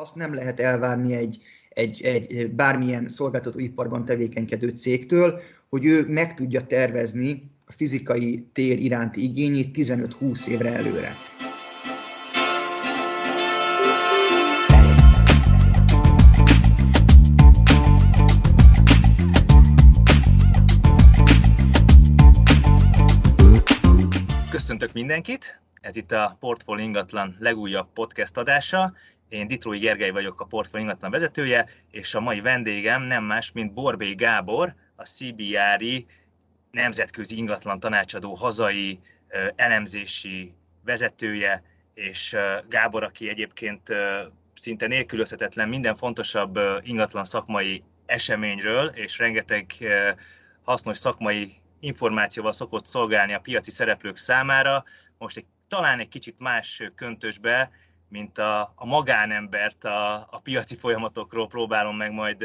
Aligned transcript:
azt 0.00 0.14
nem 0.14 0.34
lehet 0.34 0.60
elvárni 0.60 1.14
egy, 1.14 1.42
egy, 1.68 2.02
egy 2.02 2.50
bármilyen 2.50 3.08
szolgáltatóiparban 3.08 4.04
tevékenykedő 4.04 4.68
cégtől, 4.68 5.40
hogy 5.68 5.84
ő 5.84 6.06
meg 6.08 6.34
tudja 6.34 6.66
tervezni 6.66 7.50
a 7.66 7.72
fizikai 7.72 8.46
tér 8.52 8.78
iránti 8.78 9.22
igényét 9.22 9.76
15-20 9.78 10.46
évre 10.46 10.72
előre. 10.72 11.16
Köszöntök 24.50 24.92
mindenkit! 24.92 25.60
Ez 25.80 25.96
itt 25.96 26.12
a 26.12 26.36
Portfolio 26.40 26.84
Ingatlan 26.84 27.36
legújabb 27.38 27.86
podcast 27.92 28.36
adása. 28.36 28.92
Én 29.28 29.46
Ditrói 29.46 29.78
Gergely 29.78 30.10
vagyok 30.10 30.40
a 30.40 30.44
Portfolio 30.44 30.86
Ingatlan 30.86 31.10
vezetője, 31.10 31.68
és 31.90 32.14
a 32.14 32.20
mai 32.20 32.40
vendégem 32.40 33.02
nem 33.02 33.24
más, 33.24 33.52
mint 33.52 33.72
Borbély 33.72 34.14
Gábor, 34.14 34.74
a 34.96 35.04
CBRI 35.04 36.06
nemzetközi 36.70 37.36
ingatlan 37.36 37.80
tanácsadó 37.80 38.34
hazai 38.34 39.00
elemzési 39.56 40.54
vezetője, 40.84 41.62
és 41.94 42.36
Gábor, 42.68 43.02
aki 43.02 43.28
egyébként 43.28 43.88
szinte 44.54 44.86
nélkülözhetetlen 44.86 45.68
minden 45.68 45.94
fontosabb 45.94 46.58
ingatlan 46.80 47.24
szakmai 47.24 47.82
eseményről, 48.06 48.86
és 48.86 49.18
rengeteg 49.18 49.66
hasznos 50.62 50.98
szakmai 50.98 51.52
információval 51.80 52.52
szokott 52.52 52.86
szolgálni 52.86 53.32
a 53.34 53.40
piaci 53.40 53.70
szereplők 53.70 54.16
számára. 54.16 54.84
Most 55.18 55.36
egy, 55.36 55.46
talán 55.68 55.98
egy 55.98 56.08
kicsit 56.08 56.40
más 56.40 56.82
köntösbe, 56.94 57.70
mint 58.08 58.38
a, 58.38 58.72
a 58.76 58.86
magánembert 58.86 59.84
a, 59.84 60.14
a 60.14 60.40
piaci 60.42 60.76
folyamatokról 60.76 61.46
próbálom 61.46 61.96
meg 61.96 62.12
majd 62.12 62.44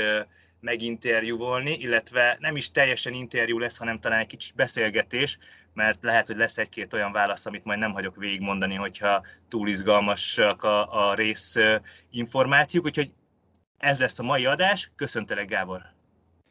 meginterjúvolni, 0.60 1.72
illetve 1.72 2.38
nem 2.40 2.56
is 2.56 2.72
teljesen 2.72 3.14
interjú 3.14 3.60
lesz, 3.60 3.78
hanem 3.78 4.00
talán 4.00 4.20
egy 4.20 4.28
kicsit 4.28 4.56
beszélgetés, 4.56 5.38
mert 5.74 6.04
lehet, 6.04 6.28
hogy 6.28 6.38
lesz 6.38 6.58
egy-két 6.58 6.94
olyan 6.94 7.12
válasz, 7.12 7.46
amit 7.46 7.66
majd 7.66 7.80
nem 7.80 7.92
hagyok 7.92 8.16
végigmondani, 8.16 8.76
hogyha 8.76 9.26
túl 9.48 9.68
izgalmasak 9.68 10.64
a, 10.64 11.08
a 11.10 11.14
rész 11.14 11.56
információk, 12.12 12.86
úgyhogy 12.86 13.12
ez 13.78 14.00
lesz 14.00 14.20
a 14.20 14.24
mai 14.24 14.46
adás. 14.46 14.92
Köszöntelek, 14.96 15.48
Gábor! 15.48 15.82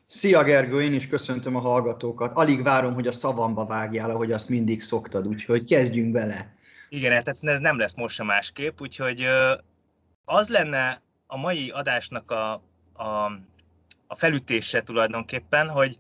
Szia 0.06 0.42
Gergő, 0.42 0.82
én 0.82 0.92
is 0.92 1.08
köszöntöm 1.08 1.56
a 1.56 1.60
hallgatókat. 1.60 2.32
Alig 2.32 2.62
várom, 2.62 2.94
hogy 2.94 3.06
a 3.06 3.12
szavamba 3.12 3.66
vágjál, 3.66 4.10
ahogy 4.10 4.32
azt 4.32 4.48
mindig 4.48 4.80
szoktad, 4.80 5.26
úgyhogy 5.26 5.64
kezdjünk 5.64 6.12
bele. 6.12 6.54
Igen, 6.94 7.12
hát 7.12 7.28
ez 7.28 7.40
nem 7.40 7.78
lesz 7.78 7.94
most 7.94 8.14
sem 8.14 8.26
másképp, 8.26 8.80
úgyhogy 8.80 9.26
az 10.24 10.48
lenne 10.48 11.02
a 11.26 11.36
mai 11.36 11.70
adásnak 11.70 12.30
a, 12.30 12.52
a, 12.92 13.24
a 14.06 14.14
felütése 14.14 14.82
tulajdonképpen, 14.82 15.68
hogy 15.68 15.98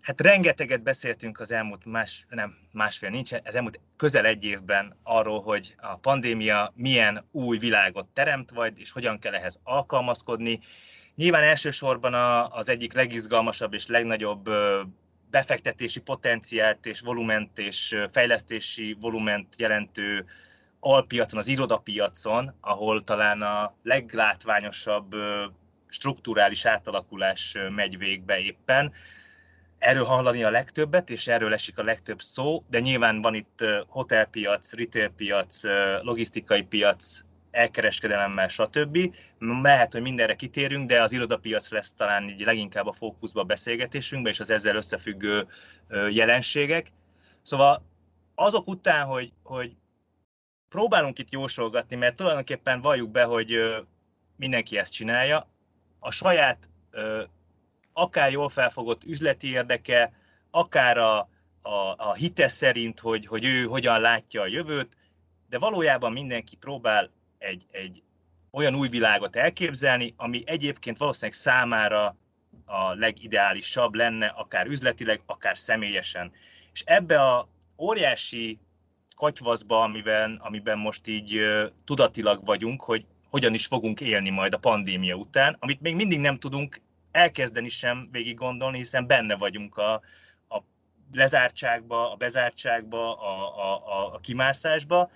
hát 0.00 0.20
rengeteget 0.20 0.82
beszéltünk 0.82 1.40
az 1.40 1.52
elmúlt 1.52 1.84
más, 1.84 2.26
nem 2.28 2.56
másfél 2.72 3.10
nincs, 3.10 3.32
az 3.32 3.54
elmúlt 3.54 3.80
közel 3.96 4.26
egy 4.26 4.44
évben 4.44 4.96
arról, 5.02 5.42
hogy 5.42 5.74
a 5.80 5.96
pandémia 5.96 6.72
milyen 6.74 7.24
új 7.32 7.58
világot 7.58 8.08
teremt, 8.08 8.50
vagy 8.50 8.78
és 8.78 8.90
hogyan 8.90 9.18
kell 9.18 9.34
ehhez 9.34 9.60
alkalmazkodni, 9.62 10.60
Nyilván 11.14 11.42
elsősorban 11.42 12.14
az 12.50 12.68
egyik 12.68 12.92
legizgalmasabb 12.92 13.74
és 13.74 13.86
legnagyobb 13.86 14.50
befektetési 15.30 16.00
potenciált 16.00 16.86
és 16.86 17.00
volument 17.00 17.58
és 17.58 17.96
fejlesztési 18.12 18.96
volument 19.00 19.54
jelentő 19.58 20.24
alpiacon, 20.80 21.38
az 21.38 21.48
irodapiacon, 21.48 22.54
ahol 22.60 23.02
talán 23.02 23.42
a 23.42 23.74
leglátványosabb 23.82 25.14
strukturális 25.88 26.64
átalakulás 26.64 27.56
megy 27.74 27.98
végbe 27.98 28.38
éppen. 28.38 28.92
Erről 29.78 30.04
hallani 30.04 30.42
a 30.42 30.50
legtöbbet, 30.50 31.10
és 31.10 31.26
erről 31.26 31.52
esik 31.52 31.78
a 31.78 31.82
legtöbb 31.82 32.20
szó, 32.20 32.64
de 32.68 32.80
nyilván 32.80 33.20
van 33.20 33.34
itt 33.34 33.64
hotelpiac, 33.86 34.72
retailpiac, 34.72 35.62
logisztikai 36.02 36.62
piac, 36.62 37.20
elkereskedelemmel, 37.50 38.48
stb. 38.48 39.16
Mehet, 39.38 39.92
hogy 39.92 40.02
mindenre 40.02 40.34
kitérünk, 40.34 40.88
de 40.88 41.02
az 41.02 41.12
irodapiac 41.12 41.70
lesz 41.70 41.92
talán 41.94 42.28
így 42.28 42.40
leginkább 42.40 42.86
a 42.86 42.92
fókuszba 42.92 43.40
a 43.40 43.44
beszélgetésünkben, 43.44 44.32
és 44.32 44.40
az 44.40 44.50
ezzel 44.50 44.76
összefüggő 44.76 45.46
jelenségek. 46.10 46.92
Szóval 47.42 47.82
azok 48.34 48.68
után, 48.68 49.06
hogy, 49.06 49.32
hogy 49.42 49.76
próbálunk 50.68 51.18
itt 51.18 51.30
jósolgatni, 51.30 51.96
mert 51.96 52.16
tulajdonképpen 52.16 52.80
valljuk 52.80 53.10
be, 53.10 53.22
hogy 53.22 53.54
mindenki 54.36 54.78
ezt 54.78 54.92
csinálja, 54.92 55.48
a 55.98 56.10
saját 56.10 56.70
akár 57.92 58.30
jól 58.30 58.48
felfogott 58.48 59.04
üzleti 59.04 59.50
érdeke, 59.50 60.12
akár 60.50 60.98
a, 60.98 61.18
a, 61.62 61.94
a 61.96 62.14
hite 62.14 62.48
szerint, 62.48 63.00
hogy, 63.00 63.26
hogy 63.26 63.44
ő 63.44 63.64
hogyan 63.64 64.00
látja 64.00 64.42
a 64.42 64.46
jövőt, 64.46 64.96
de 65.48 65.58
valójában 65.58 66.12
mindenki 66.12 66.56
próbál 66.56 67.10
egy, 67.40 67.66
egy 67.70 68.02
olyan 68.50 68.74
új 68.74 68.88
világot 68.88 69.36
elképzelni, 69.36 70.14
ami 70.16 70.42
egyébként 70.46 70.98
valószínűleg 70.98 71.38
számára 71.38 72.16
a 72.64 72.94
legideálisabb 72.94 73.94
lenne, 73.94 74.26
akár 74.26 74.66
üzletileg, 74.66 75.22
akár 75.26 75.58
személyesen. 75.58 76.32
És 76.72 76.82
ebbe 76.86 77.22
a 77.22 77.48
óriási 77.78 78.58
katyvaszba, 79.16 79.82
amiben, 79.82 80.40
amiben 80.42 80.78
most 80.78 81.06
így 81.06 81.40
tudatilag 81.84 82.44
vagyunk, 82.44 82.82
hogy 82.82 83.06
hogyan 83.30 83.54
is 83.54 83.66
fogunk 83.66 84.00
élni 84.00 84.30
majd 84.30 84.52
a 84.52 84.58
pandémia 84.58 85.14
után, 85.14 85.56
amit 85.58 85.80
még 85.80 85.94
mindig 85.94 86.20
nem 86.20 86.38
tudunk 86.38 86.80
elkezdeni 87.10 87.68
sem 87.68 88.06
végig 88.12 88.36
gondolni, 88.36 88.76
hiszen 88.76 89.06
benne 89.06 89.36
vagyunk 89.36 89.76
a, 89.76 89.92
a 90.48 90.62
lezártságba, 91.12 92.12
a 92.12 92.16
bezártságba, 92.16 93.18
a, 93.18 93.58
a, 93.58 93.86
a, 93.86 94.14
a 94.14 94.18
kimászásba, 94.18 95.10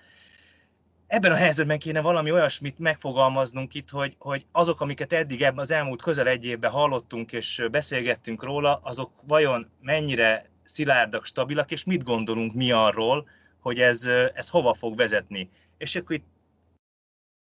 ebben 1.07 1.31
a 1.31 1.35
helyzetben 1.35 1.79
kéne 1.79 2.01
valami 2.01 2.31
olyasmit 2.31 2.79
megfogalmaznunk 2.79 3.73
itt, 3.73 3.89
hogy, 3.89 4.15
hogy 4.19 4.45
azok, 4.51 4.81
amiket 4.81 5.13
eddig 5.13 5.41
ebben 5.41 5.59
az 5.59 5.71
elmúlt 5.71 6.01
közel 6.01 6.27
egy 6.27 6.45
évben 6.45 6.71
hallottunk 6.71 7.33
és 7.33 7.65
beszélgettünk 7.71 8.43
róla, 8.43 8.79
azok 8.83 9.11
vajon 9.27 9.69
mennyire 9.81 10.49
szilárdak, 10.63 11.25
stabilak, 11.25 11.71
és 11.71 11.83
mit 11.83 12.03
gondolunk 12.03 12.53
mi 12.53 12.71
arról, 12.71 13.27
hogy 13.59 13.79
ez, 13.79 14.05
ez 14.33 14.49
hova 14.49 14.73
fog 14.73 14.95
vezetni. 14.95 15.49
És 15.77 15.95
akkor 15.95 16.15
itt 16.15 16.25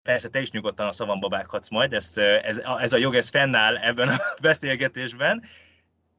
persze 0.03 0.28
te 0.28 0.41
is 0.41 0.50
nyugodtan 0.50 0.87
a 0.87 0.92
szavamba 0.92 1.28
vághatsz 1.28 1.69
majd, 1.69 1.92
ez, 1.92 2.16
ez, 2.19 2.59
ez 2.59 2.92
a 2.92 2.97
jog 2.97 3.15
ez 3.15 3.28
fennáll 3.28 3.77
ebben 3.77 4.09
a 4.09 4.16
beszélgetésben, 4.42 5.42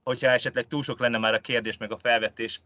hogyha 0.03 0.29
esetleg 0.29 0.67
túl 0.67 0.83
sok 0.83 0.99
lenne 0.99 1.17
már 1.17 1.33
a 1.33 1.39
kérdés 1.39 1.77
meg 1.77 1.91
a 1.91 1.97
felvetés, 1.97 2.61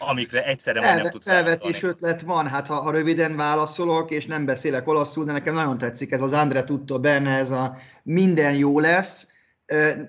amikre 0.00 0.44
egyszerre 0.44 0.80
Felve, 0.80 1.02
nem 1.02 1.10
tudsz 1.10 1.24
Felvetés 1.24 1.82
ötlet 1.82 2.20
van, 2.20 2.46
hát 2.46 2.66
ha, 2.66 2.74
ha 2.74 2.90
röviden 2.90 3.36
válaszolok, 3.36 4.10
és 4.10 4.26
nem 4.26 4.44
beszélek 4.44 4.88
olaszul, 4.88 5.24
de 5.24 5.32
nekem 5.32 5.54
nagyon 5.54 5.78
tetszik 5.78 6.12
ez 6.12 6.20
az 6.20 6.32
Andre 6.32 6.64
Tutto 6.64 7.00
benne, 7.00 7.30
ez 7.30 7.50
a 7.50 7.76
minden 8.02 8.54
jó 8.54 8.78
lesz. 8.78 9.28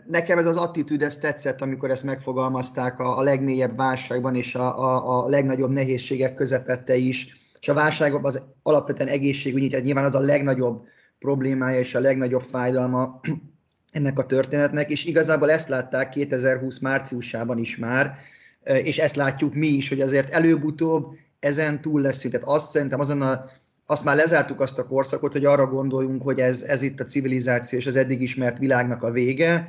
Nekem 0.08 0.38
ez 0.38 0.46
az 0.46 0.58
attitűd, 0.58 1.02
ez 1.02 1.18
tetszett, 1.18 1.62
amikor 1.62 1.90
ezt 1.90 2.04
megfogalmazták 2.04 3.00
a, 3.00 3.18
a 3.18 3.22
legmélyebb 3.22 3.76
válságban 3.76 4.36
és 4.36 4.56
a, 4.56 4.80
a, 4.80 5.24
a 5.24 5.30
legnagyobb 5.30 5.72
nehézségek 5.72 6.34
közepette 6.34 6.96
is. 6.96 7.40
És 7.60 7.70
a 7.70 7.74
válságban 7.74 8.26
az 8.26 8.44
alapvetően 8.64 9.10
egészségügyi, 9.10 9.68
tehát 9.68 9.86
nyilván 9.86 10.06
az 10.06 10.16
a 10.16 10.20
legnagyobb 10.20 10.86
problémája 11.20 11.80
és 11.80 11.96
a 11.96 12.00
legnagyobb 12.00 12.42
fájdalma 12.42 13.20
ennek 13.92 14.20
a 14.20 14.26
történetnek, 14.26 14.92
és 14.92 15.06
igazából 15.06 15.52
ezt 15.52 15.68
látták 15.68 16.10
2020 16.10 16.80
márciusában 16.80 17.58
is 17.58 17.78
már, 17.78 18.18
és 18.64 18.98
ezt 18.98 19.16
látjuk 19.16 19.54
mi 19.54 19.68
is, 19.68 19.90
hogy 19.90 20.02
azért 20.02 20.34
előbb-utóbb 20.34 21.16
ezen 21.40 21.82
túl 21.82 22.02
leszünk. 22.02 22.34
Tehát 22.34 22.48
azt 22.48 22.72
szerintem 22.72 23.00
azon 23.00 23.22
a, 23.22 23.46
azt 23.86 24.04
már 24.04 24.16
lezártuk 24.16 24.62
azt 24.62 24.80
a 24.80 24.88
korszakot, 24.88 25.32
hogy 25.32 25.46
arra 25.46 25.68
gondoljunk, 25.68 26.22
hogy 26.22 26.40
ez, 26.40 26.62
ez 26.62 26.82
itt 26.82 27.00
a 27.00 27.06
civilizáció 27.06 27.80
és 27.80 27.88
az 27.88 27.96
eddig 27.96 28.22
ismert 28.22 28.58
világnak 28.58 29.04
a 29.04 29.12
vége. 29.12 29.68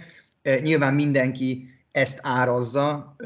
Nyilván 0.63 0.95
mindenki 0.95 1.69
ezt 1.93 2.19
árazza, 2.23 3.17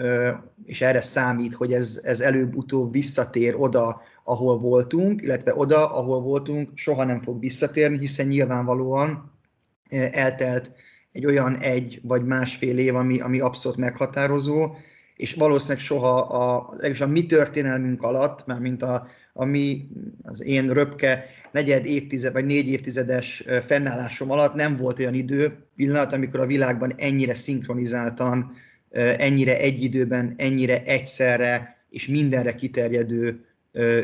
és 0.65 0.81
erre 0.81 1.03
számít, 1.03 1.55
hogy 1.55 1.73
ez, 1.73 2.01
ez 2.03 2.21
előbb-utóbb 2.21 2.93
visszatér 2.93 3.55
oda, 3.59 4.01
ahol 4.25 4.59
voltunk, 4.59 5.23
illetve 5.23 5.55
oda, 5.55 5.97
ahol 5.97 6.21
voltunk, 6.21 6.71
soha 6.75 7.05
nem 7.05 7.21
fog 7.21 7.41
visszatérni, 7.41 7.99
hiszen 7.99 8.27
nyilvánvalóan 8.27 9.33
eltelt 10.11 10.73
egy 11.12 11.27
olyan 11.27 11.59
egy 11.59 12.01
vagy 12.03 12.25
másfél 12.25 12.79
év, 12.79 12.95
ami, 12.95 13.21
ami 13.21 13.41
abszolút 13.41 13.79
meghatározó, 13.79 14.75
és 15.17 15.35
valószínűleg 15.35 15.79
soha 15.79 16.21
a, 16.21 16.69
legalábbis 16.71 17.01
a 17.01 17.07
mi 17.07 17.27
történelmünk 17.27 18.03
alatt, 18.03 18.47
már 18.47 18.59
mint 18.59 18.83
a, 18.83 19.09
a 19.33 19.45
mi, 19.45 19.89
az 20.23 20.43
én 20.43 20.73
röpke 20.73 21.25
negyed 21.53 21.87
évtized 21.87 22.33
vagy 22.33 22.45
négy 22.45 22.69
évtizedes 22.69 23.45
fennállásom 23.67 24.31
alatt 24.31 24.55
nem 24.55 24.77
volt 24.77 24.99
olyan 24.99 25.15
idő, 25.15 25.57
pillanat, 25.77 26.13
amikor 26.13 26.41
a 26.41 26.47
világban 26.47 26.95
ennyire 26.97 27.35
szinkronizáltan, 27.35 28.53
ennyire 29.17 29.59
egy 29.59 29.83
időben, 29.83 30.35
ennyire 30.37 30.83
egyszerre 30.83 31.77
és 31.91 32.07
mindenre 32.07 32.55
kiterjedő 32.55 33.45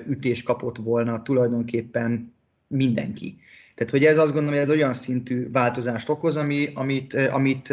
ütés 0.06 0.42
kapott 0.42 0.76
volna 0.76 1.22
tulajdonképpen 1.22 2.34
mindenki. 2.66 3.38
Tehát, 3.74 3.92
hogy 3.92 4.04
ez 4.04 4.18
azt 4.18 4.32
gondolom, 4.32 4.54
hogy 4.58 4.68
ez 4.68 4.70
olyan 4.70 4.92
szintű 4.92 5.50
változást 5.50 6.08
okoz, 6.08 6.36
ami, 6.36 6.68
amit, 6.74 7.14
amit, 7.14 7.72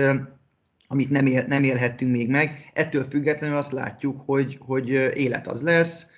amit 0.92 1.10
nem, 1.10 1.26
él, 1.26 1.46
nem 1.48 1.64
élhettünk 1.64 2.12
még 2.12 2.30
meg. 2.30 2.72
Ettől 2.74 3.04
függetlenül 3.04 3.58
azt 3.58 3.72
látjuk, 3.72 4.22
hogy, 4.26 4.58
hogy 4.62 4.90
élet 5.16 5.48
az 5.48 5.62
lesz, 5.62 6.12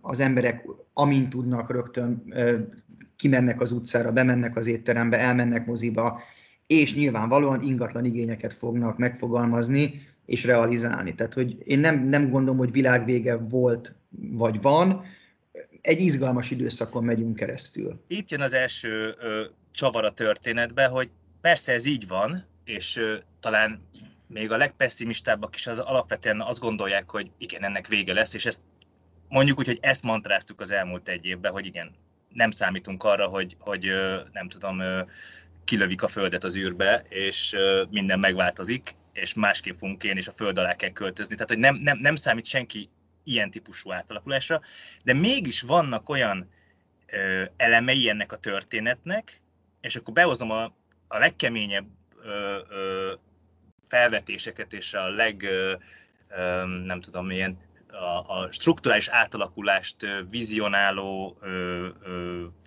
az 0.00 0.20
emberek 0.20 0.64
amint 0.92 1.28
tudnak 1.28 1.70
rögtön 1.70 2.34
kimennek 3.16 3.60
az 3.60 3.72
utcára, 3.72 4.12
bemennek 4.12 4.56
az 4.56 4.66
étterembe, 4.66 5.18
elmennek 5.18 5.66
moziba, 5.66 6.22
és 6.66 6.94
nyilvánvalóan 6.94 7.62
ingatlan 7.62 8.04
igényeket 8.04 8.52
fognak 8.52 8.98
megfogalmazni 8.98 10.06
és 10.26 10.44
realizálni. 10.44 11.14
Tehát, 11.14 11.34
hogy 11.34 11.56
én 11.64 11.78
nem, 11.78 12.02
nem 12.02 12.30
gondolom, 12.30 12.58
hogy 12.58 12.72
világvége 12.72 13.36
volt 13.36 13.94
vagy 14.30 14.60
van, 14.60 15.04
egy 15.80 16.00
izgalmas 16.00 16.50
időszakon 16.50 17.04
megyünk 17.04 17.36
keresztül. 17.36 18.00
Itt 18.06 18.30
jön 18.30 18.40
az 18.40 18.54
első 18.54 19.14
ö, 19.18 19.44
csavar 19.70 20.04
a 20.04 20.12
történetbe, 20.12 20.84
hogy 20.86 21.10
persze 21.40 21.72
ez 21.72 21.86
így 21.86 22.08
van, 22.08 22.44
és 22.64 22.96
ö, 22.96 23.18
talán 23.40 23.88
még 24.26 24.50
a 24.50 24.56
legpesszimistábbak 24.56 25.54
is 25.54 25.66
az 25.66 25.78
alapvetően 25.78 26.40
azt 26.40 26.60
gondolják, 26.60 27.10
hogy 27.10 27.30
igen, 27.38 27.64
ennek 27.64 27.86
vége 27.86 28.12
lesz, 28.12 28.34
és 28.34 28.46
ezt 28.46 28.60
mondjuk 29.28 29.58
úgy, 29.58 29.66
hogy 29.66 29.78
ezt 29.80 30.02
mantráztuk 30.02 30.60
az 30.60 30.70
elmúlt 30.70 31.08
egy 31.08 31.24
évben, 31.24 31.52
hogy 31.52 31.66
igen, 31.66 31.94
nem 32.28 32.50
számítunk 32.50 33.04
arra, 33.04 33.26
hogy, 33.26 33.56
hogy 33.58 33.92
nem 34.32 34.48
tudom, 34.48 34.82
kilövik 35.64 36.02
a 36.02 36.08
földet 36.08 36.44
az 36.44 36.56
űrbe, 36.56 37.04
és 37.08 37.56
minden 37.90 38.18
megváltozik, 38.18 38.94
és 39.12 39.34
másképp 39.34 39.74
fogunk 39.74 40.02
élni, 40.02 40.18
és 40.18 40.28
a 40.28 40.32
föld 40.32 40.58
alá 40.58 40.74
kell 40.74 40.90
költözni. 40.90 41.34
Tehát, 41.34 41.48
hogy 41.50 41.58
nem, 41.58 41.74
nem, 41.74 41.98
nem 41.98 42.14
számít 42.14 42.46
senki 42.46 42.90
ilyen 43.24 43.50
típusú 43.50 43.92
átalakulásra, 43.92 44.60
de 45.04 45.12
mégis 45.12 45.60
vannak 45.60 46.08
olyan 46.08 46.48
ö, 47.06 47.44
elemei 47.56 48.08
ennek 48.08 48.32
a 48.32 48.36
történetnek, 48.36 49.40
és 49.80 49.96
akkor 49.96 50.14
behozom 50.14 50.50
a, 50.50 50.64
a 51.08 51.18
legkeményebb 51.18 51.86
ö, 52.22 52.58
ö, 52.68 53.12
felvetéseket 53.84 54.72
és 54.72 54.94
a 54.94 55.08
leg, 55.08 55.46
nem 56.84 57.00
tudom, 57.00 57.26
milyen 57.26 57.58
a, 58.26 58.52
strukturális 58.52 59.08
átalakulást 59.08 59.96
vizionáló 60.30 61.38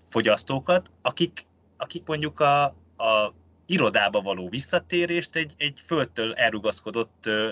fogyasztókat, 0.09 0.91
akik, 1.01 1.45
akik 1.77 2.05
mondjuk 2.05 2.39
a, 2.39 2.63
a 2.97 3.33
irodába 3.65 4.21
való 4.21 4.49
visszatérést 4.49 5.35
egy, 5.35 5.53
egy 5.57 5.81
földtől 5.85 6.33
elrugaszkodott 6.33 7.25
ö, 7.25 7.51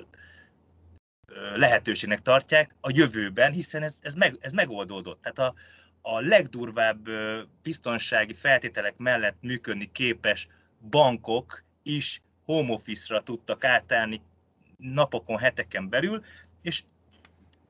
lehetőségnek 1.56 2.22
tartják 2.22 2.76
a 2.82 2.92
jövőben, 2.94 3.52
hiszen 3.52 3.84
ez, 3.84 4.00
ez, 4.02 4.14
meg, 4.14 4.38
ez 4.40 4.52
megoldódott. 4.52 5.22
Tehát 5.22 5.40
a, 5.40 5.54
a 6.02 6.20
legdurvább 6.20 7.10
biztonsági 7.62 8.34
feltételek 8.34 8.98
mellett 8.98 9.38
működni 9.42 9.92
képes 9.92 10.48
bankok 10.90 11.64
is 11.84 12.22
home 12.46 12.72
office-ra 12.74 13.22
tudtak 13.22 13.64
átállni 13.64 14.22
napokon, 14.78 15.38
heteken 15.38 15.90
belül, 15.90 16.24
és 16.62 16.84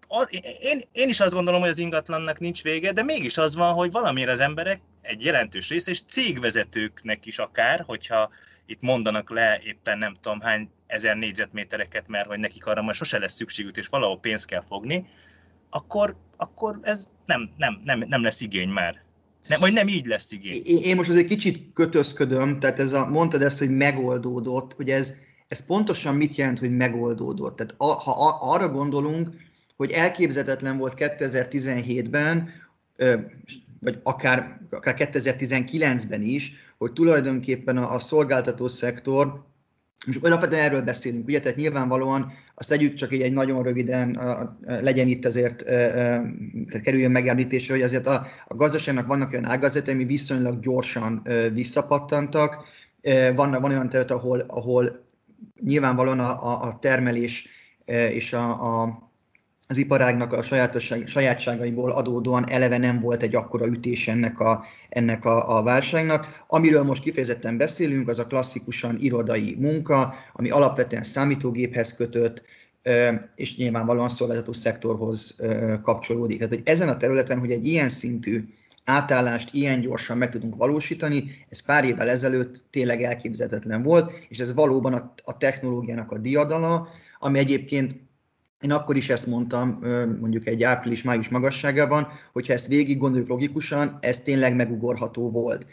az, 0.07 0.27
én, 0.60 0.81
én 0.92 1.10
is 1.10 1.19
azt 1.19 1.33
gondolom, 1.33 1.62
hogy 1.62 1.69
az 1.69 1.80
ingatlannak 1.80 2.39
nincs 2.39 2.63
vége, 2.63 2.92
de 2.92 3.04
mégis 3.04 3.38
az 3.38 3.56
van, 3.56 3.74
hogy 3.74 3.92
valamiért 3.92 4.30
az 4.30 4.39
emberek 4.39 4.81
egy 5.01 5.25
jelentős 5.25 5.69
része, 5.69 5.92
és 5.92 6.01
cégvezetőknek 6.01 7.25
is 7.25 7.39
akár, 7.39 7.83
hogyha 7.86 8.30
itt 8.65 8.81
mondanak 8.81 9.30
le 9.30 9.60
éppen 9.63 9.98
nem 9.98 10.13
tudom 10.13 10.39
hány 10.39 10.69
ezer 10.88 11.16
négyzetmétereket, 11.16 12.07
mert 12.07 12.25
hogy 12.25 12.39
nekik 12.39 12.66
arra 12.66 12.81
majd 12.81 12.95
sose 12.95 13.19
lesz 13.19 13.33
szükségük, 13.33 13.77
és 13.77 13.88
valahol 13.88 14.19
pénzt 14.19 14.45
kell 14.45 14.62
fogni, 14.62 15.07
akkor, 15.69 16.16
akkor 16.38 16.80
ez 16.81 17.09
nem, 17.25 17.54
nem, 17.57 17.81
nem, 17.83 18.00
nem 18.07 18.24
lesz 18.24 18.42
igény 18.42 18.69
már. 18.69 19.03
Nem, 19.48 19.60
vagy 19.60 19.74
nem 19.74 19.88
így 19.88 20.06
lesz 20.06 20.31
igény. 20.31 20.62
Én 20.66 20.95
most 20.95 21.10
azért 21.10 21.28
kicsit 21.28 21.74
kötözködöm, 21.74 22.60
tehát 22.60 22.80
ez 22.80 22.94
a, 22.94 23.06
mondtad 23.06 23.42
ezt, 23.42 23.60
hogy 23.60 23.69
megoldódott, 23.69 24.74
hogy 24.74 24.90
ez, 24.90 25.13
ez 25.48 25.66
pontosan 25.66 26.16
mit 26.16 26.36
jelent, 26.36 26.60
hogy 26.60 26.75
megoldódott. 26.75 27.56
Tehát 27.56 27.75
a, 27.78 27.86
ha 27.86 28.12
a, 28.12 28.54
arra 28.54 28.69
gondolunk, 28.69 29.30
hogy 29.78 29.92
elképzetetlen 29.92 30.78
volt 30.78 30.94
2017-ben, 30.98 32.50
vagy 33.80 34.00
akár, 34.04 34.60
akár 34.69 34.95
2019-ben 34.98 36.22
is, 36.22 36.54
hogy 36.78 36.94
tulajdonképpen 36.94 37.78
a, 37.78 37.94
a 37.94 38.00
szolgáltató 38.00 38.68
szektor, 38.68 39.44
és 40.06 40.16
alapvetően 40.22 40.64
erről 40.64 40.82
beszélünk, 40.82 41.28
ugye, 41.28 41.40
tehát 41.40 41.58
nyilvánvalóan 41.58 42.32
azt 42.56 42.70
tegyük 42.70 42.94
csak 42.94 43.14
így 43.14 43.22
egy 43.22 43.34
nagyon 43.34 43.64
röviden, 43.64 44.20
legyen 44.62 45.08
itt 45.08 45.26
azért, 45.26 45.66
tehát 45.66 46.82
kerüljön 46.84 47.12
megemlítésre, 47.12 47.74
hogy 47.74 47.84
azért 47.84 48.08
a, 48.08 48.26
a 48.48 48.56
gazdaságnak 48.56 49.08
vannak 49.08 49.32
olyan 49.32 49.46
ágazatai, 49.46 49.94
ami 49.94 50.06
viszonylag 50.06 50.60
gyorsan 50.60 51.28
visszapattantak, 51.54 52.66
van, 53.36 53.52
van 53.52 53.64
olyan 53.64 53.90
terület, 53.90 54.12
ahol, 54.12 54.40
ahol 54.48 55.06
nyilvánvalóan 55.62 56.20
a, 56.20 56.62
a 56.68 56.80
termelés 56.80 57.48
és 58.10 58.34
a, 58.34 58.82
a 58.82 59.12
az 59.74 59.80
iparágnak 59.80 60.34
a 60.34 60.42
sajátságaiból 61.06 61.92
adódóan 61.92 62.50
eleve 62.50 62.78
nem 62.78 63.00
volt 63.00 63.24
egy 63.24 63.36
akkora 63.36 63.68
ütés 63.68 64.08
ennek 64.08 64.40
a, 64.40 64.66
ennek 64.90 65.25
a, 65.25 65.58
a 65.58 65.64
válságnak. 65.64 66.44
Amiről 66.48 66.84
most 66.84 67.04
kifejezetten 67.04 67.58
beszélünk, 67.58 68.10
az 68.10 68.20
a 68.20 68.28
klasszikusan 68.28 68.96
irodai 69.00 69.56
munka, 69.60 70.16
ami 70.34 70.50
alapvetően 70.50 71.04
számítógéphez 71.04 71.96
kötött, 71.96 72.44
és 73.36 73.58
nyilvánvalóan 73.58 74.10
szolgáltató 74.10 74.54
szektorhoz 74.54 75.36
kapcsolódik. 75.81 76.38
Tehát, 76.38 76.54
hogy 76.54 76.64
ezen 76.66 76.90
a 76.90 76.98
területen, 76.98 77.40
hogy 77.40 77.52
egy 77.52 77.66
ilyen 77.66 77.90
szintű 77.90 78.44
átállást 78.84 79.54
ilyen 79.54 79.81
gyorsan 79.81 80.18
meg 80.18 80.30
tudunk 80.30 80.56
valósítani, 80.56 81.46
ez 81.50 81.66
pár 81.66 81.86
évvel 81.86 82.10
ezelőtt 82.10 82.64
tényleg 82.72 83.02
elképzelhetetlen 83.02 83.81
volt, 83.81 84.12
és 84.30 84.40
ez 84.40 84.54
valóban 84.54 84.94
a, 84.94 85.14
a 85.24 85.38
technológiának 85.38 86.12
a 86.12 86.18
diadala, 86.18 86.88
ami 87.19 87.40
egyébként 87.40 87.96
én 88.63 88.71
akkor 88.71 88.95
is 88.95 89.10
ezt 89.10 89.27
mondtam, 89.27 89.80
mondjuk 90.19 90.48
egy 90.48 90.63
április-május 90.63 91.30
magasságában, 91.30 92.07
hogyha 92.33 92.54
ezt 92.54 92.68
végig 92.68 92.98
gondoljuk 92.98 93.30
logikusan, 93.30 93.98
ez 94.01 94.19
tényleg 94.19 94.56
megugorható 94.56 95.31
volt. 95.31 95.65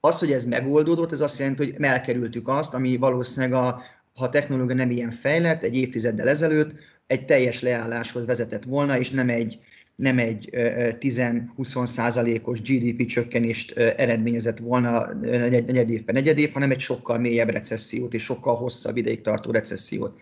Az, 0.00 0.18
hogy 0.18 0.32
ez 0.32 0.44
megoldódott, 0.44 1.12
ez 1.12 1.20
azt 1.20 1.38
jelenti, 1.38 1.64
hogy 1.64 1.84
elkerültük 1.84 2.48
azt, 2.48 2.74
ami 2.74 2.96
valószínűleg, 2.96 3.62
a, 3.62 3.82
ha 4.14 4.24
a 4.24 4.28
technológia 4.28 4.74
nem 4.74 4.90
ilyen 4.90 5.10
fejlett, 5.10 5.62
egy 5.62 5.76
évtizeddel 5.76 6.28
ezelőtt, 6.28 6.74
egy 7.06 7.24
teljes 7.24 7.60
leálláshoz 7.60 8.24
vezetett 8.24 8.64
volna, 8.64 8.98
és 8.98 9.10
nem 9.10 9.28
egy, 9.28 9.58
nem 9.96 10.18
egy 10.18 10.48
10-20 10.52 11.86
százalékos 11.86 12.62
GDP 12.62 13.06
csökkenést 13.06 13.72
eredményezett 13.72 14.58
volna 14.58 15.14
negyed 15.20 15.90
év 15.90 16.02
per 16.02 16.14
negyed 16.14 16.38
év, 16.38 16.52
hanem 16.52 16.70
egy 16.70 16.80
sokkal 16.80 17.18
mélyebb 17.18 17.48
recessziót 17.48 18.14
és 18.14 18.22
sokkal 18.22 18.54
hosszabb 18.54 18.96
ideig 18.96 19.20
tartó 19.20 19.50
recessziót 19.50 20.20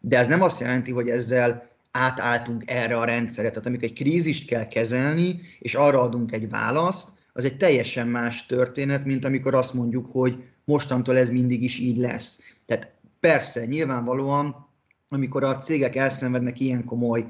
de 0.00 0.18
ez 0.18 0.26
nem 0.26 0.42
azt 0.42 0.60
jelenti, 0.60 0.92
hogy 0.92 1.08
ezzel 1.08 1.68
átálltunk 1.90 2.62
erre 2.66 2.96
a 2.96 3.04
rendszerre. 3.04 3.48
Tehát 3.48 3.66
amikor 3.66 3.84
egy 3.84 3.92
krízist 3.92 4.46
kell 4.46 4.66
kezelni, 4.66 5.40
és 5.58 5.74
arra 5.74 6.00
adunk 6.00 6.32
egy 6.32 6.48
választ, 6.48 7.08
az 7.32 7.44
egy 7.44 7.56
teljesen 7.56 8.08
más 8.08 8.46
történet, 8.46 9.04
mint 9.04 9.24
amikor 9.24 9.54
azt 9.54 9.74
mondjuk, 9.74 10.06
hogy 10.12 10.44
mostantól 10.64 11.16
ez 11.16 11.30
mindig 11.30 11.62
is 11.62 11.78
így 11.78 11.96
lesz. 11.96 12.40
Tehát 12.66 12.92
persze, 13.20 13.66
nyilvánvalóan, 13.66 14.66
amikor 15.08 15.44
a 15.44 15.58
cégek 15.58 15.96
elszenvednek 15.96 16.60
ilyen 16.60 16.84
komoly 16.84 17.26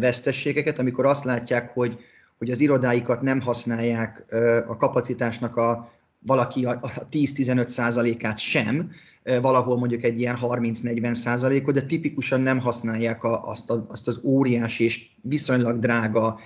vesztességeket, 0.00 0.78
amikor 0.78 1.06
azt 1.06 1.24
látják, 1.24 1.74
hogy, 1.74 1.98
hogy 2.38 2.50
az 2.50 2.60
irodáikat 2.60 3.22
nem 3.22 3.40
használják 3.40 4.24
a 4.66 4.76
kapacitásnak 4.76 5.56
a 5.56 5.92
valaki 6.18 6.64
a 6.64 6.80
10-15 6.80 7.68
százalékát 7.68 8.38
sem, 8.38 8.90
valahol 9.24 9.78
mondjuk 9.78 10.02
egy 10.02 10.20
ilyen 10.20 10.38
30-40 10.42 11.14
százalékot, 11.14 11.74
de 11.74 11.82
tipikusan 11.82 12.40
nem 12.40 12.58
használják 12.58 13.24
a, 13.24 13.48
azt, 13.48 13.70
a, 13.70 13.84
azt 13.88 14.08
az 14.08 14.20
óriási 14.22 14.84
és 14.84 15.06
viszonylag 15.22 15.78
drága 15.78 16.38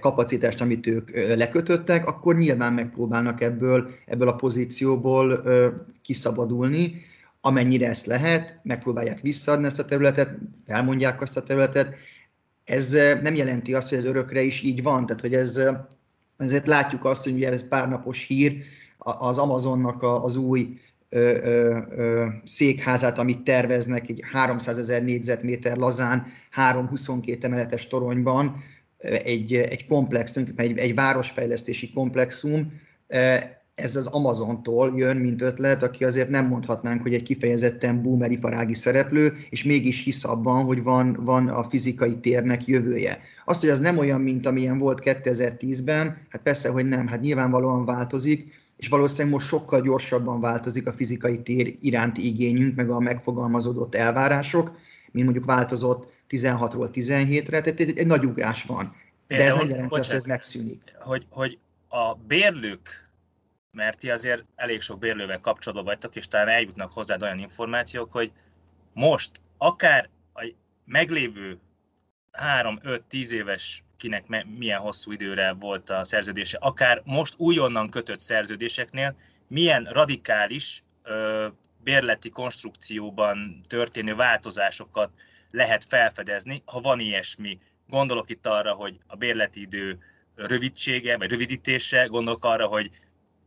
kapacitást, 0.00 0.60
amit 0.60 0.86
ők 0.86 1.10
lekötöttek, 1.36 2.06
akkor 2.06 2.36
nyilván 2.36 2.72
megpróbálnak 2.72 3.42
ebből, 3.42 3.90
ebből 4.06 4.28
a 4.28 4.34
pozícióból 4.34 5.42
kiszabadulni, 6.02 6.94
amennyire 7.40 7.88
ezt 7.88 8.06
lehet, 8.06 8.60
megpróbálják 8.62 9.20
visszaadni 9.20 9.66
ezt 9.66 9.78
a 9.78 9.84
területet, 9.84 10.38
felmondják 10.66 11.22
azt 11.22 11.36
a 11.36 11.42
területet. 11.42 11.94
Ez 12.64 12.92
nem 13.22 13.34
jelenti 13.34 13.74
azt, 13.74 13.88
hogy 13.88 13.98
ez 13.98 14.04
örökre 14.04 14.42
is 14.42 14.62
így 14.62 14.82
van, 14.82 15.06
tehát 15.06 15.20
hogy 15.20 15.34
ez, 15.34 15.60
ezért 16.36 16.66
látjuk 16.66 17.04
azt, 17.04 17.24
hogy 17.24 17.32
ugye 17.32 17.52
ez 17.52 17.68
párnapos 17.68 18.26
hír, 18.26 18.62
az 18.98 19.38
Amazonnak 19.38 20.02
az 20.02 20.36
új 20.36 20.80
ö, 21.08 21.36
ö, 21.42 21.78
ö, 21.96 22.26
székházát, 22.44 23.18
amit 23.18 23.42
terveznek, 23.42 24.08
egy 24.08 24.22
300 24.32 24.78
ezer 24.78 25.04
négyzetméter 25.04 25.76
lazán, 25.76 26.26
3-22 26.56 27.42
emeletes 27.42 27.86
toronyban, 27.86 28.62
egy, 28.98 29.54
egy 29.54 29.86
komplex, 29.86 30.36
egy, 30.56 30.78
egy 30.78 30.94
városfejlesztési 30.94 31.92
komplexum, 31.92 32.72
ez 33.74 33.96
az 33.96 34.06
Amazontól 34.06 34.92
jön, 34.96 35.16
mint 35.16 35.42
ötlet, 35.42 35.82
aki 35.82 36.04
azért 36.04 36.28
nem 36.28 36.46
mondhatnánk, 36.46 37.02
hogy 37.02 37.14
egy 37.14 37.22
kifejezetten 37.22 38.02
boomer 38.02 38.30
iparági 38.30 38.74
szereplő, 38.74 39.36
és 39.50 39.64
mégis 39.64 40.04
hisz 40.04 40.24
abban, 40.24 40.64
hogy 40.64 40.82
van, 40.82 41.18
van 41.20 41.48
a 41.48 41.62
fizikai 41.62 42.16
térnek 42.16 42.66
jövője. 42.66 43.18
Azt, 43.44 43.60
hogy 43.60 43.70
az 43.70 43.78
nem 43.78 43.98
olyan, 43.98 44.20
mint 44.20 44.46
amilyen 44.46 44.78
volt 44.78 45.00
2010-ben, 45.04 46.26
hát 46.28 46.42
persze, 46.42 46.68
hogy 46.68 46.86
nem, 46.86 47.06
hát 47.06 47.20
nyilvánvalóan 47.20 47.84
változik, 47.84 48.52
és 48.78 48.88
valószínűleg 48.88 49.32
most 49.32 49.46
sokkal 49.46 49.80
gyorsabban 49.80 50.40
változik 50.40 50.86
a 50.86 50.92
fizikai 50.92 51.42
tér 51.42 51.76
iránti 51.80 52.26
igényünk, 52.26 52.76
meg 52.76 52.90
a 52.90 52.98
megfogalmazódott 52.98 53.94
elvárások, 53.94 54.78
mint 55.10 55.24
mondjuk 55.24 55.44
változott 55.44 56.12
16-ról 56.28 56.88
17-re, 56.92 57.60
tehát 57.60 57.80
egy, 57.80 57.98
egy 57.98 58.06
nagy 58.06 58.24
ugrás 58.24 58.62
van. 58.64 58.96
De 59.26 59.44
ez 59.44 59.54
nem 59.54 59.68
jelenti 59.68 59.94
azt, 59.94 60.08
hogy 60.08 60.16
ez 60.16 60.24
megszűnik. 60.24 60.80
Hogy, 61.00 61.26
hogy 61.30 61.58
a 61.88 62.14
bérlők, 62.14 63.10
mert 63.70 63.98
ti 63.98 64.10
azért 64.10 64.44
elég 64.56 64.80
sok 64.80 64.98
bérlővel 64.98 65.40
kapcsolatban 65.40 65.86
vagytok, 65.86 66.16
és 66.16 66.28
talán 66.28 66.48
eljutnak 66.48 66.92
hozzád 66.92 67.22
olyan 67.22 67.38
információk, 67.38 68.12
hogy 68.12 68.32
most 68.92 69.40
akár 69.56 70.08
a 70.34 70.52
meglévő 70.84 71.58
3-5-10 72.38 73.30
éves 73.30 73.82
kinek 73.96 74.24
milyen 74.58 74.80
hosszú 74.80 75.12
időre 75.12 75.52
volt 75.52 75.90
a 75.90 76.04
szerződése, 76.04 76.58
akár 76.60 77.02
most 77.04 77.34
újonnan 77.36 77.90
kötött 77.90 78.18
szerződéseknél 78.18 79.16
milyen 79.48 79.84
radikális 79.84 80.82
ö, 81.02 81.46
bérleti 81.82 82.28
konstrukcióban 82.28 83.60
történő 83.68 84.14
változásokat 84.14 85.10
lehet 85.50 85.84
felfedezni, 85.84 86.62
ha 86.66 86.80
van 86.80 87.00
ilyesmi. 87.00 87.58
Gondolok 87.86 88.30
itt 88.30 88.46
arra, 88.46 88.72
hogy 88.72 88.98
a 89.06 89.16
bérleti 89.16 89.60
idő 89.60 89.98
rövidsége, 90.34 91.16
vagy 91.16 91.30
rövidítése, 91.30 92.04
gondolok 92.04 92.44
arra, 92.44 92.66
hogy 92.66 92.90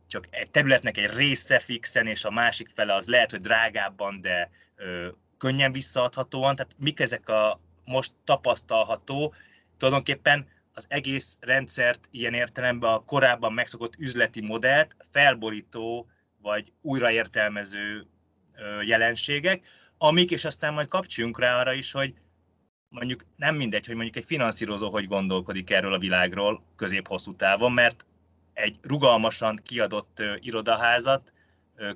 csak 0.06 0.28
egy 0.30 0.50
területnek 0.50 0.96
egy 0.96 1.16
része 1.16 1.58
fixen, 1.58 2.06
és 2.06 2.24
a 2.24 2.30
másik 2.30 2.68
fele 2.68 2.94
az 2.94 3.06
lehet, 3.06 3.30
hogy 3.30 3.40
drágábban, 3.40 4.20
de 4.20 4.50
ö, 4.76 5.08
könnyen 5.38 5.72
visszaadhatóan. 5.72 6.56
Tehát 6.56 6.74
mik 6.78 7.00
ezek 7.00 7.28
a 7.28 7.60
most 7.84 8.12
tapasztalható, 8.24 9.34
tulajdonképpen 9.76 10.46
az 10.74 10.86
egész 10.88 11.38
rendszert 11.40 12.08
ilyen 12.10 12.34
értelemben 12.34 12.92
a 12.92 13.04
korábban 13.04 13.52
megszokott 13.52 13.94
üzleti 13.98 14.40
modellt 14.40 14.96
felborító 15.10 16.06
vagy 16.42 16.72
újraértelmező 16.80 18.06
jelenségek, 18.84 19.66
amik, 19.98 20.30
és 20.30 20.44
aztán 20.44 20.72
majd 20.74 20.88
kapcsoljunk 20.88 21.38
rá 21.38 21.60
arra 21.60 21.72
is, 21.72 21.92
hogy 21.92 22.14
mondjuk 22.88 23.24
nem 23.36 23.56
mindegy, 23.56 23.86
hogy 23.86 23.94
mondjuk 23.94 24.16
egy 24.16 24.24
finanszírozó 24.24 24.90
hogy 24.90 25.06
gondolkodik 25.06 25.70
erről 25.70 25.92
a 25.92 25.98
világról 25.98 26.62
közép-hosszú 26.76 27.36
távon, 27.36 27.72
mert 27.72 28.06
egy 28.52 28.78
rugalmasan 28.82 29.58
kiadott 29.62 30.22
irodaházat 30.40 31.32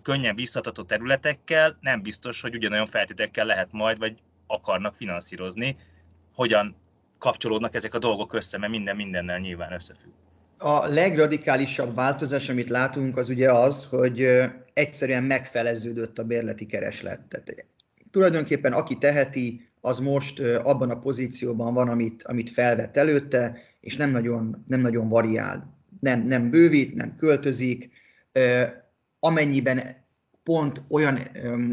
könnyen 0.03 0.35
visszatató 0.35 0.83
területekkel 0.83 1.79
nem 1.81 2.03
biztos, 2.03 2.41
hogy 2.41 2.55
ugyanolyan 2.55 2.87
feltétekkel 2.87 3.47
lehet 3.47 3.73
majd, 3.73 3.99
vagy 3.99 4.19
akarnak 4.47 4.95
finanszírozni. 4.95 5.77
Hogyan 6.35 6.77
kapcsolódnak 7.19 7.75
ezek 7.75 7.95
a 7.95 7.99
dolgok 7.99 8.33
össze, 8.33 8.59
mert 8.59 8.73
minden 8.73 8.97
mindennel 8.97 9.39
nyilván 9.39 9.73
összefügg. 9.73 10.13
A 10.59 10.87
legradikálisabb 10.87 11.95
változás, 11.95 12.49
amit 12.49 12.71
látunk, 12.71 13.17
az 13.17 13.29
ugye 13.29 13.53
az, 13.53 13.85
hogy 13.85 14.27
egyszerűen 14.73 15.25
megfeleződött 15.25 16.19
a 16.19 16.25
bérleti 16.25 16.67
kereslet. 16.67 17.21
Tehát 17.29 17.67
tulajdonképpen 18.11 18.73
aki 18.73 18.99
teheti, 18.99 19.69
az 19.81 19.99
most 19.99 20.41
abban 20.41 20.91
a 20.91 20.99
pozícióban 20.99 21.75
van, 21.75 21.89
amit, 21.89 22.23
amit 22.23 22.51
felvett 22.51 22.97
előtte, 22.97 23.59
és 23.81 23.97
nem 23.97 24.11
nagyon, 24.11 24.65
nem 24.67 24.81
nagyon 24.81 25.09
variál. 25.09 25.75
Nem, 26.01 26.23
nem 26.23 26.51
bővít, 26.51 26.95
nem 26.95 27.17
költözik. 27.17 27.91
Amennyiben 29.19 30.06
pont 30.47 30.83
olyan 30.89 31.19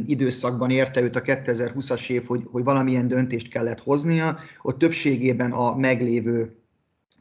időszakban 0.05 0.69
érte 0.69 1.01
őt 1.01 1.15
a 1.15 1.21
2020-as 1.21 2.09
év, 2.09 2.25
hogy, 2.25 2.43
hogy 2.51 2.63
valamilyen 2.63 3.07
döntést 3.07 3.49
kellett 3.49 3.79
hoznia, 3.79 4.37
ott 4.61 4.77
többségében 4.77 5.51
a 5.51 5.75
meglévő 5.75 6.55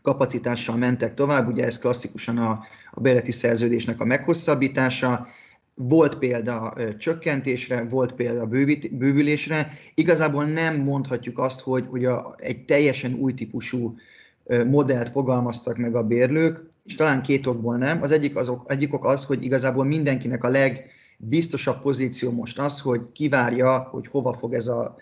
kapacitással 0.03 0.77
mentek 0.77 1.15
tovább, 1.15 1.49
ugye 1.49 1.65
ez 1.65 1.79
klasszikusan 1.79 2.39
a, 2.39 2.65
a 2.91 3.01
bérleti 3.01 3.33
szerződésnek 3.33 4.01
a 4.01 4.05
meghosszabbítása, 4.05 5.27
volt 5.75 6.19
példa 6.19 6.75
csökkentésre, 6.99 7.85
volt 7.85 8.13
példa 8.13 8.47
bővít, 8.47 8.97
bővülésre. 8.97 9.73
Igazából 9.95 10.45
nem 10.45 10.77
mondhatjuk 10.77 11.39
azt, 11.39 11.61
hogy, 11.61 11.85
hogy 11.89 12.05
a, 12.05 12.35
egy 12.37 12.65
teljesen 12.65 13.15
új 13.15 13.35
típusú 13.35 13.97
modellt 14.67 15.09
fogalmaztak 15.09 15.77
meg 15.77 15.95
a 15.95 16.03
bérlők, 16.03 16.63
és 16.85 16.95
talán 16.95 17.23
két 17.23 17.47
okból 17.47 17.77
nem. 17.77 18.03
Az 18.03 18.11
egyik, 18.11 18.37
azok, 18.37 18.65
egyik 18.69 18.95
ok 18.95 19.05
az, 19.05 19.25
hogy 19.25 19.45
igazából 19.45 19.85
mindenkinek 19.85 20.45
a 20.45 20.49
leg 20.49 20.91
biztosabb 21.19 21.81
pozíció 21.81 22.31
most 22.31 22.59
az, 22.59 22.81
hogy 22.81 23.01
kivárja, 23.13 23.89
hogy 23.91 24.07
hova 24.07 24.33
fog 24.33 24.55
ez 24.55 24.67
a 24.67 24.97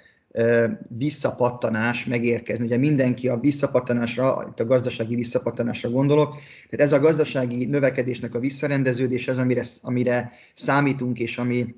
visszapattanás 0.89 2.07
megérkezni. 2.07 2.65
Ugye 2.65 2.77
mindenki 2.77 3.29
a 3.29 3.41
visszapattanásra, 3.41 4.47
itt 4.51 4.61
a 4.61 4.67
gazdasági 4.67 5.15
visszapattanásra 5.15 5.91
gondolok, 5.91 6.35
tehát 6.71 6.87
ez 6.87 6.93
a 6.93 7.01
gazdasági 7.01 7.65
növekedésnek 7.65 8.35
a 8.35 8.39
visszarendeződés, 8.39 9.29
ez 9.29 9.39
amire, 9.39 9.63
amire 9.83 10.33
számítunk, 10.55 11.19
és 11.19 11.39
ami 11.39 11.75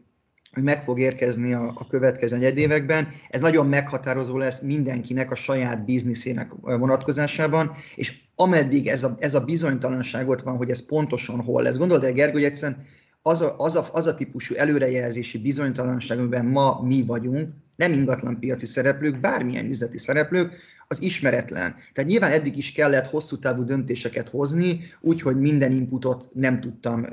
meg 0.61 0.83
fog 0.83 0.99
érkezni 0.99 1.53
a, 1.53 1.73
a 1.75 1.87
következő 1.87 2.53
években. 2.55 3.09
Ez 3.31 3.41
nagyon 3.41 3.67
meghatározó 3.67 4.37
lesz 4.37 4.61
mindenkinek 4.61 5.31
a 5.31 5.35
saját 5.35 5.85
bizniszének 5.85 6.51
vonatkozásában, 6.61 7.71
és 7.95 8.13
ameddig 8.35 8.87
ez 8.87 9.05
a, 9.05 9.15
ez 9.19 9.35
a 9.35 9.41
bizonytalanság 9.41 10.29
ott 10.29 10.43
van, 10.43 10.57
hogy 10.57 10.71
ez 10.71 10.87
pontosan 10.87 11.41
hol 11.41 11.63
lesz. 11.63 11.77
Gondolod 11.77 12.05
el, 12.05 12.13
Gergő, 12.13 12.33
hogy 12.33 12.45
egyszerűen 12.45 12.85
az 13.23 13.41
a, 13.41 13.55
az, 13.59 13.77
a, 13.77 13.89
az 13.93 14.07
a 14.07 14.15
típusú 14.15 14.55
előrejelzési 14.55 15.39
bizonytalanság, 15.39 16.19
amiben 16.19 16.47
ma 16.47 16.81
mi 16.83 17.05
vagyunk, 17.07 17.49
nem 17.77 17.93
ingatlan 17.93 18.39
piaci 18.39 18.67
szereplők, 18.67 19.21
bármilyen 19.21 19.69
üzleti 19.69 19.99
szereplők, 19.99 20.53
az 20.89 21.03
ismeretlen. 21.03 21.75
Tehát 21.93 22.11
nyilván 22.11 22.31
eddig 22.31 22.57
is 22.57 22.73
kellett 22.73 23.07
hosszú 23.07 23.39
távú 23.39 23.65
döntéseket 23.65 24.29
hozni, 24.29 24.81
úgyhogy 25.01 25.41
minden 25.41 25.73
inputot 25.73 26.29
nem 26.33 26.61
tudtam, 26.61 27.07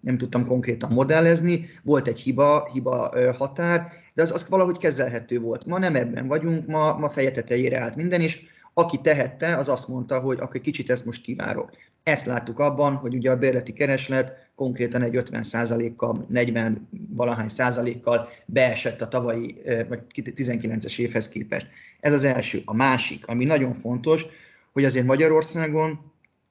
nem 0.00 0.18
tudtam 0.18 0.46
konkrétan 0.46 0.92
modellezni, 0.92 1.66
volt 1.82 2.08
egy 2.08 2.20
hiba, 2.20 2.68
hiba 2.72 3.12
határ, 3.38 3.92
de 4.14 4.22
az, 4.22 4.32
az 4.32 4.48
valahogy 4.48 4.78
kezelhető 4.78 5.38
volt. 5.38 5.66
Ma 5.66 5.78
nem 5.78 5.94
ebben 5.94 6.26
vagyunk, 6.26 6.66
ma, 6.66 6.98
ma 6.98 7.08
feje 7.08 7.30
tetejére 7.30 7.80
állt 7.80 7.96
minden, 7.96 8.20
és 8.20 8.42
aki 8.74 9.00
tehette, 9.00 9.56
az 9.56 9.68
azt 9.68 9.88
mondta, 9.88 10.20
hogy 10.20 10.38
akkor 10.40 10.60
kicsit 10.60 10.90
ezt 10.90 11.04
most 11.04 11.22
kivárok. 11.22 11.70
Ezt 12.02 12.26
láttuk 12.26 12.58
abban, 12.58 12.94
hogy 12.94 13.14
ugye 13.14 13.30
a 13.30 13.36
bérleti 13.36 13.72
kereslet 13.72 14.45
konkrétan 14.56 15.02
egy 15.02 15.16
50 15.16 15.94
kal 15.96 16.26
40 16.28 16.88
valahány 17.08 17.48
százalékkal 17.48 18.28
beesett 18.46 19.00
a 19.00 19.08
tavalyi, 19.08 19.54
vagy 19.88 20.00
19-es 20.14 20.98
évhez 20.98 21.28
képest. 21.28 21.66
Ez 22.00 22.12
az 22.12 22.24
első. 22.24 22.62
A 22.64 22.74
másik, 22.74 23.26
ami 23.26 23.44
nagyon 23.44 23.74
fontos, 23.74 24.26
hogy 24.72 24.84
azért 24.84 25.06
Magyarországon 25.06 26.00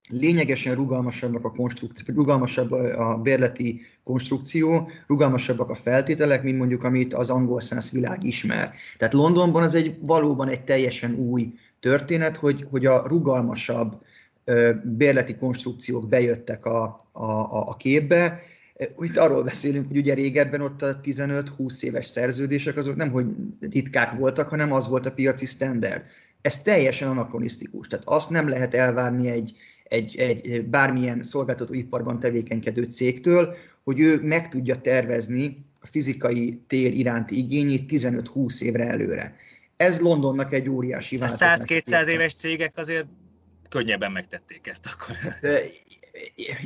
lényegesen 0.09 0.75
rugalmasabbak 0.75 1.45
a 1.45 1.51
konstrukció, 1.51 2.15
rugalmasabb 2.15 2.71
a 2.71 3.19
bérleti 3.23 3.81
konstrukció, 4.03 4.89
rugalmasabbak 5.07 5.69
a 5.69 5.75
feltételek, 5.75 6.43
mint 6.43 6.57
mondjuk 6.57 6.83
amit 6.83 7.13
az 7.13 7.29
angol 7.29 7.61
száz 7.61 7.91
világ 7.91 8.23
ismer. 8.23 8.73
Tehát 8.97 9.13
Londonban 9.13 9.63
az 9.63 9.75
egy 9.75 9.97
valóban 10.01 10.47
egy 10.47 10.63
teljesen 10.63 11.13
új 11.13 11.53
történet, 11.79 12.37
hogy, 12.37 12.67
hogy 12.69 12.85
a 12.85 13.07
rugalmasabb 13.07 14.01
bérleti 14.83 15.35
konstrukciók 15.35 16.09
bejöttek 16.09 16.65
a, 16.65 16.83
a, 17.11 17.29
a 17.49 17.75
képbe. 17.75 18.41
Itt 18.97 19.17
arról 19.17 19.43
beszélünk, 19.43 19.87
hogy 19.87 19.97
ugye 19.97 20.13
régebben 20.13 20.61
ott 20.61 20.81
a 20.81 20.99
15-20 21.03 21.81
éves 21.83 22.05
szerződések 22.05 22.77
azok 22.77 22.95
nem, 22.95 23.11
hogy 23.11 23.25
ritkák 23.59 24.17
voltak, 24.17 24.47
hanem 24.47 24.71
az 24.71 24.87
volt 24.87 25.05
a 25.05 25.11
piaci 25.11 25.45
standard. 25.45 26.03
Ez 26.41 26.61
teljesen 26.61 27.09
anakronisztikus, 27.09 27.87
tehát 27.87 28.05
azt 28.07 28.29
nem 28.29 28.47
lehet 28.47 28.73
elvárni 28.73 29.29
egy, 29.29 29.57
egy, 29.83 30.15
egy 30.15 30.65
bármilyen 30.65 31.23
szolgáltatóiparban 31.23 32.19
tevékenykedő 32.19 32.83
cégtől, 32.83 33.55
hogy 33.83 33.99
ő 33.99 34.19
meg 34.21 34.49
tudja 34.49 34.75
tervezni 34.75 35.65
a 35.79 35.87
fizikai 35.87 36.61
tér 36.67 36.93
iránti 36.93 37.37
igényét 37.37 37.91
15-20 37.91 38.61
évre 38.61 38.87
előre. 38.87 39.35
Ez 39.77 39.99
Londonnak 39.99 40.53
egy 40.53 40.69
óriási 40.69 41.17
változás. 41.17 41.59
100-200 41.63 42.07
éves 42.07 42.33
cégek 42.33 42.77
azért 42.77 43.05
könnyebben 43.75 44.11
megtették 44.11 44.67
ezt 44.67 44.85
akkor. 44.93 45.15
De, 45.41 45.59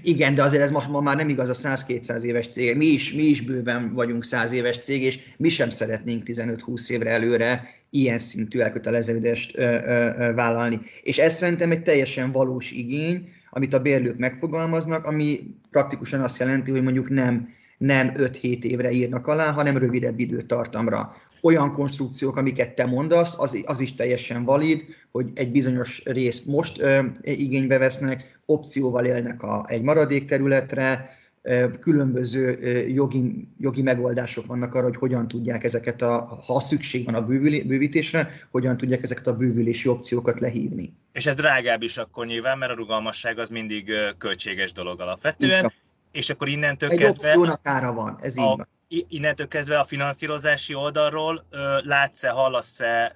igen, 0.02 0.36
de 0.36 0.44
azért 0.44 0.64
ez 0.64 0.72
ma, 0.72 0.84
ma 0.90 1.02
már 1.02 1.16
nem 1.16 1.30
igaz 1.30 1.50
a 1.50 1.70
100-200 1.70 2.22
éves 2.22 2.48
cég. 2.48 2.78
Mi 2.78 2.86
is, 2.86 3.14
mi 3.14 3.24
is 3.24 3.42
bőven 3.42 3.94
vagyunk 3.94 4.24
100 4.24 4.52
éves 4.52 4.78
cég, 4.78 5.02
és 5.02 5.20
mi 5.38 5.50
sem 5.50 5.70
szeretnénk 5.70 6.24
15-20 6.26 6.90
évre 6.90 7.10
előre 7.10 7.68
ilyen 7.90 8.20
szintű 8.20 8.60
elköteleződést 8.60 9.58
ö, 9.58 9.64
ö, 9.64 10.34
vállalni. 10.34 10.80
És 11.04 11.18
ez 11.18 11.36
szerintem 11.36 11.72
egy 11.72 11.84
teljesen 11.84 12.32
valós 12.32 12.72
igény, 12.72 13.30
amit 13.50 13.74
a 13.74 13.80
bérlők 13.80 14.18
megfogalmaznak, 14.18 15.06
ami 15.06 15.40
praktikusan 15.72 16.22
azt 16.22 16.40
jelenti, 16.40 16.72
hogy 16.72 16.84
mondjuk 16.84 17.10
nem 17.10 17.58
nem 17.78 18.12
5-7 18.16 18.64
évre 18.64 18.92
írnak 18.92 19.28
alá, 19.28 19.52
hanem 19.52 19.78
rövidebb 19.78 20.20
időtartamra 20.20 21.16
olyan 21.42 21.72
konstrukciók, 21.72 22.38
amiket 22.38 22.76
te 22.76 22.86
mondasz, 22.86 23.40
az, 23.40 23.62
az 23.66 23.80
is 23.80 23.96
teljesen 23.96 24.44
valid, 24.44 24.84
hogy 25.12 25.30
egy 25.34 25.52
bizonyos 25.52 26.02
részt 26.06 26.46
most 26.46 26.80
ö, 26.80 27.00
igénybe 27.22 27.78
vesznek, 27.78 28.40
opcióval 28.46 29.06
élnek 29.06 29.44
a, 29.44 29.66
egy 29.68 29.82
maradék 29.82 30.26
területre, 30.26 31.18
ö, 31.42 31.70
különböző 31.80 32.58
ö, 32.62 32.78
jogi, 32.78 33.48
jogi 33.60 33.82
megoldások 33.82 34.46
vannak 34.46 34.76
arra, 34.76 34.86
hogy 34.86 34.98
hogyan 34.98 35.28
tudják 35.28 35.64
ezeket, 35.64 36.02
a, 36.02 36.40
ha 36.46 36.60
szükség 36.60 37.06
van 37.06 37.16
a 37.16 37.26
bővülé, 37.26 37.62
bővítésre, 37.62 38.32
hogyan 38.52 38.78
tudják 38.78 39.04
ezeket 39.04 39.28
a 39.28 39.36
bővülési 39.36 39.88
opciókat 39.88 40.40
lehívni. 40.40 40.94
És 41.12 41.26
ez 41.26 41.36
drágább 41.36 41.82
is 41.82 41.98
akkor 41.98 42.26
nyilván, 42.26 42.58
mert 42.58 42.72
a 42.72 42.76
rugalmasság 42.76 43.40
az 43.40 43.50
mindig 43.50 43.92
költséges 44.18 44.72
dolog 44.72 45.02
alapvetően. 45.02 45.74
és 46.12 46.30
akkor 46.30 46.48
innentől 46.48 46.90
egy 46.90 46.98
kezdve... 46.98 47.30
Egy 47.30 47.38
opciónak 47.38 47.60
ára 47.64 47.94
van, 47.94 48.18
ez 48.22 48.38
így 48.38 48.44
van. 48.44 48.68
Innentől 48.90 49.48
kezdve 49.48 49.80
a 49.80 49.84
finanszírozási 49.84 50.74
oldalról 50.74 51.46
látsz-e, 51.84 52.30
hallasz-e 52.30 53.16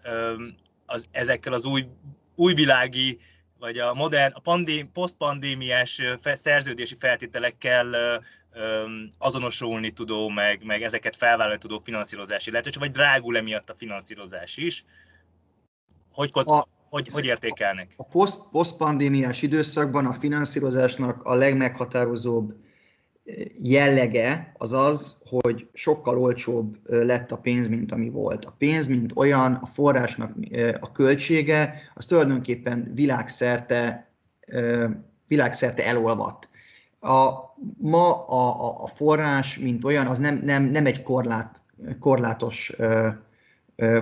az, 0.86 1.08
ezekkel 1.12 1.53
az 1.53 1.65
új, 1.65 1.88
újvilági 2.36 3.20
vagy 3.60 3.77
a 3.77 3.94
modern, 3.94 4.34
a 4.34 4.39
pandém, 4.39 4.92
posztpandémiás 4.92 6.01
szerződési 6.24 6.96
feltételekkel 7.00 7.96
azonosulni 9.18 9.92
tudó, 9.92 10.30
meg, 10.30 10.63
meg 10.63 10.82
ezeket 10.82 11.15
felvállalni 11.15 11.60
tudó 11.60 11.80
finanszírozási 11.80 12.51
lehetőség, 12.51 12.80
vagy 12.80 12.92
drágul 12.92 13.38
emiatt 13.38 13.70
a 13.70 13.75
finanszírozás 13.75 14.58
is. 14.58 14.86
Hogy, 16.12 16.30
a, 16.34 16.68
hogy, 16.89 17.08
hogy 17.12 17.25
értékelnek? 17.25 17.94
A 17.98 18.06
poszt, 18.06 18.50
posztpandémiás 18.51 19.42
időszakban 19.42 20.06
a 20.06 20.13
finanszírozásnak 20.13 21.24
a 21.24 21.34
legmeghatározóbb 21.34 22.53
jellege 23.58 24.51
az 24.58 24.72
az, 24.72 25.22
hogy 25.25 25.68
sokkal 25.74 26.18
olcsóbb 26.18 26.77
lett 26.84 27.32
a 27.32 27.38
pénz, 27.38 27.68
mint 27.68 27.92
ami 27.92 28.10
volt. 28.10 28.46
A 28.46 28.56
pénz, 28.58 28.88
mint 28.88 29.12
olyan, 29.15 29.53
a 29.53 29.65
forrásnak 29.65 30.36
a 30.80 30.92
költsége, 30.92 31.74
az 31.94 32.06
tulajdonképpen 32.06 32.92
világszerte, 32.94 34.10
világszerte 35.27 35.86
elolvadt. 35.86 36.50
A, 37.00 37.32
ma 37.77 38.25
a, 38.25 38.84
a 38.84 38.88
forrás, 38.88 39.60
mint 39.60 39.84
olyan, 39.84 40.08
az 40.08 40.18
nem, 40.18 40.42
nem, 40.46 40.63
nem 40.63 40.86
egy 40.86 41.03
korlát, 41.03 41.62
korlátos, 42.00 42.74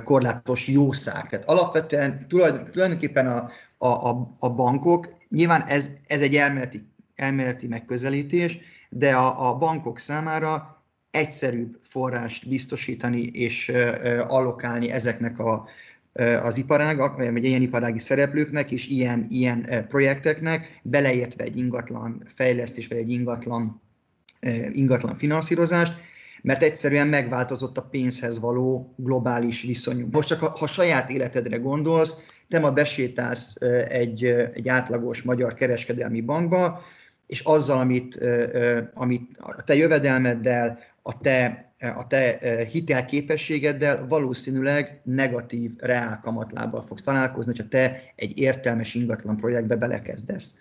korlátos 0.03 0.67
jószág. 0.67 1.29
Tehát 1.29 1.49
alapvetően 1.49 2.27
tulajdonképpen 2.27 3.27
a, 3.27 3.49
a, 3.87 4.35
a 4.39 4.49
bankok, 4.49 5.13
nyilván 5.29 5.61
ez, 5.67 5.89
ez 6.07 6.21
egy 6.21 6.35
elméleti, 6.35 6.87
elméleti 7.15 7.67
megközelítés, 7.67 8.59
de 8.93 9.15
a, 9.15 9.49
a 9.49 9.57
bankok 9.57 9.99
számára 9.99 10.83
egyszerűbb 11.11 11.79
forrást 11.83 12.49
biztosítani 12.49 13.21
és 13.21 13.71
allokálni 14.27 14.91
ezeknek 14.91 15.39
a, 15.39 15.67
az 16.43 16.57
iparágak, 16.57 17.17
vagy 17.17 17.43
ilyen 17.43 17.61
iparági 17.61 17.99
szereplőknek 17.99 18.71
és 18.71 18.87
ilyen, 18.87 19.25
ilyen 19.29 19.85
projekteknek, 19.87 20.79
beleértve 20.83 21.43
egy 21.43 21.57
ingatlan 21.57 22.23
fejlesztés, 22.25 22.87
vagy 22.87 22.97
egy 22.97 23.11
ingatlan, 23.11 23.81
ingatlan 24.71 25.15
finanszírozást, 25.15 25.93
mert 26.41 26.63
egyszerűen 26.63 27.07
megváltozott 27.07 27.77
a 27.77 27.83
pénzhez 27.83 28.39
való 28.39 28.93
globális 28.97 29.61
viszonyunk. 29.61 30.13
Most 30.13 30.27
csak 30.27 30.39
ha, 30.39 30.57
ha 30.57 30.67
saját 30.67 31.09
életedre 31.09 31.57
gondolsz, 31.57 32.15
te 32.49 32.59
ma 32.59 32.71
besétálsz 32.71 33.55
egy, 33.87 34.23
egy 34.53 34.67
átlagos 34.67 35.21
magyar 35.21 35.53
kereskedelmi 35.53 36.21
bankba, 36.21 36.81
és 37.31 37.39
azzal, 37.39 37.79
amit, 37.79 38.19
amit 38.93 39.37
a 39.37 39.63
te 39.63 39.75
jövedelmeddel, 39.75 40.79
a 41.01 41.17
te, 41.17 41.71
a 41.79 42.07
te 42.07 42.39
hitelképességeddel 42.71 44.07
valószínűleg 44.07 45.01
negatív 45.03 45.71
reál 45.77 46.19
kamatlábbal 46.19 46.81
fogsz 46.81 47.03
találkozni, 47.03 47.51
hogyha 47.51 47.67
te 47.67 48.01
egy 48.15 48.39
értelmes 48.39 48.93
ingatlan 48.93 49.37
projektbe 49.37 49.75
belekezdesz. 49.75 50.55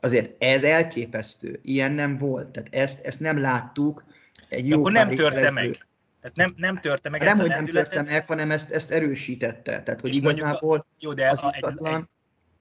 Azért 0.00 0.42
ez 0.42 0.62
elképesztő, 0.62 1.60
ilyen 1.62 1.92
nem 1.92 2.16
volt, 2.16 2.48
tehát 2.48 2.74
ezt, 2.74 3.06
ezt 3.06 3.20
nem 3.20 3.40
láttuk 3.40 4.04
egy 4.48 4.68
jó 4.68 4.78
akkor 4.78 4.92
nem 4.92 5.10
törte 5.10 5.50
meg. 5.50 5.86
Tehát 6.20 6.36
nem, 6.36 6.54
nem 6.56 6.76
törte 6.76 7.08
meg 7.08 7.20
nem, 7.20 7.28
ezt 7.28 7.40
hogy 7.40 7.50
nem 7.50 7.64
törte 7.64 8.02
meg, 8.02 8.26
hanem 8.26 8.50
ezt, 8.50 8.70
ezt 8.70 8.90
erősítette. 8.90 9.82
Tehát, 9.82 10.00
hogy 10.00 10.14
igazából 10.14 10.78
a, 10.78 10.86
jó, 10.98 11.12
de 11.12 11.30
az 11.30 11.42
a, 11.42 11.54
ingatlan... 11.56 11.94
egy, 11.94 12.00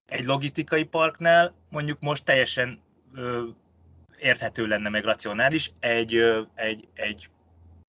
egy, 0.06 0.20
egy 0.20 0.26
logisztikai 0.26 0.84
parknál 0.84 1.54
mondjuk 1.70 2.00
most 2.00 2.26
teljesen 2.26 2.84
érthető 4.20 4.68
lenne, 4.68 4.90
meg 4.90 5.04
racionális. 5.04 5.72
Egy, 5.80 6.16
egy, 6.56 6.88
egy 6.94 7.30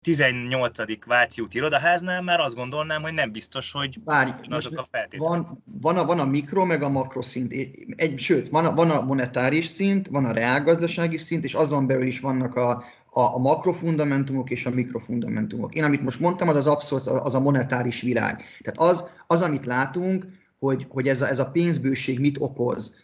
18. 0.01 1.05
Váci 1.07 1.43
út 1.43 1.55
irodaháznál 1.55 2.23
már 2.23 2.41
azt 2.41 2.55
gondolnám, 2.55 3.03
hogy 3.03 3.13
nem 3.13 3.33
biztos, 3.33 3.73
hogy 3.73 3.99
Várj, 4.05 4.31
azok 4.49 4.79
a 4.79 4.87
feltételek. 4.91 5.29
Van, 5.29 5.63
van, 5.81 5.97
a, 5.97 6.05
van 6.05 6.19
a 6.19 6.25
mikro, 6.25 6.65
meg 6.65 6.83
a 6.83 6.89
makroszint. 6.89 7.53
Egy, 7.97 8.19
sőt, 8.19 8.49
van 8.49 8.65
a, 8.65 8.75
van 8.75 8.91
a 8.91 9.01
monetáris 9.01 9.67
szint, 9.67 10.09
van 10.09 10.25
a 10.25 10.33
reálgazdasági 10.33 11.17
szint, 11.17 11.45
és 11.45 11.55
azon 11.55 11.87
belül 11.87 12.07
is 12.07 12.21
vannak 12.21 12.55
a, 12.55 12.71
a, 13.11 13.21
a 13.21 13.39
makrofundamentumok 13.39 14.51
és 14.51 14.67
a 14.67 14.71
mikrofundamentumok. 14.71 15.75
Én, 15.75 15.85
amit 15.85 16.03
most 16.03 16.21
mondtam, 16.21 16.49
az 16.49 16.57
az 16.57 16.67
abszolút, 16.67 17.07
az 17.07 17.35
a 17.35 17.41
monetáris 17.41 18.01
világ. 18.01 18.45
Tehát 18.63 18.93
az, 18.93 19.11
az 19.27 19.43
amit 19.43 19.67
látunk, 19.67 20.27
hogy, 20.59 20.87
hogy 20.89 21.09
ez, 21.09 21.23
a, 21.23 21.29
ez 21.29 21.39
a 21.39 21.51
pénzbőség 21.51 22.21
mit 22.21 22.37
okoz 22.41 22.97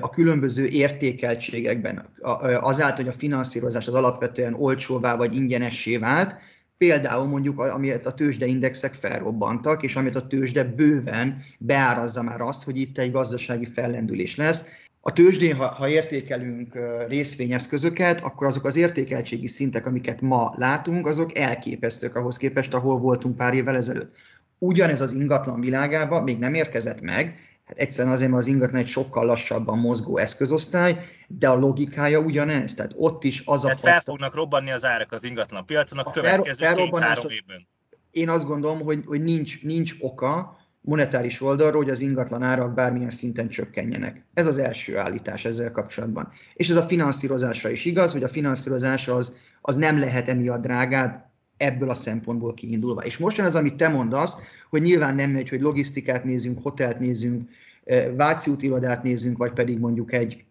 a 0.00 0.10
különböző 0.10 0.66
értékeltségekben, 0.66 2.06
azáltal, 2.60 3.04
hogy 3.04 3.14
a 3.14 3.18
finanszírozás 3.18 3.86
az 3.86 3.94
alapvetően 3.94 4.54
olcsóvá 4.54 5.16
vagy 5.16 5.36
ingyenessé 5.36 5.96
vált, 5.96 6.36
például 6.78 7.26
mondjuk, 7.26 7.60
amiért 7.60 8.06
a 8.06 8.14
tőzsdeindexek 8.14 8.94
felrobbantak, 8.94 9.82
és 9.82 9.96
amit 9.96 10.14
a 10.14 10.26
tőzsde 10.26 10.64
bőven 10.64 11.42
beárazza 11.58 12.22
már 12.22 12.40
azt, 12.40 12.64
hogy 12.64 12.76
itt 12.76 12.98
egy 12.98 13.12
gazdasági 13.12 13.66
fellendülés 13.66 14.36
lesz. 14.36 14.64
A 15.00 15.12
tőzsdén, 15.12 15.54
ha, 15.54 15.66
ha 15.66 15.88
értékelünk 15.88 16.78
részvényeszközöket, 17.08 18.20
akkor 18.20 18.46
azok 18.46 18.64
az 18.64 18.76
értékeltségi 18.76 19.46
szintek, 19.46 19.86
amiket 19.86 20.20
ma 20.20 20.54
látunk, 20.56 21.06
azok 21.06 21.38
elképesztők 21.38 22.16
ahhoz 22.16 22.36
képest, 22.36 22.74
ahol 22.74 22.98
voltunk 22.98 23.36
pár 23.36 23.54
évvel 23.54 23.76
ezelőtt. 23.76 24.14
Ugyanez 24.58 25.00
az 25.00 25.12
ingatlan 25.12 25.60
világában 25.60 26.22
még 26.22 26.38
nem 26.38 26.54
érkezett 26.54 27.00
meg, 27.00 27.38
Hát 27.64 27.78
egyszerűen 27.78 28.14
azért, 28.14 28.30
mert 28.30 28.42
az 28.42 28.48
ingatlan 28.48 28.80
egy 28.80 28.86
sokkal 28.86 29.26
lassabban 29.26 29.78
mozgó 29.78 30.16
eszközosztály, 30.16 30.98
de 31.28 31.48
a 31.48 31.54
logikája 31.54 32.18
ugyanez. 32.18 32.74
Tehát 32.74 32.92
ott 32.96 33.24
is 33.24 33.42
az 33.44 33.60
Tehát 33.60 33.78
a 33.78 33.80
fel 33.80 34.00
fognak 34.00 34.34
robbanni 34.34 34.70
az 34.70 34.84
árak 34.84 35.12
az 35.12 35.24
ingatlan 35.24 35.66
piacon 35.66 35.98
a, 35.98 36.08
a 36.08 36.10
következő 36.10 36.66
két-három 36.74 37.30
évben. 37.30 37.68
Én 38.10 38.28
azt 38.28 38.44
gondolom, 38.44 38.80
hogy, 38.80 39.02
hogy 39.06 39.22
nincs, 39.22 39.62
nincs 39.62 39.94
oka 40.00 40.56
monetáris 40.80 41.40
oldalról, 41.40 41.82
hogy 41.82 41.90
az 41.90 42.00
ingatlan 42.00 42.42
árak 42.42 42.74
bármilyen 42.74 43.10
szinten 43.10 43.48
csökkenjenek. 43.48 44.26
Ez 44.34 44.46
az 44.46 44.58
első 44.58 44.98
állítás 44.98 45.44
ezzel 45.44 45.70
kapcsolatban. 45.70 46.28
És 46.54 46.68
ez 46.68 46.76
a 46.76 46.86
finanszírozásra 46.86 47.70
is 47.70 47.84
igaz, 47.84 48.12
hogy 48.12 48.22
a 48.22 48.28
finanszírozás 48.28 49.08
az, 49.08 49.32
az 49.60 49.76
nem 49.76 49.98
lehet 49.98 50.28
emiatt 50.28 50.62
drágább, 50.62 51.32
ebből 51.56 51.90
a 51.90 51.94
szempontból 51.94 52.54
kiindulva. 52.54 53.04
És 53.04 53.18
most 53.18 53.36
jön 53.36 53.46
az, 53.46 53.56
amit 53.56 53.76
te 53.76 53.88
mondasz, 53.88 54.36
hogy 54.70 54.82
nyilván 54.82 55.14
nem 55.14 55.30
megy, 55.30 55.48
hogy 55.48 55.60
logisztikát 55.60 56.24
nézünk, 56.24 56.62
hotelt 56.62 56.98
nézünk, 56.98 57.42
eh, 57.84 58.10
Váci 58.16 58.50
irodát 58.60 59.02
nézünk, 59.02 59.38
vagy 59.38 59.52
pedig 59.52 59.78
mondjuk 59.78 60.12
egy, 60.12 60.44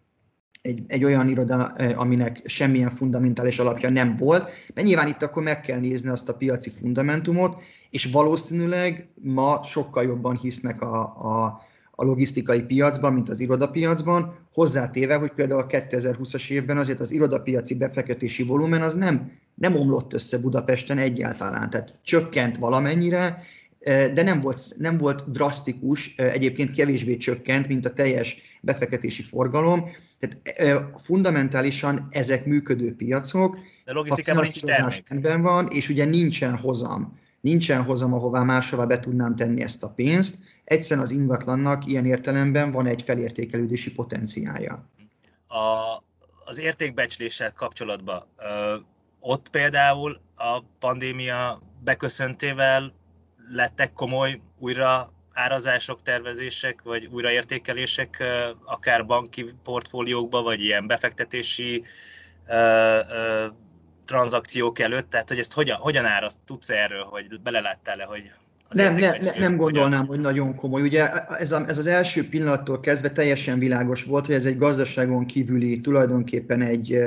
egy, 0.62 0.84
egy 0.88 1.04
olyan 1.04 1.28
iroda, 1.28 1.72
eh, 1.76 2.00
aminek 2.00 2.42
semmilyen 2.46 2.90
fundamentális 2.90 3.60
alapja 3.60 3.90
nem 3.90 4.16
volt, 4.16 4.50
mert 4.74 4.88
nyilván 4.88 5.08
itt 5.08 5.22
akkor 5.22 5.44
meg 5.44 5.62
kell 5.62 5.80
nézni 5.80 6.10
azt 6.10 6.30
a 6.30 6.36
piaci 6.36 6.70
fundamentumot, 6.70 7.62
és 7.90 8.06
valószínűleg 8.06 9.08
ma 9.22 9.64
sokkal 9.64 10.04
jobban 10.04 10.38
hisznek 10.38 10.82
a, 10.82 11.02
a, 11.02 11.62
a 11.96 12.04
logisztikai 12.04 12.62
piacban, 12.62 13.14
mint 13.14 13.30
az 13.30 13.40
irodapiacban, 13.40 14.36
hozzátéve, 14.54 15.16
hogy 15.16 15.32
például 15.32 15.60
a 15.60 15.68
2020-as 15.68 16.50
évben 16.50 16.78
azért 16.78 17.00
az 17.00 17.12
irodapiaci 17.12 17.76
befektetési 17.76 18.44
volumen 18.44 18.82
az 18.82 18.94
nem, 18.94 19.32
nem 19.56 19.76
omlott 19.76 20.14
össze 20.14 20.38
Budapesten 20.38 20.98
egyáltalán, 20.98 21.70
tehát 21.70 22.00
csökkent 22.04 22.58
valamennyire, 22.58 23.44
de 24.14 24.24
nem 24.24 24.40
volt, 24.40 24.62
nem 24.78 24.98
volt 24.98 25.32
drasztikus, 25.32 26.16
egyébként 26.16 26.72
kevésbé 26.72 27.18
csökkent, 27.18 27.68
mint 27.68 27.86
a 27.86 27.94
teljes 27.94 28.38
befektetési 28.62 29.22
forgalom. 29.22 29.90
Tehát 30.20 30.38
eh, 30.44 30.86
fundamentálisan 30.98 32.08
ezek 32.10 32.46
működő 32.46 32.96
piacok, 32.96 33.58
de 33.86 33.92
logisztikában 33.92 34.44
nincs 34.44 34.64
termék. 34.64 35.42
van, 35.42 35.68
és 35.72 35.90
ugye 35.90 36.06
nincsen 36.06 36.56
hozam. 36.56 37.20
Nincsen 37.42 37.84
hozam, 37.84 38.14
ahová 38.14 38.44
máshová 38.44 38.86
be 38.86 39.00
tudnám 39.00 39.36
tenni 39.36 39.62
ezt 39.62 39.84
a 39.84 39.90
pénzt, 39.90 40.38
egyszerűen 40.64 41.06
az 41.06 41.12
ingatlannak 41.12 41.86
ilyen 41.86 42.06
értelemben 42.06 42.72
van 42.72 42.86
egy 42.86 43.02
felértékelődési 43.02 43.92
potenciája. 43.92 44.90
A, 45.48 46.04
az 46.46 46.60
értékbecsléssel 46.60 47.54
kapcsolatban 47.54 48.24
ö, 48.38 48.76
ott 49.20 49.50
például 49.50 50.22
a 50.36 50.64
pandémia 50.80 51.62
beköszöntével 51.84 52.94
lettek 53.52 53.94
komoly 53.94 54.42
újra 54.60 55.12
árazások, 55.34 56.02
tervezések, 56.02 56.82
vagy 56.82 57.06
újraértékelések, 57.06 58.24
akár 58.66 59.06
banki 59.06 59.46
portfóliókba, 59.64 60.42
vagy 60.42 60.62
ilyen 60.62 60.88
befektetési 60.88 61.84
ö, 62.48 63.00
ö, 63.10 63.48
tranzakciók 64.06 64.80
előtt, 64.80 65.10
tehát 65.10 65.30
hogy 65.30 65.40
ezt 65.40 65.54
hogyan, 65.54 65.78
hogyan 65.78 66.06
árazt, 66.06 66.40
tudsz 66.46 66.70
erről, 66.70 67.04
hogy 67.04 67.42
beleláttál-e, 67.42 68.04
hogy 68.06 68.32
nem, 68.74 68.94
ne, 68.94 69.12
ne, 69.12 69.40
nem 69.40 69.58
gondolnám, 69.58 70.06
hogy 70.06 70.20
nagyon 70.20 70.56
komoly. 70.56 70.82
Ugye 70.82 71.08
ez, 71.28 71.52
a, 71.52 71.64
ez 71.68 71.78
az 71.78 71.86
első 71.86 72.30
pillanattól 72.30 72.80
kezdve 72.80 73.12
teljesen 73.12 73.60
világos 73.60 74.04
volt, 74.04 74.26
hogy 74.26 74.36
ez 74.36 74.46
egy 74.46 74.58
gazdaságon 74.58 75.26
kívüli, 75.26 75.80
tulajdonképpen 75.80 76.62
egy, 76.62 77.00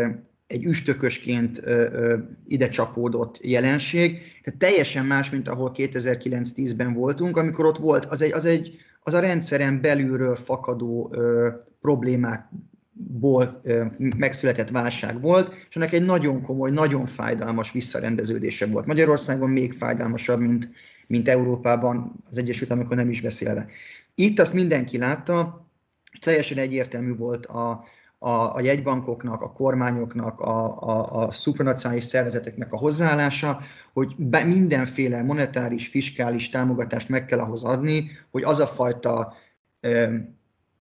egy 0.47 0.65
üstökösként 0.65 1.61
ide 2.49 2.69
csapódott 2.69 3.39
jelenség. 3.43 4.19
Tehát 4.43 4.59
teljesen 4.59 5.05
más, 5.05 5.31
mint 5.31 5.49
ahol 5.49 5.73
2009-10-ben 5.77 6.93
voltunk, 6.93 7.37
amikor 7.37 7.67
ott 7.67 7.79
volt, 7.79 8.05
az 8.05 8.23
egy, 8.23 8.33
az 8.33 8.45
egy 8.45 8.79
az 9.03 9.15
a 9.15 9.21
rendszeren 9.21 9.81
belülről 9.81 10.37
fakadó 10.37 11.11
ö, 11.13 11.49
problémák 11.81 12.49
ból 12.99 13.61
megszületett 14.17 14.71
válság 14.71 15.21
volt, 15.21 15.55
és 15.69 15.77
ennek 15.77 15.93
egy 15.93 16.05
nagyon 16.05 16.43
komoly, 16.43 16.71
nagyon 16.71 17.07
fájdalmas 17.07 17.73
visszarendeződése 17.73 18.67
volt. 18.67 18.87
Magyarországon 18.87 19.51
még 19.51 19.73
fájdalmasabb, 19.73 20.41
mint, 20.41 20.69
mint 21.07 21.29
Európában, 21.29 22.13
az 22.31 22.39
Egyesült 22.39 22.71
Államokon 22.71 22.97
nem 22.97 23.11
is 23.11 23.21
beszélve. 23.21 23.67
Itt 24.15 24.39
azt 24.39 24.53
mindenki 24.53 24.99
látta, 24.99 25.67
és 26.13 26.19
teljesen 26.19 26.59
egyértelmű 26.59 27.17
volt 27.17 27.47
a, 27.47 27.85
a, 28.19 28.55
a 28.55 28.61
jegybankoknak, 28.61 29.43
a 29.43 29.53
kormányoknak, 29.53 30.41
a, 30.41 30.83
a, 30.83 31.23
a 31.23 31.33
szupranacionális 31.33 32.05
szervezeteknek 32.05 32.73
a 32.73 32.77
hozzáállása, 32.77 33.61
hogy 33.93 34.15
be, 34.17 34.45
mindenféle 34.45 35.23
monetáris, 35.23 35.89
fiskális 35.89 36.49
támogatást 36.49 37.09
meg 37.09 37.25
kell 37.25 37.39
ahhoz 37.39 37.65
adni, 37.65 38.11
hogy 38.31 38.43
az 38.45 38.61
a 38.61 38.67
fajta 38.67 39.35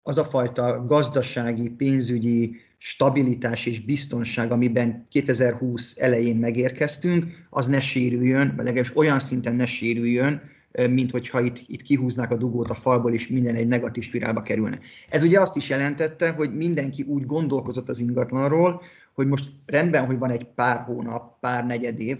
az 0.03 0.17
a 0.17 0.23
fajta 0.23 0.85
gazdasági, 0.87 1.69
pénzügyi 1.69 2.55
stabilitás 2.77 3.65
és 3.65 3.79
biztonság, 3.79 4.51
amiben 4.51 5.03
2020 5.09 5.97
elején 5.97 6.35
megérkeztünk, 6.35 7.25
az 7.49 7.67
ne 7.67 7.79
sérüljön, 7.79 8.53
legalábbis 8.57 8.97
olyan 8.97 9.19
szinten 9.19 9.55
ne 9.55 9.65
sérüljön, 9.65 10.41
mint 10.89 11.11
hogyha 11.11 11.41
itt, 11.41 11.61
itt 11.67 11.81
kihúznák 11.81 12.31
a 12.31 12.35
dugót 12.35 12.69
a 12.69 12.73
falból, 12.73 13.13
és 13.13 13.27
minden 13.27 13.55
egy 13.55 13.67
negatív 13.67 14.03
spirálba 14.03 14.41
kerülne. 14.41 14.79
Ez 15.07 15.23
ugye 15.23 15.39
azt 15.39 15.55
is 15.55 15.69
jelentette, 15.69 16.31
hogy 16.31 16.55
mindenki 16.55 17.03
úgy 17.03 17.25
gondolkozott 17.25 17.89
az 17.89 17.99
ingatlanról, 17.99 18.81
hogy 19.13 19.27
most 19.27 19.49
rendben, 19.65 20.05
hogy 20.05 20.17
van 20.17 20.31
egy 20.31 20.45
pár 20.55 20.79
hónap, 20.79 21.39
pár 21.39 21.65
negyed 21.65 21.99
év, 21.99 22.17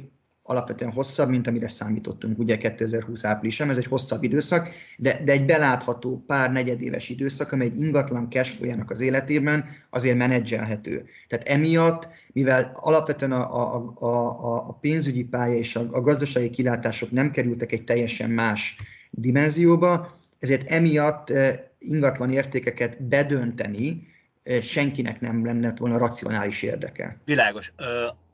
alapvetően 0.50 0.92
hosszabb, 0.92 1.30
mint 1.30 1.48
amire 1.48 1.68
számítottunk, 1.68 2.40
ugye 2.40 2.58
2020 2.58 3.26
áprilisban, 3.26 3.70
ez 3.70 3.78
egy 3.78 3.86
hosszabb 3.86 4.24
időszak, 4.24 4.70
de, 4.98 5.24
de 5.24 5.32
egy 5.32 5.46
belátható 5.46 6.24
pár 6.28 6.52
negyedéves 6.52 7.10
időszak, 7.10 7.52
amely 7.52 7.68
egy 7.68 7.80
ingatlan 7.80 8.30
cashflow 8.30 8.84
az 8.88 9.02
életében 9.02 9.66
azért 9.90 10.18
menedzselhető. 10.18 11.06
Tehát 11.28 11.48
emiatt, 11.48 12.08
mivel 12.34 12.72
alapvetően 12.74 13.32
a, 13.32 13.76
a, 13.76 13.94
a, 14.00 14.68
a 14.68 14.74
pénzügyi 14.74 15.24
pálya 15.24 15.56
és 15.56 15.76
a, 15.76 15.86
a 15.92 16.02
gazdasági 16.02 16.50
kilátások 16.50 17.12
nem 17.12 17.32
kerültek 17.32 17.72
egy 17.72 17.84
teljesen 17.84 18.30
más 18.30 18.76
dimenzióba, 19.10 20.18
ezért 20.40 20.70
emiatt 20.70 21.30
eh, 21.30 21.60
ingatlan 21.80 22.32
értékeket 22.32 23.04
bedönteni 23.04 24.08
eh, 24.44 24.62
senkinek 24.62 25.20
nem 25.22 25.46
lenne 25.46 25.74
volna 25.78 25.98
racionális 25.98 26.62
érdeke. 26.62 27.18
Világos. 27.26 27.74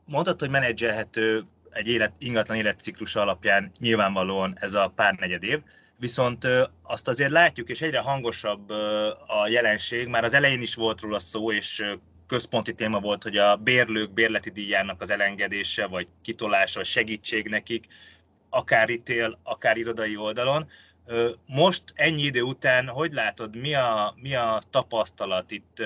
Mondod, 0.04 0.40
hogy 0.40 0.50
menedzselhető 0.50 1.44
egy 1.76 1.88
élet, 1.88 2.12
ingatlan 2.18 2.58
életciklus 2.58 3.16
alapján 3.16 3.72
nyilvánvalóan 3.78 4.56
ez 4.60 4.74
a 4.74 4.92
pár 4.94 5.14
negyed 5.14 5.42
év, 5.42 5.62
viszont 5.98 6.48
azt 6.82 7.08
azért 7.08 7.30
látjuk, 7.30 7.68
és 7.68 7.82
egyre 7.82 8.00
hangosabb 8.00 8.70
a 9.26 9.48
jelenség, 9.48 10.08
már 10.08 10.24
az 10.24 10.34
elején 10.34 10.60
is 10.60 10.74
volt 10.74 11.00
róla 11.00 11.18
szó, 11.18 11.52
és 11.52 11.84
központi 12.26 12.74
téma 12.74 13.00
volt, 13.00 13.22
hogy 13.22 13.36
a 13.36 13.56
bérlők 13.56 14.12
bérleti 14.12 14.50
díjának 14.50 15.00
az 15.00 15.10
elengedése, 15.10 15.86
vagy 15.86 16.08
kitolása, 16.22 16.84
segítség 16.84 17.48
nekik, 17.48 17.86
akár 18.50 18.90
ítél, 18.90 19.38
akár 19.42 19.76
irodai 19.76 20.16
oldalon. 20.16 20.68
Most 21.46 21.82
ennyi 21.94 22.22
idő 22.22 22.42
után, 22.42 22.86
hogy 22.86 23.12
látod, 23.12 23.56
mi 23.56 23.74
a, 23.74 24.14
mi 24.22 24.34
a 24.34 24.58
tapasztalat? 24.70 25.50
Itt 25.50 25.82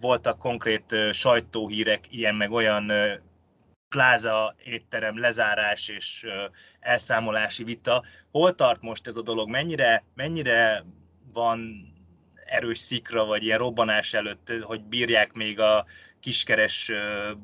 voltak 0.00 0.38
konkrét 0.38 0.96
sajtóhírek, 1.12 2.04
ilyen 2.10 2.34
meg 2.34 2.50
olyan 2.50 2.92
pláza 3.90 4.54
étterem 4.64 5.18
lezárás 5.18 5.88
és 5.88 6.26
elszámolási 6.80 7.64
vita. 7.64 8.04
Hol 8.30 8.54
tart 8.54 8.82
most 8.82 9.06
ez 9.06 9.16
a 9.16 9.22
dolog? 9.22 9.48
Mennyire, 9.48 10.04
mennyire 10.14 10.84
van 11.32 11.88
erős 12.46 12.78
szikra, 12.78 13.24
vagy 13.24 13.44
ilyen 13.44 13.58
robbanás 13.58 14.14
előtt, 14.14 14.52
hogy 14.62 14.82
bírják 14.82 15.32
még 15.32 15.60
a 15.60 15.86
kiskeres 16.20 16.92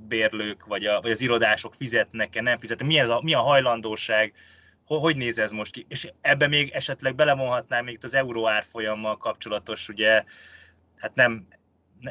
bérlők, 0.09 0.64
vagy, 0.66 0.87
a, 0.87 1.00
vagy 1.00 1.11
az 1.11 1.20
irodások 1.20 1.74
fizetnek-e, 1.74 2.40
nem 2.40 2.59
fizetnek? 2.59 2.88
Mi, 2.88 2.98
ez 2.98 3.09
a, 3.09 3.20
mi 3.22 3.35
a 3.35 3.40
hajlandóság? 3.40 4.35
Hogy 4.85 5.16
néz 5.16 5.38
ez 5.38 5.50
most 5.50 5.72
ki? 5.72 5.87
És 5.88 6.09
ebbe 6.20 6.46
még 6.46 6.70
esetleg 6.70 7.14
belevonhatnám 7.14 7.85
még 7.85 7.98
az 8.02 8.14
euró 8.14 8.48
árfolyammal 8.48 9.16
kapcsolatos, 9.16 9.88
ugye, 9.88 10.24
hát 10.96 11.14
nem 11.14 11.46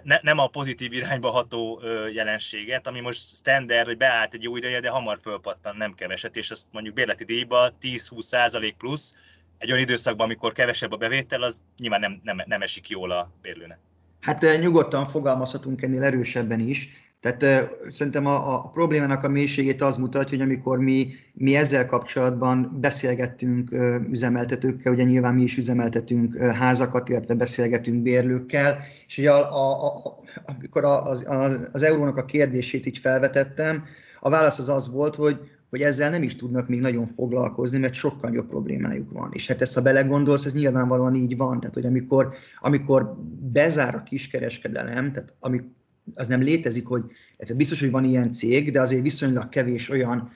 ne, 0.04 0.20
nem 0.22 0.38
a 0.38 0.48
pozitív 0.48 0.94
irányba 0.94 1.30
ható 1.30 1.80
ö, 1.84 2.08
jelenséget, 2.08 2.88
ami 2.88 3.00
most 3.00 3.36
standard, 3.36 3.86
hogy 3.86 3.98
beállt 3.98 4.34
egy 4.34 4.44
jó 4.44 4.58
ideje, 4.58 4.80
de 4.80 4.90
hamar 4.90 5.20
fölpattan, 5.22 5.76
nem 5.78 5.94
keveset, 5.94 6.36
és 6.36 6.52
azt 6.52 6.68
mondjuk 6.72 6.96
bérleti 6.96 7.24
díjba 7.24 7.74
10-20 7.82 8.22
százalék 8.22 8.76
plusz, 8.76 9.14
egy 9.58 9.72
olyan 9.72 9.84
időszakban, 9.84 10.26
amikor 10.26 10.52
kevesebb 10.52 10.92
a 10.92 10.98
bevétel, 10.98 11.42
az 11.42 11.62
nyilván 11.78 12.00
nem, 12.00 12.20
nem, 12.24 12.44
nem 12.46 12.62
esik 12.62 12.90
jól 12.90 13.12
a 13.12 13.32
bérlőnek. 13.42 13.78
Hát 14.22 14.60
nyugodtan 14.60 15.08
fogalmazhatunk 15.08 15.82
ennél 15.82 16.04
erősebben 16.04 16.60
is. 16.60 16.90
Tehát 17.26 17.70
szerintem 17.92 18.26
a, 18.26 18.54
a 18.54 18.70
problémának 18.70 19.24
a 19.24 19.30
mélységét 19.30 19.82
az 19.82 19.98
mutatja, 19.98 20.38
hogy 20.38 20.46
amikor 20.46 20.80
mi, 20.80 21.14
mi 21.34 21.56
ezzel 21.56 21.86
kapcsolatban 21.86 22.78
beszélgettünk 22.82 23.76
üzemeltetőkkel, 24.12 24.94
ugye 24.94 25.04
nyilván 25.04 25.34
mi 25.34 25.42
is 25.42 25.58
üzemeltetünk 25.58 26.38
házakat, 26.38 27.10
illetve 27.10 27.34
beszélgetünk 27.34 28.02
bérlőkkel, 28.02 28.78
és 29.08 29.18
ugye 29.18 29.32
a, 29.32 29.52
a, 29.52 29.86
a, 29.86 30.20
amikor 30.46 30.84
az, 30.84 31.26
az, 31.28 31.68
az 31.72 31.82
eurónak 31.82 32.18
a 32.18 32.26
kérdését 32.26 32.86
így 32.86 32.98
felvetettem, 32.98 33.84
a 34.20 34.30
válasz 34.30 34.60
az 34.60 34.70
az 34.70 34.92
volt, 34.92 35.16
hogy, 35.16 35.40
hogy 35.70 35.82
ezzel 35.82 36.10
nem 36.10 36.24
is 36.24 36.36
tudnak 36.36 36.68
még 36.68 36.80
nagyon 36.80 37.06
foglalkozni, 37.06 37.78
mert 37.78 37.94
sokkal 37.94 38.34
jobb 38.34 38.48
problémájuk 38.48 39.12
van. 39.12 39.30
És 39.34 39.48
hát 39.48 39.62
ezt, 39.62 39.74
ha 39.74 39.82
belegondolsz, 39.82 40.46
ez 40.46 40.54
nyilvánvalóan 40.54 41.16
így 41.16 41.38
van. 41.38 41.60
Tehát, 41.60 41.76
hogy 41.76 41.86
amikor, 41.86 42.36
amikor 42.60 43.16
bezár 43.52 43.96
a 43.96 44.04
kiskereskedelem, 44.04 45.12
tehát 45.12 45.34
amikor 45.40 45.74
az 46.14 46.28
nem 46.28 46.42
létezik, 46.42 46.86
hogy 46.86 47.04
ez 47.38 47.52
biztos, 47.52 47.80
hogy 47.80 47.92
van 47.92 48.04
ilyen 48.04 48.32
cég, 48.32 48.72
de 48.72 48.82
azért 48.82 49.02
viszonylag 49.02 49.50
kevés 49.50 49.90
olyan 49.90 50.32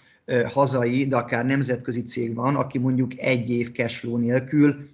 hazai, 0.45 1.07
de 1.07 1.15
akár 1.15 1.45
nemzetközi 1.45 2.01
cég 2.01 2.35
van, 2.35 2.55
aki 2.55 2.77
mondjuk 2.77 3.19
egy 3.19 3.49
év 3.49 3.71
cashflow 3.71 4.17
nélkül 4.17 4.89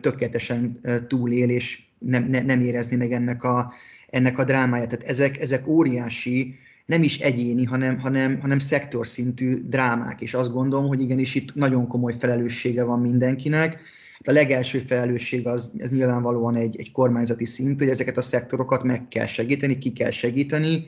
tökéletesen 0.00 0.80
túlél, 1.06 1.50
és 1.50 1.82
nem, 1.98 2.24
ne, 2.24 2.42
nem 2.42 2.60
érezni 2.60 2.96
meg 2.96 3.12
ennek 3.12 3.42
a, 3.42 3.72
ennek 4.10 4.38
a 4.38 4.44
drámáját. 4.44 4.88
Tehát 4.88 5.08
ezek, 5.08 5.40
ezek 5.40 5.66
óriási, 5.66 6.58
nem 6.86 7.02
is 7.02 7.18
egyéni, 7.18 7.64
hanem, 7.64 7.98
hanem, 7.98 8.40
hanem 8.40 8.58
szektorszintű 8.58 9.62
drámák, 9.66 10.20
és 10.20 10.34
azt 10.34 10.52
gondolom, 10.52 10.86
hogy 10.86 11.00
igenis 11.00 11.34
itt 11.34 11.54
nagyon 11.54 11.86
komoly 11.86 12.14
felelőssége 12.18 12.84
van 12.84 13.00
mindenkinek, 13.00 13.80
a 14.26 14.32
legelső 14.32 14.78
felelősség 14.78 15.46
az, 15.46 15.70
ez 15.78 15.90
nyilvánvalóan 15.90 16.56
egy, 16.56 16.80
egy 16.80 16.92
kormányzati 16.92 17.44
szint, 17.44 17.78
hogy 17.78 17.88
ezeket 17.88 18.16
a 18.16 18.20
szektorokat 18.20 18.82
meg 18.82 19.08
kell 19.08 19.26
segíteni, 19.26 19.78
ki 19.78 19.92
kell 19.92 20.10
segíteni. 20.10 20.86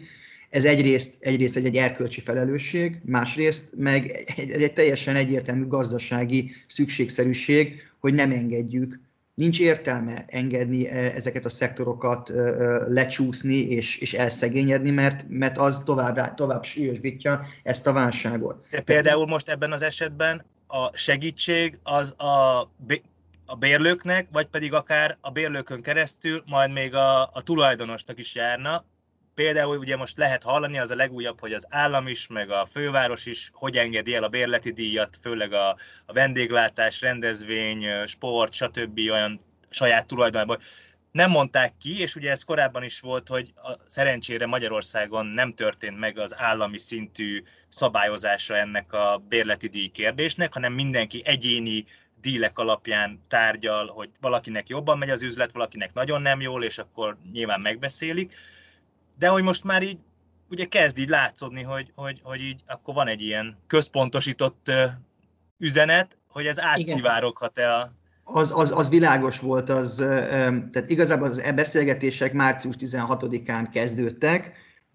Ez 0.51 0.65
egyrészt, 0.65 1.17
egyrészt 1.21 1.57
egy, 1.57 1.65
egy 1.65 1.77
erkölcsi 1.77 2.21
felelősség, 2.21 3.01
másrészt 3.05 3.73
meg 3.77 4.25
egy, 4.37 4.51
egy 4.51 4.73
teljesen 4.73 5.17
egyértelmű 5.17 5.67
gazdasági 5.67 6.51
szükségszerűség, 6.67 7.83
hogy 8.01 8.15
nem 8.15 8.31
engedjük 8.31 9.01
nincs 9.41 9.61
értelme 9.61 10.25
engedni 10.27 10.89
e, 10.89 10.97
ezeket 10.97 11.45
a 11.45 11.49
szektorokat 11.49 12.33
lecsúszni 12.89 13.55
és, 13.55 13.99
és 13.99 14.13
elszegényedni, 14.13 14.91
mert, 14.91 15.25
mert 15.29 15.59
az 15.59 15.83
tovább, 15.85 16.35
tovább 16.35 16.65
súlyosbítja 16.65 17.47
ezt 17.63 17.87
a 17.87 17.93
válságot. 17.93 18.67
De 18.71 18.81
például 18.81 19.27
most 19.27 19.49
ebben 19.49 19.73
az 19.73 19.83
esetben 19.83 20.45
a 20.67 20.97
segítség 20.97 21.79
az 21.83 22.21
a 22.21 22.69
a 23.51 23.55
bérlőknek, 23.55 24.29
vagy 24.33 24.47
pedig 24.47 24.73
akár 24.73 25.19
a 25.21 25.31
bérlőkön 25.31 25.83
keresztül 25.83 26.43
majd 26.47 26.71
még 26.71 26.95
a, 26.95 27.23
a 27.23 27.43
tulajdonosnak 27.43 28.19
is 28.19 28.35
járna. 28.35 28.85
Például 29.35 29.79
ugye 29.79 29.97
most 29.97 30.17
lehet 30.17 30.43
hallani, 30.43 30.79
az 30.79 30.91
a 30.91 30.95
legújabb, 30.95 31.41
hogy 31.41 31.53
az 31.53 31.67
állam 31.69 32.09
is, 32.09 32.27
meg 32.27 32.51
a 32.51 32.67
főváros 32.67 33.27
is 33.27 33.51
hogy 33.53 33.77
engedi 33.77 34.15
el 34.15 34.23
a 34.23 34.29
bérleti 34.29 34.73
díjat, 34.73 35.19
főleg 35.23 35.53
a, 35.53 35.69
a 36.07 36.13
vendéglátás, 36.13 37.01
rendezvény, 37.01 38.07
sport, 38.07 38.53
stb. 38.53 38.99
olyan 39.11 39.41
saját 39.71 40.07
tulajdonában. 40.07 40.59
Nem 41.13 41.31
mondták 41.31 41.73
ki, 41.81 42.01
és 42.01 42.17
ugye 42.17 42.31
ez 42.31 42.43
korábban 42.43 42.83
is 42.83 43.01
volt, 43.01 43.29
hogy 43.29 43.53
a, 43.55 43.73
szerencsére 43.87 44.47
Magyarországon 44.47 45.27
nem 45.27 45.55
történt 45.55 45.99
meg 45.99 46.19
az 46.19 46.41
állami 46.41 46.79
szintű 46.79 47.43
szabályozása 47.69 48.57
ennek 48.57 48.93
a 48.93 49.23
bérleti 49.29 49.69
díj 49.69 49.89
kérdésnek, 49.89 50.53
hanem 50.53 50.73
mindenki 50.73 51.23
egyéni 51.25 51.85
dílek 52.21 52.59
alapján 52.59 53.21
tárgyal, 53.29 53.87
hogy 53.87 54.11
valakinek 54.21 54.69
jobban 54.69 54.99
megy 54.99 55.11
az 55.11 55.23
üzlet, 55.23 55.53
valakinek 55.53 55.93
nagyon 55.95 56.23
nem 56.23 56.41
jól, 56.41 56.65
és 56.65 56.79
akkor 56.79 57.17
nyilván 57.33 57.61
megbeszélik. 57.61 58.35
De 59.19 59.29
hogy 59.29 59.43
most 59.43 59.65
már 59.65 59.83
így 59.83 59.99
ugye 60.51 60.65
kezd 60.65 60.99
így 60.99 61.09
látszódni, 61.09 61.63
hogy, 61.63 61.91
hogy, 61.95 62.21
hogy 62.23 62.41
így 62.41 62.61
akkor 62.67 62.95
van 62.95 63.09
egy 63.09 63.21
ilyen 63.21 63.57
központosított 63.67 64.71
üzenet, 65.59 66.17
hogy 66.29 66.47
ez 66.47 66.61
átszivároghat-e 66.61 67.75
a... 67.75 67.93
Az, 68.25 68.53
az, 68.55 68.73
az 68.79 68.89
világos 68.89 69.39
volt, 69.39 69.69
az, 69.69 69.95
tehát 70.73 70.85
igazából 70.87 71.29
az 71.29 71.39
e 71.39 71.53
beszélgetések 71.53 72.33
március 72.33 72.75
16-án 72.79 73.69
kezdődtek, 73.73 74.43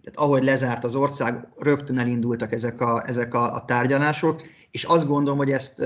tehát 0.03 0.19
ahogy 0.19 0.43
lezárt 0.43 0.83
az 0.83 0.95
ország, 0.95 1.47
rögtön 1.57 1.99
elindultak 1.99 2.51
ezek 2.51 2.81
a, 2.81 3.03
ezek 3.07 3.33
a, 3.33 3.53
a 3.53 3.65
tárgyalások, 3.65 4.43
és 4.71 4.83
azt 4.83 5.07
gondolom, 5.07 5.37
hogy 5.37 5.51
ezt 5.51 5.83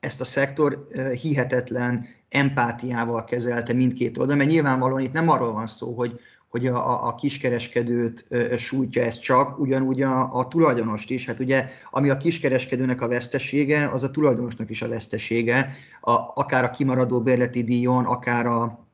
ezt 0.00 0.20
a 0.20 0.24
szektor 0.24 0.88
hihetetlen 1.20 2.06
empátiával 2.28 3.24
kezelte 3.24 3.72
mindkét 3.72 4.18
oldal, 4.18 4.36
mert 4.36 4.50
nyilvánvalóan 4.50 5.00
itt 5.00 5.12
nem 5.12 5.28
arról 5.28 5.52
van 5.52 5.66
szó, 5.66 5.94
hogy, 5.94 6.20
hogy 6.48 6.66
a, 6.66 7.06
a 7.06 7.14
kiskereskedőt 7.14 8.26
sújtja 8.56 9.02
ez 9.02 9.18
csak, 9.18 9.58
ugyanúgy 9.58 10.02
a, 10.02 10.32
a 10.32 10.48
tulajdonost 10.48 11.10
is. 11.10 11.26
Hát 11.26 11.40
ugye, 11.40 11.68
ami 11.90 12.10
a 12.10 12.16
kiskereskedőnek 12.16 13.00
a 13.00 13.08
vesztesége, 13.08 13.88
az 13.88 14.02
a 14.02 14.10
tulajdonosnak 14.10 14.70
is 14.70 14.82
a 14.82 14.88
vesztesége, 14.88 15.72
a, 16.00 16.12
akár 16.34 16.64
a 16.64 16.70
kimaradó 16.70 17.20
bérleti 17.20 17.62
díjon, 17.62 18.04
akár 18.04 18.46
a, 18.46 18.87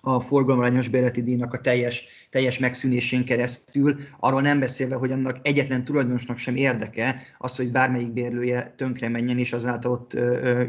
a 0.00 0.20
forgalományos 0.20 0.88
bérleti 0.88 1.22
díjnak 1.22 1.52
a 1.52 1.60
teljes, 1.60 2.04
teljes 2.30 2.58
megszűnésén 2.58 3.24
keresztül, 3.24 3.96
arról 4.20 4.40
nem 4.40 4.60
beszélve, 4.60 4.94
hogy 4.94 5.12
annak 5.12 5.38
egyetlen 5.42 5.84
tulajdonosnak 5.84 6.38
sem 6.38 6.56
érdeke 6.56 7.22
az, 7.38 7.56
hogy 7.56 7.70
bármelyik 7.70 8.12
bérlője 8.12 8.74
tönkre 8.76 9.08
menjen, 9.08 9.38
és 9.38 9.52
azáltal 9.52 9.92
ott 9.92 10.14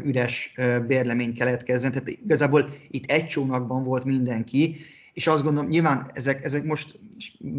üres 0.04 0.54
bérlemény 0.86 1.34
keletkezzen. 1.34 1.92
Tehát 1.92 2.08
igazából 2.08 2.68
itt 2.88 3.10
egy 3.10 3.26
csónakban 3.26 3.84
volt 3.84 4.04
mindenki, 4.04 4.76
és 5.12 5.26
azt 5.26 5.42
gondolom, 5.42 5.68
nyilván 5.68 6.10
ezek, 6.14 6.44
ezek 6.44 6.64
most 6.64 6.98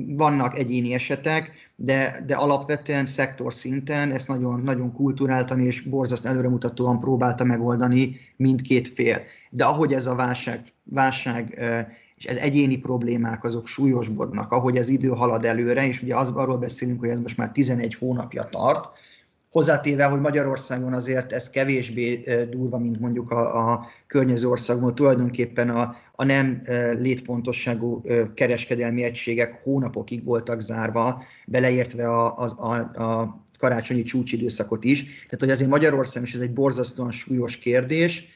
vannak 0.07 0.57
egyéni 0.57 0.93
esetek, 0.93 1.51
de, 1.75 2.23
de 2.25 2.35
alapvetően 2.35 3.05
szektor 3.05 3.53
szinten 3.53 4.11
ezt 4.11 4.27
nagyon, 4.27 4.61
nagyon 4.61 4.93
kulturáltan 4.93 5.59
és 5.59 5.81
borzasztóan 5.81 6.33
előremutatóan 6.33 6.99
próbálta 6.99 7.43
megoldani 7.43 8.19
mindkét 8.35 8.87
fél. 8.87 9.21
De 9.49 9.63
ahogy 9.63 9.93
ez 9.93 10.05
a 10.05 10.15
válság, 10.15 10.61
válság 10.91 11.59
és 12.15 12.25
ez 12.25 12.37
egyéni 12.37 12.77
problémák 12.77 13.43
azok 13.43 13.67
súlyosbodnak, 13.67 14.51
ahogy 14.51 14.77
az 14.77 14.89
idő 14.89 15.07
halad 15.07 15.45
előre, 15.45 15.87
és 15.87 16.01
ugye 16.01 16.15
az, 16.15 16.29
arról 16.29 16.57
beszélünk, 16.57 16.99
hogy 16.99 17.09
ez 17.09 17.19
most 17.19 17.37
már 17.37 17.51
11 17.51 17.95
hónapja 17.95 18.43
tart, 18.43 18.89
Hozzátéve, 19.51 20.05
hogy 20.05 20.19
Magyarországon 20.19 20.93
azért 20.93 21.31
ez 21.31 21.49
kevésbé 21.49 22.23
durva, 22.49 22.79
mint 22.79 22.99
mondjuk 22.99 23.31
a, 23.31 23.71
a 23.71 23.87
környező 24.07 24.47
országban, 24.47 24.95
tulajdonképpen 24.95 25.69
a, 25.69 25.95
a 26.15 26.23
nem 26.23 26.61
létfontosságú 26.99 28.01
kereskedelmi 28.33 29.03
egységek 29.03 29.61
hónapokig 29.63 30.23
voltak 30.23 30.59
zárva, 30.59 31.23
beleértve 31.45 32.07
a, 32.09 32.37
a, 32.37 32.53
a, 32.57 33.03
a 33.03 33.43
karácsonyi 33.59 34.01
csúcsidőszakot 34.01 34.83
is. 34.83 35.03
Tehát, 35.03 35.39
hogy 35.39 35.49
azért 35.49 35.69
Magyarországon 35.69 36.27
is 36.27 36.33
ez 36.33 36.39
egy 36.39 36.53
borzasztóan 36.53 37.11
súlyos 37.11 37.57
kérdés, 37.57 38.27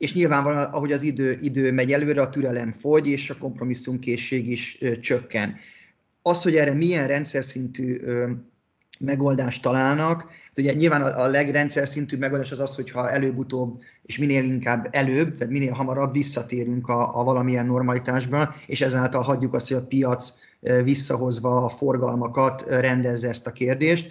és 0.00 0.12
nyilvánvalóan, 0.12 0.64
ahogy 0.64 0.92
az 0.92 1.02
idő, 1.02 1.38
idő 1.42 1.72
megy 1.72 1.92
előre, 1.92 2.22
a 2.22 2.28
türelem 2.28 2.72
fogy, 2.72 3.06
és 3.06 3.30
a 3.30 3.36
kompromisszumkészség 3.36 4.50
is 4.50 4.76
ö, 4.80 4.98
csökken. 4.98 5.56
Az, 6.22 6.42
hogy 6.42 6.56
erre 6.56 6.74
milyen 6.74 7.06
rendszer 7.06 7.44
szintű 7.44 8.00
ö, 8.02 8.30
megoldást 8.98 9.62
találnak. 9.62 10.20
Hát 10.20 10.58
ugye 10.58 10.72
nyilván 10.72 11.02
a, 11.02 11.22
a 11.22 11.26
legrendszer 11.26 11.88
szintű 11.88 12.16
megoldás 12.16 12.52
az 12.52 12.60
az, 12.60 12.74
hogyha 12.74 13.10
előbb-utóbb, 13.10 13.82
és 14.02 14.18
minél 14.18 14.44
inkább 14.44 14.88
előbb, 14.90 15.34
tehát 15.34 15.52
minél 15.52 15.72
hamarabb 15.72 16.12
visszatérünk 16.12 16.88
a, 16.88 17.18
a 17.18 17.24
valamilyen 17.24 17.66
normalitásba, 17.66 18.54
és 18.66 18.80
ezáltal 18.80 19.22
hagyjuk 19.22 19.54
azt, 19.54 19.68
hogy 19.68 19.76
a 19.76 19.86
piac 19.86 20.32
visszahozva 20.84 21.64
a 21.64 21.68
forgalmakat 21.68 22.64
rendezze 22.68 23.28
ezt 23.28 23.46
a 23.46 23.52
kérdést. 23.52 24.10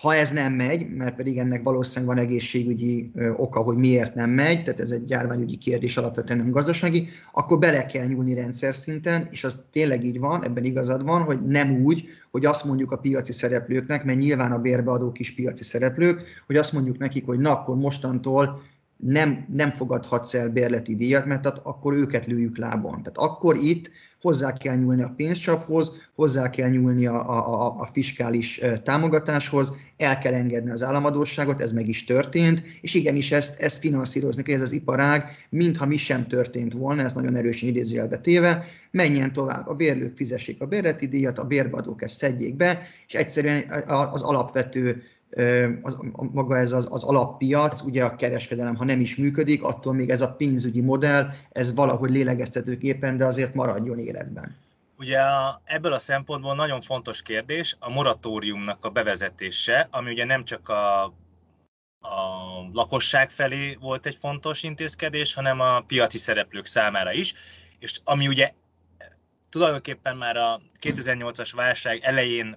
Ha 0.00 0.14
ez 0.14 0.30
nem 0.30 0.52
megy, 0.52 0.88
mert 0.90 1.16
pedig 1.16 1.38
ennek 1.38 1.62
valószínűleg 1.62 2.16
van 2.16 2.24
egészségügyi 2.24 3.10
oka, 3.36 3.60
hogy 3.60 3.76
miért 3.76 4.14
nem 4.14 4.30
megy, 4.30 4.62
tehát 4.62 4.80
ez 4.80 4.90
egy 4.90 5.10
járványügyi 5.10 5.56
kérdés 5.56 5.96
alapvetően 5.96 6.38
nem 6.38 6.50
gazdasági, 6.50 7.08
akkor 7.32 7.58
bele 7.58 7.86
kell 7.86 8.06
nyúlni 8.06 8.34
rendszer 8.34 8.74
szinten, 8.74 9.28
és 9.30 9.44
az 9.44 9.64
tényleg 9.70 10.04
így 10.04 10.18
van, 10.18 10.44
ebben 10.44 10.64
igazad 10.64 11.04
van, 11.04 11.22
hogy 11.22 11.46
nem 11.46 11.82
úgy, 11.82 12.08
hogy 12.30 12.44
azt 12.44 12.64
mondjuk 12.64 12.92
a 12.92 12.96
piaci 12.96 13.32
szereplőknek, 13.32 14.04
mert 14.04 14.18
nyilván 14.18 14.52
a 14.52 14.58
bérbeadók 14.58 15.18
is 15.18 15.34
piaci 15.34 15.64
szereplők, 15.64 16.22
hogy 16.46 16.56
azt 16.56 16.72
mondjuk 16.72 16.98
nekik, 16.98 17.26
hogy 17.26 17.38
na 17.38 17.58
akkor 17.58 17.76
mostantól 17.76 18.62
nem, 18.96 19.46
nem 19.52 19.70
fogadhatsz 19.70 20.34
el 20.34 20.48
bérleti 20.48 20.96
díjat, 20.96 21.26
mert 21.26 21.42
tehát 21.42 21.60
akkor 21.62 21.94
őket 21.94 22.26
lőjük 22.26 22.58
lábon. 22.58 23.02
Tehát 23.02 23.16
akkor 23.18 23.56
itt 23.56 23.90
hozzá 24.20 24.52
kell 24.52 24.76
nyúlni 24.76 25.02
a 25.02 25.12
pénzcsaphoz, 25.16 25.92
hozzá 26.14 26.50
kell 26.50 26.68
nyúlni 26.68 27.06
a, 27.06 27.30
a, 27.30 27.80
a 27.80 27.86
fiskális 27.92 28.60
támogatáshoz, 28.82 29.72
el 29.96 30.18
kell 30.18 30.34
engedni 30.34 30.70
az 30.70 30.82
államadóságot, 30.82 31.62
ez 31.62 31.72
meg 31.72 31.88
is 31.88 32.04
történt, 32.04 32.62
és 32.80 32.94
igenis 32.94 33.32
ezt, 33.32 33.60
ezt 33.60 33.78
finanszírozni 33.78 34.42
kell, 34.42 34.54
ez 34.54 34.60
az 34.60 34.72
iparág, 34.72 35.24
mintha 35.48 35.86
mi 35.86 35.96
sem 35.96 36.26
történt 36.26 36.72
volna, 36.72 37.02
ez 37.02 37.12
nagyon 37.12 37.36
erősen 37.36 37.68
idézőjelbe 37.68 38.18
téve, 38.18 38.64
menjen 38.90 39.32
tovább, 39.32 39.68
a 39.68 39.74
bérlők 39.74 40.16
fizessék 40.16 40.60
a 40.60 40.66
bérleti 40.66 41.06
díjat, 41.06 41.38
a 41.38 41.44
bérbeadók 41.44 42.02
ezt 42.02 42.16
szedjék 42.16 42.56
be, 42.56 42.82
és 43.06 43.14
egyszerűen 43.14 43.64
az 44.12 44.22
alapvető 44.22 45.02
az, 45.82 45.98
maga 46.32 46.56
ez 46.56 46.72
az, 46.72 46.86
az 46.90 47.02
alappiac, 47.02 47.80
ugye 47.80 48.04
a 48.04 48.16
kereskedelem, 48.16 48.76
ha 48.76 48.84
nem 48.84 49.00
is 49.00 49.16
működik, 49.16 49.62
attól 49.62 49.94
még 49.94 50.10
ez 50.10 50.20
a 50.20 50.32
pénzügyi 50.32 50.80
modell, 50.80 51.28
ez 51.52 51.74
valahogy 51.74 52.10
lélegeztetőképpen, 52.10 53.16
de 53.16 53.24
azért 53.24 53.54
maradjon 53.54 53.98
életben. 53.98 54.56
Ugye 54.98 55.20
a, 55.20 55.60
ebből 55.64 55.92
a 55.92 55.98
szempontból 55.98 56.54
nagyon 56.54 56.80
fontos 56.80 57.22
kérdés 57.22 57.76
a 57.80 57.90
moratóriumnak 57.90 58.84
a 58.84 58.90
bevezetése, 58.90 59.88
ami 59.90 60.10
ugye 60.10 60.24
nem 60.24 60.44
csak 60.44 60.68
a, 60.68 61.04
a 62.00 62.14
lakosság 62.72 63.30
felé 63.30 63.76
volt 63.80 64.06
egy 64.06 64.14
fontos 64.14 64.62
intézkedés, 64.62 65.34
hanem 65.34 65.60
a 65.60 65.80
piaci 65.80 66.18
szereplők 66.18 66.66
számára 66.66 67.12
is, 67.12 67.34
és 67.78 68.00
ami 68.04 68.28
ugye 68.28 68.52
tulajdonképpen 69.48 70.16
már 70.16 70.36
a 70.36 70.60
2008-as 70.80 71.52
válság 71.54 72.00
elején 72.02 72.56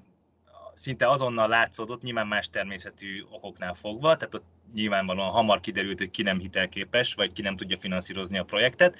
szinte 0.79 1.09
azonnal 1.09 1.47
látszódott, 1.47 2.01
nyilván 2.01 2.27
más 2.27 2.49
természetű 2.49 3.23
okoknál 3.29 3.73
fogva, 3.73 4.17
tehát 4.17 4.35
ott 4.35 4.45
nyilvánvalóan 4.73 5.29
hamar 5.29 5.59
kiderült, 5.59 5.97
hogy 5.97 6.11
ki 6.11 6.21
nem 6.21 6.39
hitelképes, 6.39 7.13
vagy 7.13 7.31
ki 7.31 7.41
nem 7.41 7.55
tudja 7.55 7.77
finanszírozni 7.77 8.37
a 8.37 8.43
projektet. 8.43 8.97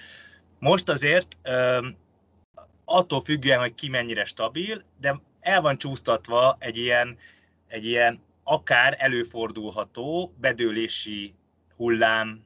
Most 0.59 0.89
azért 0.89 1.37
attól 2.85 3.21
függően, 3.21 3.59
hogy 3.59 3.75
ki 3.75 3.89
mennyire 3.89 4.25
stabil, 4.25 4.83
de 4.99 5.21
el 5.39 5.61
van 5.61 5.77
csúsztatva 5.77 6.55
egy 6.59 6.77
ilyen, 6.77 7.17
egy 7.67 7.85
ilyen 7.85 8.19
akár 8.43 8.95
előfordulható 8.97 10.33
bedőlési 10.37 11.33
hullám, 11.75 12.43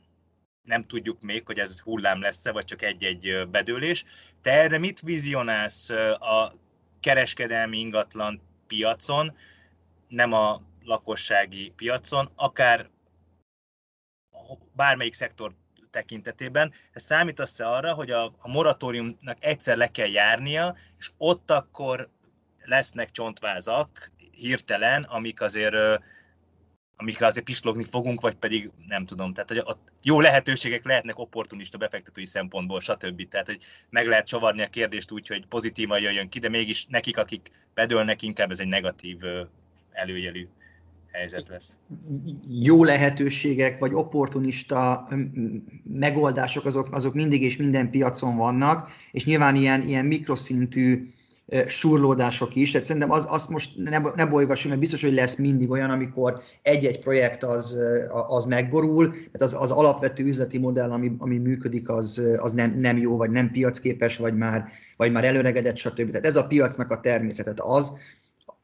nem 0.64 0.82
tudjuk 0.82 1.22
még, 1.22 1.46
hogy 1.46 1.60
ez 1.60 1.80
hullám 1.80 2.22
lesz-e, 2.22 2.52
vagy 2.52 2.66
csak 2.66 2.82
egy-egy 2.82 3.48
bedőlés. 3.52 4.06
Te 4.42 4.52
erre 4.52 4.78
mit 4.78 5.00
vizionálsz 5.00 5.90
a 6.20 6.52
kereskedelmi 7.00 7.78
ingatlan 7.78 8.42
piacon, 8.68 9.38
nem 10.08 10.32
a 10.32 10.62
lakossági 10.84 11.74
piacon, 11.76 12.30
akár 12.36 12.90
bármelyik 14.76 15.14
szektor 15.14 15.54
tekintetében. 15.90 16.74
Ez 16.92 17.04
számítasz-e 17.04 17.70
arra, 17.70 17.94
hogy 17.94 18.12
a, 18.12 18.26
a 18.26 18.48
moratóriumnak 18.48 19.38
egyszer 19.40 19.78
le 19.78 19.88
kell 19.88 20.10
járnia, 20.10 20.76
és 20.98 21.12
ott 21.18 21.52
akkor 21.52 22.10
lesznek 22.64 23.12
csontvázak 23.12 24.12
hirtelen, 24.32 25.04
amik 25.04 25.42
azért 25.42 25.76
amikre 26.96 27.26
azért 27.26 27.46
pislogni 27.46 27.84
fogunk, 27.84 28.22
vagy 28.22 28.36
pedig 28.36 28.72
nem 28.88 29.06
tudom. 29.06 29.34
Tehát, 29.34 29.50
hogy 29.50 29.62
ott 29.64 29.92
jó 30.02 30.20
lehetőségek 30.20 30.86
lehetnek 30.86 31.20
opportunista 31.20 31.78
befektetői 31.78 32.26
szempontból, 32.26 32.80
stb. 32.80 33.28
Tehát, 33.28 33.48
hogy 33.48 33.60
meg 33.90 34.08
lehet 34.08 34.28
csavarni 34.28 34.62
a 34.62 34.68
kérdést 34.68 35.12
úgy, 35.12 35.28
hogy 35.28 35.46
pozitívan 35.46 36.00
jöjjön 36.00 36.30
ki, 36.30 36.40
de 36.40 36.50
mégis 36.50 36.86
nekik, 36.90 37.18
akik 37.18 37.52
bedőlnek, 37.74 38.22
inkább 38.22 38.52
ez 38.52 38.60
egy 38.60 38.68
negatív 38.68 39.18
előjelű 39.92 40.48
helyzet 41.12 41.48
lesz. 41.48 41.80
Jó 42.50 42.84
lehetőségek, 42.84 43.80
vagy 43.80 43.94
opportunista 43.94 45.08
megoldások, 45.84 46.66
azok, 46.66 46.94
azok 46.94 47.14
mindig 47.14 47.44
és 47.44 47.58
minden 47.58 47.90
piacon 47.90 48.38
vannak, 48.38 48.90
és 49.12 49.26
nyilván 49.26 49.56
ilyen, 49.56 49.82
ilyen 49.82 50.06
mikroszintű 50.06 51.08
surlódások 51.68 52.56
is. 52.56 52.72
Tehát 52.72 52.88
szerintem 52.88 53.12
az, 53.12 53.26
azt 53.30 53.50
most 53.50 53.72
ne, 53.76 54.00
ne 54.16 54.26
bolygassuk, 54.26 54.68
mert 54.68 54.80
biztos, 54.80 55.02
hogy 55.02 55.14
lesz 55.14 55.36
mindig 55.36 55.70
olyan, 55.70 55.90
amikor 55.90 56.42
egy-egy 56.62 57.00
projekt 57.00 57.44
az, 57.44 57.78
az 58.28 58.46
megborul, 58.46 59.08
mert 59.08 59.42
az, 59.42 59.56
az 59.60 59.72
alapvető 59.72 60.24
üzleti 60.24 60.58
modell, 60.58 60.92
ami, 60.92 61.16
ami 61.18 61.38
működik, 61.38 61.90
az, 61.90 62.22
az 62.38 62.52
nem, 62.52 62.80
nem 62.80 62.98
jó, 62.98 63.18
vagy 63.18 63.30
nem 63.30 63.52
piacképes, 63.52 64.18
vagy 64.18 64.38
már, 64.38 64.68
vagy 64.98 65.12
már 65.12 65.24
előregedett, 65.24 65.78
stb. 65.78 66.10
Tehát 66.10 66.26
ez 66.26 66.36
a 66.36 66.48
piacnak 66.48 66.92
a 66.92 67.00
természetet 67.00 67.60
az, 67.60 67.92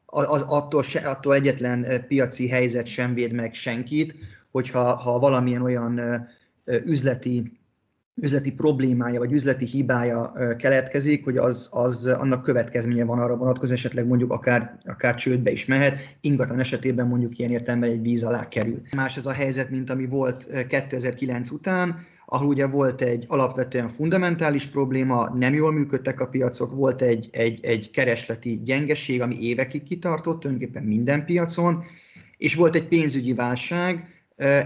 az 0.06 0.42
attól, 0.42 0.82
se, 0.82 1.08
attól 1.08 1.34
egyetlen 1.34 2.04
piaci 2.08 2.48
helyzet 2.48 2.86
sem 2.86 3.14
véd 3.14 3.32
meg 3.32 3.54
senkit, 3.54 4.14
hogyha 4.50 4.96
ha 4.96 5.18
valamilyen 5.18 5.62
olyan 5.62 6.00
üzleti 6.84 7.59
üzleti 8.14 8.52
problémája 8.52 9.18
vagy 9.18 9.32
üzleti 9.32 9.64
hibája 9.64 10.32
keletkezik, 10.58 11.24
hogy 11.24 11.36
az, 11.36 11.68
az 11.72 12.06
annak 12.06 12.42
következménye 12.42 13.04
van 13.04 13.18
arra 13.18 13.36
vonatkozó, 13.36 13.72
esetleg 13.72 14.06
mondjuk 14.06 14.32
akár, 14.32 14.78
akár 14.84 15.14
csődbe 15.14 15.50
is 15.50 15.66
mehet, 15.66 15.96
ingatlan 16.20 16.60
esetében 16.60 17.06
mondjuk 17.06 17.38
ilyen 17.38 17.50
értelemben 17.50 17.90
egy 17.90 18.02
víz 18.02 18.22
alá 18.22 18.48
kerül. 18.48 18.80
Más 18.96 19.16
ez 19.16 19.26
a 19.26 19.32
helyzet, 19.32 19.70
mint 19.70 19.90
ami 19.90 20.06
volt 20.06 20.66
2009 20.66 21.50
után, 21.50 22.06
ahol 22.26 22.46
ugye 22.46 22.66
volt 22.66 23.00
egy 23.00 23.24
alapvetően 23.28 23.88
fundamentális 23.88 24.66
probléma, 24.66 25.34
nem 25.34 25.54
jól 25.54 25.72
működtek 25.72 26.20
a 26.20 26.26
piacok, 26.26 26.74
volt 26.74 27.02
egy, 27.02 27.28
egy, 27.32 27.64
egy 27.64 27.90
keresleti 27.90 28.60
gyengeség, 28.64 29.20
ami 29.20 29.40
évekig 29.40 29.82
kitartott, 29.82 30.40
tulajdonképpen 30.40 30.82
minden 30.82 31.24
piacon, 31.24 31.84
és 32.36 32.54
volt 32.54 32.74
egy 32.74 32.88
pénzügyi 32.88 33.34
válság, 33.34 34.19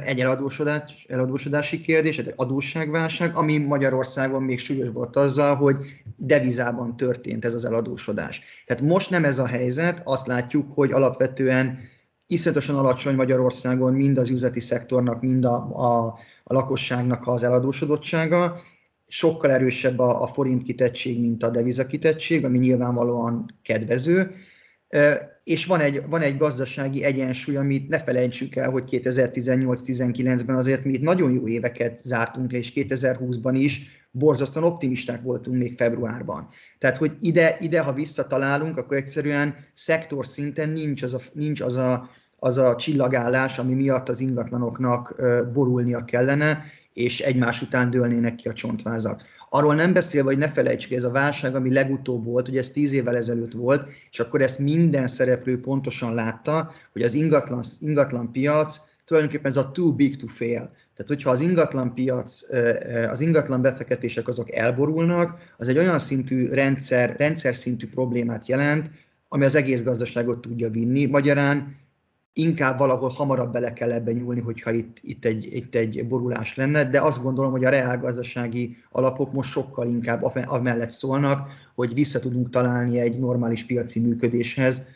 egy 0.04 0.20
eladósodás, 0.20 1.06
eladósodási 1.08 1.80
kérdés, 1.80 2.18
egy 2.18 2.32
adósságválság, 2.36 3.36
ami 3.36 3.58
Magyarországon 3.58 4.42
még 4.42 4.58
súlyos 4.58 4.88
volt 4.88 5.16
azzal, 5.16 5.54
hogy 5.56 5.76
devizában 6.16 6.96
történt 6.96 7.44
ez 7.44 7.54
az 7.54 7.64
eladósodás. 7.64 8.40
Tehát 8.66 8.82
most 8.82 9.10
nem 9.10 9.24
ez 9.24 9.38
a 9.38 9.46
helyzet, 9.46 10.02
azt 10.04 10.26
látjuk, 10.26 10.72
hogy 10.72 10.92
alapvetően 10.92 11.78
iszonyatosan 12.26 12.76
alacsony 12.76 13.14
Magyarországon 13.14 13.92
mind 13.92 14.18
az 14.18 14.30
üzleti 14.30 14.60
szektornak, 14.60 15.20
mind 15.22 15.44
a, 15.44 15.54
a, 15.72 16.06
a 16.44 16.54
lakosságnak 16.54 17.26
az 17.26 17.42
eladósodottsága, 17.42 18.60
sokkal 19.06 19.50
erősebb 19.50 19.98
a, 19.98 20.22
a 20.22 20.26
forint 20.26 20.62
kitettség, 20.62 21.20
mint 21.20 21.42
a 21.42 21.50
deviza 21.50 21.86
kitettség, 21.86 22.44
ami 22.44 22.58
nyilvánvalóan 22.58 23.58
kedvező, 23.62 24.34
és 25.44 25.66
van 25.66 25.80
egy, 25.80 26.02
van 26.08 26.20
egy 26.20 26.36
gazdasági 26.36 27.04
egyensúly, 27.04 27.56
amit 27.56 27.88
ne 27.88 27.98
felejtsük 27.98 28.56
el, 28.56 28.70
hogy 28.70 28.84
2018-19-ben 28.90 30.56
azért 30.56 30.84
mi 30.84 30.92
itt 30.92 31.02
nagyon 31.02 31.32
jó 31.32 31.48
éveket 31.48 31.98
zártunk 31.98 32.52
le, 32.52 32.58
és 32.58 32.72
2020-ban 32.74 33.54
is 33.54 34.02
borzasztóan 34.10 34.64
optimisták 34.64 35.22
voltunk 35.22 35.56
még 35.56 35.76
februárban. 35.76 36.48
Tehát, 36.78 36.96
hogy 36.96 37.16
ide, 37.20 37.56
ide 37.60 37.80
ha 37.80 37.92
visszatalálunk, 37.92 38.76
akkor 38.76 38.96
egyszerűen 38.96 39.54
szektor 39.74 40.26
szinten 40.26 40.68
nincs 40.68 41.02
az 41.02 41.14
a, 41.14 41.18
nincs 41.32 41.60
az 41.60 41.76
a, 41.76 42.10
az 42.38 42.58
a 42.58 42.76
csillagállás, 42.76 43.58
ami 43.58 43.74
miatt 43.74 44.08
az 44.08 44.20
ingatlanoknak 44.20 45.22
borulnia 45.52 46.04
kellene, 46.04 46.64
és 46.92 47.20
egymás 47.20 47.62
után 47.62 47.90
dőlnének 47.90 48.34
ki 48.34 48.48
a 48.48 48.52
csontvázak. 48.52 49.22
Arról 49.54 49.74
nem 49.74 49.92
beszélve, 49.92 50.28
hogy 50.28 50.38
ne 50.38 50.48
felejtsük, 50.48 50.92
ez 50.92 51.04
a 51.04 51.10
válság, 51.10 51.54
ami 51.54 51.72
legutóbb 51.72 52.24
volt, 52.24 52.46
hogy 52.46 52.56
ez 52.56 52.70
tíz 52.70 52.92
évvel 52.92 53.16
ezelőtt 53.16 53.52
volt, 53.52 53.88
és 54.10 54.20
akkor 54.20 54.42
ezt 54.42 54.58
minden 54.58 55.06
szereplő 55.06 55.60
pontosan 55.60 56.14
látta, 56.14 56.72
hogy 56.92 57.02
az 57.02 57.14
ingatlan, 57.14 57.62
ingatlan 57.80 58.32
piac 58.32 58.80
tulajdonképpen 59.04 59.50
ez 59.50 59.56
a 59.56 59.70
too 59.70 59.92
big 59.92 60.16
to 60.16 60.26
fail. 60.26 60.70
Tehát, 60.94 61.06
hogyha 61.06 61.30
az 61.30 61.40
ingatlan 61.40 61.94
piac, 61.94 62.40
az 63.10 63.20
ingatlan 63.20 63.62
befektetések 63.62 64.28
azok 64.28 64.54
elborulnak, 64.54 65.38
az 65.56 65.68
egy 65.68 65.78
olyan 65.78 65.98
szintű 65.98 66.48
rendszer, 66.48 67.16
rendszer 67.18 67.54
szintű 67.54 67.88
problémát 67.88 68.46
jelent, 68.46 68.90
ami 69.28 69.44
az 69.44 69.54
egész 69.54 69.82
gazdaságot 69.82 70.40
tudja 70.40 70.70
vinni. 70.70 71.06
Magyarán 71.06 71.76
inkább 72.36 72.78
valahol 72.78 73.08
hamarabb 73.08 73.52
bele 73.52 73.72
kell 73.72 73.92
ebbe 73.92 74.12
nyúlni, 74.12 74.40
hogyha 74.40 74.72
itt, 74.72 74.98
itt, 75.02 75.24
egy, 75.24 75.44
itt 75.54 75.74
egy 75.74 76.06
borulás 76.06 76.56
lenne, 76.56 76.84
de 76.84 77.00
azt 77.00 77.22
gondolom, 77.22 77.50
hogy 77.50 77.64
a 77.64 77.68
reálgazdasági 77.68 78.76
alapok 78.90 79.32
most 79.32 79.50
sokkal 79.50 79.88
inkább 79.88 80.22
amellett 80.46 80.90
szólnak, 80.90 81.50
hogy 81.74 81.94
vissza 81.94 82.20
tudunk 82.20 82.50
találni 82.50 82.98
egy 82.98 83.18
normális 83.18 83.64
piaci 83.64 84.00
működéshez 84.00 84.86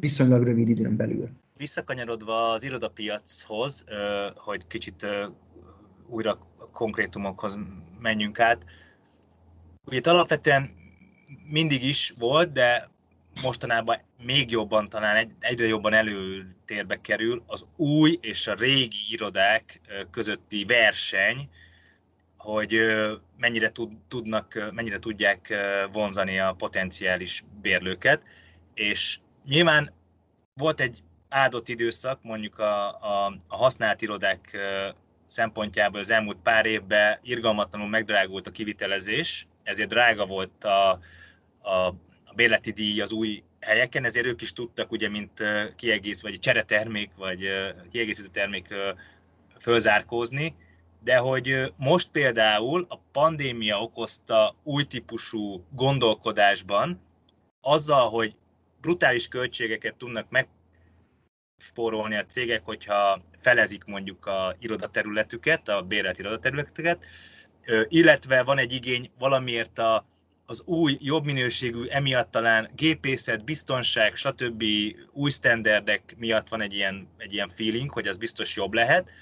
viszonylag 0.00 0.42
rövid 0.42 0.68
időn 0.68 0.96
belül. 0.96 1.28
Visszakanyarodva 1.56 2.50
az 2.50 2.62
irodapiachoz, 2.62 3.84
hogy 4.34 4.66
kicsit 4.66 5.06
újra 6.06 6.38
konkrétumokhoz 6.72 7.58
menjünk 8.00 8.40
át, 8.40 8.66
ugye 9.86 9.96
itt 9.96 10.06
alapvetően 10.06 10.70
mindig 11.50 11.84
is 11.84 12.14
volt, 12.18 12.52
de 12.52 12.90
mostanában 13.42 14.00
még 14.22 14.50
jobban, 14.50 14.88
talán 14.88 15.16
egy, 15.16 15.32
egyre 15.40 15.66
jobban 15.66 15.92
előtérbe 15.92 17.00
kerül 17.00 17.42
az 17.46 17.66
új 17.76 18.18
és 18.20 18.46
a 18.46 18.54
régi 18.54 18.98
irodák 19.10 19.80
közötti 20.10 20.64
verseny, 20.64 21.48
hogy 22.36 22.80
mennyire 23.36 23.72
tudnak, 24.08 24.70
mennyire 24.72 24.98
tudják 24.98 25.54
vonzani 25.92 26.38
a 26.38 26.54
potenciális 26.58 27.44
bérlőket, 27.60 28.22
és 28.74 29.18
nyilván 29.46 29.92
volt 30.54 30.80
egy 30.80 31.02
áldott 31.28 31.68
időszak, 31.68 32.22
mondjuk 32.22 32.58
a, 32.58 32.88
a, 32.90 33.36
a 33.48 33.56
használt 33.56 34.02
irodák 34.02 34.58
szempontjából 35.26 36.00
az 36.00 36.10
elmúlt 36.10 36.38
pár 36.42 36.66
évben 36.66 37.18
irgalmatlanul 37.22 37.88
megdrágult 37.88 38.46
a 38.46 38.50
kivitelezés, 38.50 39.46
ezért 39.62 39.88
drága 39.88 40.26
volt 40.26 40.64
a, 40.64 40.90
a 41.70 41.94
a 42.30 42.34
bérleti 42.34 42.70
díj 42.70 43.00
az 43.00 43.12
új 43.12 43.42
helyeken, 43.60 44.04
ezért 44.04 44.26
ők 44.26 44.42
is 44.42 44.52
tudtak 44.52 44.90
ugye, 44.90 45.08
mint 45.08 45.42
kiegész, 45.76 46.22
vagy 46.22 46.38
cseretermék, 46.38 47.10
vagy 47.16 47.48
kiegészítő 47.90 48.28
termék 48.28 48.74
fölzárkózni, 49.58 50.54
de 51.02 51.16
hogy 51.16 51.72
most 51.76 52.10
például 52.10 52.86
a 52.88 53.00
pandémia 53.12 53.82
okozta 53.82 54.56
új 54.62 54.84
típusú 54.84 55.64
gondolkodásban, 55.70 57.00
azzal, 57.60 58.10
hogy 58.10 58.34
brutális 58.80 59.28
költségeket 59.28 59.94
tudnak 59.94 60.26
megspórolni 61.58 62.16
a 62.16 62.26
cégek, 62.26 62.64
hogyha 62.64 63.22
felezik 63.38 63.84
mondjuk 63.84 64.26
a 64.26 64.56
irodaterületüket, 64.58 65.68
a 65.68 65.82
bérelt 65.82 66.18
irodaterületüket, 66.18 67.06
illetve 67.88 68.42
van 68.42 68.58
egy 68.58 68.72
igény 68.72 69.10
valamiért 69.18 69.78
a 69.78 70.06
az 70.50 70.62
új, 70.64 70.96
jobb 71.00 71.24
minőségű, 71.24 71.86
emiatt 71.86 72.30
talán 72.30 72.70
gépészet, 72.74 73.44
biztonság, 73.44 74.14
stb. 74.14 74.64
új 75.12 75.30
standardek 75.30 76.14
miatt 76.18 76.48
van 76.48 76.60
egy 76.60 76.72
ilyen, 76.72 77.08
egy 77.16 77.32
ilyen 77.32 77.48
feeling, 77.48 77.90
hogy 77.92 78.06
az 78.06 78.16
biztos 78.16 78.56
jobb 78.56 78.72
lehet. 78.72 79.12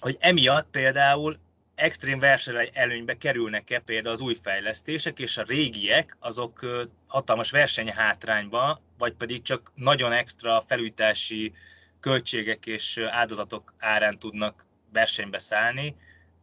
hogy 0.00 0.16
emiatt 0.18 0.70
például 0.70 1.36
extrém 1.74 2.18
versenyelőnybe 2.18 3.16
kerülnek-e 3.16 3.78
például 3.78 4.14
az 4.14 4.20
új 4.20 4.34
fejlesztések, 4.34 5.18
és 5.18 5.36
a 5.36 5.42
régiek 5.42 6.16
azok 6.20 6.66
hatalmas 7.06 7.50
versenyhátrányba, 7.50 8.80
vagy 8.98 9.12
pedig 9.12 9.42
csak 9.42 9.72
nagyon 9.74 10.12
extra 10.12 10.60
felújítási 10.60 11.52
költségek 12.00 12.66
és 12.66 12.98
áldozatok 13.06 13.74
árán 13.78 14.18
tudnak 14.18 14.66
versenybe 14.92 15.38
szállni, 15.38 15.96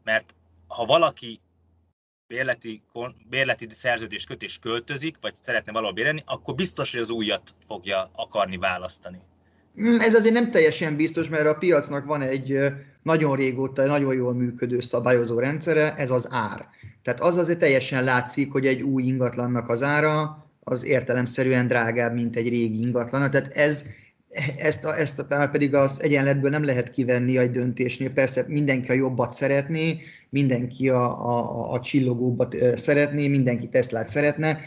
mert 0.04 0.36
ha 0.68 0.86
valaki 0.86 1.40
bérleti, 2.28 2.82
bérleti 3.30 3.68
szerződés 3.70 4.26
kötés 4.26 4.60
költözik, 4.60 5.18
vagy 5.22 5.36
szeretne 5.36 5.72
valahol 5.72 5.94
bérelni, 5.94 6.24
akkor 6.26 6.56
biztos, 6.56 6.92
hogy 6.92 7.02
az 7.02 7.10
újat 7.10 7.54
fogja 7.66 8.10
akarni 8.16 8.58
választani. 8.58 9.20
Mm, 9.82 10.00
ez 10.00 10.16
azért 10.16 10.34
nem 10.34 10.52
teljesen 10.52 10.96
biztos, 10.96 11.30
mert 11.30 11.48
a 11.48 11.54
piacnak 11.54 12.06
van 12.06 12.22
egy 12.22 12.60
nagyon 13.04 13.36
régóta, 13.36 13.86
nagyon 13.86 14.16
jól 14.16 14.34
működő 14.34 14.80
szabályozó 14.80 15.40
rendszere, 15.40 15.96
ez 15.96 16.12
az 16.12 16.28
ár. 16.32 16.68
Tehát 17.02 17.20
az 17.20 17.38
azért 17.38 17.60
teljesen 17.60 18.04
látszik, 18.04 18.52
hogy 18.52 18.66
egy 18.66 18.82
új 18.82 19.04
ingatlannak 19.04 19.70
az 19.70 19.84
ára 19.84 20.46
az 20.64 20.86
értelemszerűen 20.86 21.68
drágább, 21.68 22.14
mint 22.14 22.36
egy 22.36 22.50
régi 22.50 22.82
ingatlan. 22.82 23.32
Tehát 23.32 23.54
ez, 23.54 23.86
ezt, 24.58 24.86
a, 24.86 25.00
ezt 25.00 25.19
a, 25.19 25.50
pedig 25.52 25.76
az 25.76 26.02
egyenletből 26.02 26.50
nem 26.50 26.63
lehet 26.63 26.91
kivenni 26.91 27.38
egy 27.38 27.52
döntésnél. 27.52 28.12
Persze 28.12 28.46
mindenki 28.48 28.91
a 28.91 28.93
jobbat 28.93 29.34
szeretné, 29.34 30.02
mindenki 30.30 30.89
a, 30.89 31.28
a, 31.30 31.72
a 31.72 31.80
csillogóbbat 31.80 32.56
szeretné, 32.76 33.28
mindenki 33.28 33.69
Teslát 33.69 34.08
szeretne, 34.08 34.60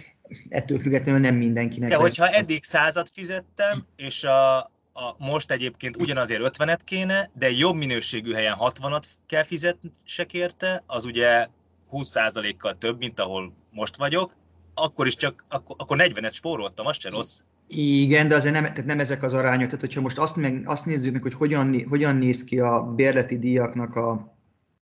ettől 0.48 0.78
függetlenül 0.78 1.20
nem 1.20 1.34
mindenkinek 1.34 1.90
De 1.90 1.96
hogyha 1.96 2.24
lesz 2.24 2.34
eddig 2.34 2.64
százat 2.64 3.08
fizettem, 3.08 3.86
és 3.96 4.24
a, 4.24 4.58
a, 4.58 5.14
most 5.18 5.50
egyébként 5.50 5.96
ugyanazért 5.96 6.58
50-et 6.58 6.80
kéne, 6.84 7.30
de 7.34 7.50
jobb 7.50 7.74
minőségű 7.74 8.32
helyen 8.32 8.56
60-at 8.60 9.02
kell 9.26 9.42
fizetsek 9.42 10.32
érte, 10.32 10.82
az 10.86 11.04
ugye 11.04 11.46
20%-kal 11.92 12.78
több, 12.78 12.98
mint 12.98 13.20
ahol 13.20 13.52
most 13.70 13.96
vagyok, 13.96 14.32
akkor 14.74 15.06
is 15.06 15.16
csak, 15.16 15.44
akkor, 15.48 15.76
akkor 15.78 15.96
40-et 16.00 16.32
spóroltam, 16.32 16.86
az 16.86 16.96
se 17.00 17.08
rossz. 17.08 17.40
Igen, 17.68 18.28
de 18.28 18.34
azért 18.34 18.54
nem, 18.54 18.64
tehát 18.64 18.84
nem 18.84 18.98
ezek 18.98 19.22
az 19.22 19.34
arányok. 19.34 19.66
Tehát, 19.66 19.80
hogyha 19.80 20.00
most 20.00 20.18
azt, 20.18 20.36
meg, 20.36 20.62
azt 20.64 20.86
nézzük 20.86 21.12
meg, 21.12 21.22
hogy 21.22 21.34
hogyan, 21.34 21.82
hogyan 21.88 22.16
néz 22.16 22.44
ki 22.44 22.60
a 22.60 22.92
bérleti 22.96 23.38
díjaknak 23.38 23.96
a, 23.96 24.36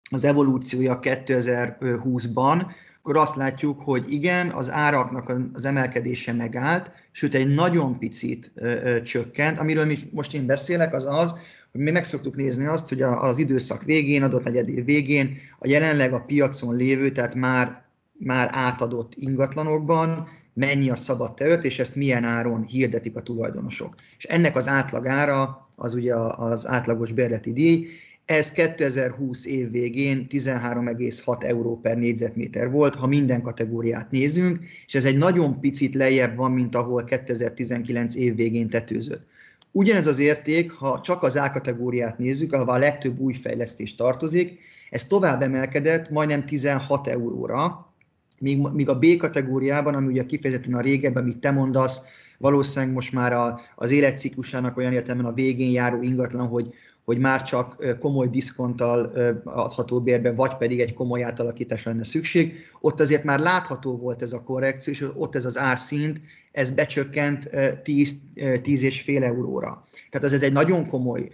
az 0.09 0.23
evolúciója 0.23 0.99
2020-ban, 1.01 2.65
akkor 2.97 3.17
azt 3.17 3.35
látjuk, 3.35 3.81
hogy 3.81 4.11
igen, 4.11 4.51
az 4.51 4.71
áraknak 4.71 5.33
az 5.53 5.65
emelkedése 5.65 6.33
megállt, 6.33 6.91
sőt 7.11 7.35
egy 7.35 7.53
nagyon 7.53 7.99
picit 7.99 8.51
ö, 8.55 8.71
ö, 8.83 9.01
csökkent. 9.01 9.59
Amiről 9.59 9.85
mi 9.85 9.97
most 10.11 10.33
én 10.33 10.45
beszélek, 10.45 10.93
az 10.93 11.05
az, 11.05 11.35
hogy 11.71 11.81
mi 11.81 11.91
meg 11.91 12.03
szoktuk 12.03 12.35
nézni 12.35 12.65
azt, 12.65 12.89
hogy 12.89 13.01
az 13.01 13.37
időszak 13.37 13.83
végén, 13.83 14.23
adott 14.23 14.43
negyed 14.43 14.69
év 14.69 14.85
végén 14.85 15.37
a 15.59 15.67
jelenleg 15.67 16.13
a 16.13 16.21
piacon 16.21 16.75
lévő, 16.75 17.11
tehát 17.11 17.35
már, 17.35 17.83
már 18.13 18.49
átadott 18.51 19.13
ingatlanokban 19.15 20.27
mennyi 20.55 20.89
a 20.89 20.95
szabad 20.95 21.33
terület, 21.33 21.65
és 21.65 21.79
ezt 21.79 21.95
milyen 21.95 22.23
áron 22.23 22.63
hirdetik 22.63 23.15
a 23.15 23.21
tulajdonosok. 23.21 23.95
És 24.17 24.23
ennek 24.23 24.55
az 24.55 24.67
átlagára 24.67 25.69
az 25.75 25.93
ugye 25.93 26.15
az 26.15 26.67
átlagos 26.67 27.11
bérleti 27.11 27.53
díj, 27.53 27.87
ez 28.25 28.51
2020 28.51 29.45
év 29.45 29.71
végén 29.71 30.25
13,6 30.29 31.43
euró 31.43 31.79
per 31.79 31.97
négyzetméter 31.97 32.69
volt, 32.69 32.95
ha 32.95 33.07
minden 33.07 33.41
kategóriát 33.41 34.11
nézünk, 34.11 34.59
és 34.85 34.95
ez 34.95 35.05
egy 35.05 35.17
nagyon 35.17 35.59
picit 35.59 35.95
lejjebb 35.95 36.35
van, 36.35 36.51
mint 36.51 36.75
ahol 36.75 37.03
2019 37.03 38.15
év 38.15 38.35
végén 38.35 38.69
tetőzött. 38.69 39.25
Ugyanez 39.71 40.07
az 40.07 40.19
érték, 40.19 40.71
ha 40.71 41.01
csak 41.01 41.23
az 41.23 41.35
A 41.35 41.51
kategóriát 41.51 42.17
nézzük, 42.17 42.53
ahol 42.53 42.69
a 42.69 42.77
legtöbb 42.77 43.19
új 43.19 43.33
fejlesztés 43.33 43.95
tartozik, 43.95 44.59
ez 44.89 45.05
tovább 45.05 45.41
emelkedett 45.41 46.09
majdnem 46.09 46.45
16 46.45 47.07
euróra, 47.07 47.93
míg, 48.39 48.57
míg 48.73 48.89
a 48.89 48.99
B 48.99 49.05
kategóriában, 49.17 49.95
ami 49.95 50.07
ugye 50.07 50.25
kifejezetten 50.25 50.73
a 50.73 50.81
régebben, 50.81 51.23
amit 51.23 51.37
te 51.37 51.51
mondasz, 51.51 52.01
valószínűleg 52.37 52.93
most 52.93 53.11
már 53.13 53.33
a, 53.33 53.59
az 53.75 53.91
életciklusának 53.91 54.77
olyan 54.77 54.93
értelemben 54.93 55.31
a 55.31 55.35
végén 55.35 55.71
járó 55.71 56.01
ingatlan, 56.01 56.47
hogy, 56.47 56.73
hogy 57.05 57.17
már 57.17 57.43
csak 57.43 57.97
komoly 57.99 58.27
diszkonttal 58.27 59.11
adható 59.43 60.01
bérbe, 60.01 60.31
vagy 60.31 60.57
pedig 60.57 60.79
egy 60.79 60.93
komoly 60.93 61.23
átalakításra 61.23 61.91
lenne 61.91 62.03
szükség. 62.03 62.53
Ott 62.81 62.99
azért 62.99 63.23
már 63.23 63.39
látható 63.39 63.97
volt 63.97 64.21
ez 64.21 64.33
a 64.33 64.41
korrekció, 64.41 64.93
és 64.93 65.05
ott 65.15 65.35
ez 65.35 65.45
az 65.45 65.57
árszint, 65.57 66.19
ez 66.51 66.71
becsökkent 66.71 67.49
10, 67.83 68.15
10 68.61 68.83
és 68.83 69.01
fél 69.01 69.23
euróra. 69.23 69.83
Tehát 70.09 70.27
ez, 70.27 70.33
ez 70.33 70.43
egy 70.43 70.53
nagyon 70.53 70.87
komoly 70.87 71.27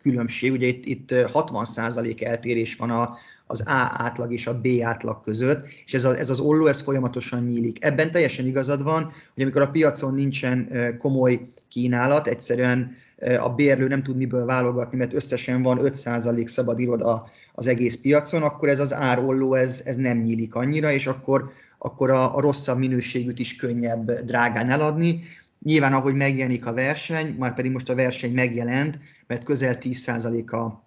különbség, 0.00 0.52
ugye 0.52 0.66
itt, 0.66 0.86
itt 0.86 1.08
60% 1.10 2.22
eltérés 2.22 2.76
van 2.76 2.90
a, 2.90 3.16
az 3.50 3.60
A 3.60 3.92
átlag 3.96 4.32
és 4.32 4.46
a 4.46 4.60
B 4.60 4.66
átlag 4.82 5.22
között, 5.22 5.66
és 5.84 5.94
ez, 5.94 6.04
a, 6.04 6.18
ez 6.18 6.30
az 6.30 6.40
olló, 6.40 6.66
ez 6.66 6.80
folyamatosan 6.80 7.44
nyílik. 7.44 7.84
Ebben 7.84 8.10
teljesen 8.10 8.46
igazad 8.46 8.82
van, 8.82 9.02
hogy 9.34 9.42
amikor 9.42 9.62
a 9.62 9.70
piacon 9.70 10.14
nincsen 10.14 10.68
komoly 10.98 11.48
kínálat, 11.68 12.26
egyszerűen 12.26 12.96
a 13.40 13.48
bérlő 13.48 13.88
nem 13.88 14.02
tud 14.02 14.16
miből 14.16 14.44
válogatni, 14.44 14.98
mert 14.98 15.14
összesen 15.14 15.62
van 15.62 15.78
5% 15.82 16.46
szabad 16.46 16.78
iroda 16.78 17.30
az 17.52 17.66
egész 17.66 17.96
piacon, 17.96 18.42
akkor 18.42 18.68
ez 18.68 18.80
az 18.80 18.94
árolló, 18.94 19.54
ez, 19.54 19.82
ez 19.84 19.96
nem 19.96 20.18
nyílik 20.18 20.54
annyira, 20.54 20.92
és 20.92 21.06
akkor, 21.06 21.52
akkor 21.78 22.10
a, 22.10 22.36
a 22.36 22.40
rosszabb 22.40 22.78
minőségűt 22.78 23.38
is 23.38 23.56
könnyebb 23.56 24.12
drágán 24.12 24.70
eladni. 24.70 25.20
Nyilván, 25.62 25.92
ahogy 25.92 26.14
megjelenik 26.14 26.66
a 26.66 26.72
verseny, 26.72 27.34
már 27.38 27.54
pedig 27.54 27.70
most 27.70 27.88
a 27.88 27.94
verseny 27.94 28.32
megjelent, 28.32 28.98
mert 29.26 29.44
közel 29.44 29.78
10% 29.80 30.50
a, 30.50 30.84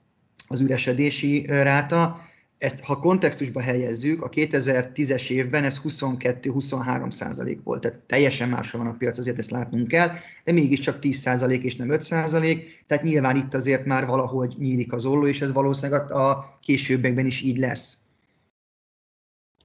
az 0.47 0.59
üresedési 0.59 1.45
ráta, 1.47 2.29
ezt 2.61 2.79
ha 2.79 2.97
kontextusba 2.97 3.61
helyezzük, 3.61 4.21
a 4.21 4.29
2010-es 4.29 5.29
évben 5.29 5.63
ez 5.63 5.81
22-23 5.83 7.11
százalék 7.11 7.63
volt, 7.63 7.81
tehát 7.81 7.97
teljesen 7.97 8.49
máshol 8.49 8.83
van 8.83 8.93
a 8.93 8.97
piac, 8.97 9.17
azért 9.17 9.39
ezt 9.39 9.49
látnunk 9.49 9.87
kell, 9.87 10.09
de 10.43 10.51
mégiscsak 10.51 10.99
10 10.99 11.17
százalék 11.17 11.63
és 11.63 11.75
nem 11.75 11.89
5 11.89 12.01
százalék, 12.01 12.83
tehát 12.87 13.03
nyilván 13.03 13.35
itt 13.35 13.53
azért 13.53 13.85
már 13.85 14.05
valahogy 14.05 14.55
nyílik 14.57 14.93
az 14.93 15.05
olló, 15.05 15.27
és 15.27 15.41
ez 15.41 15.51
valószínűleg 15.51 16.11
a 16.11 16.57
későbbekben 16.61 17.25
is 17.25 17.41
így 17.41 17.57
lesz. 17.57 17.97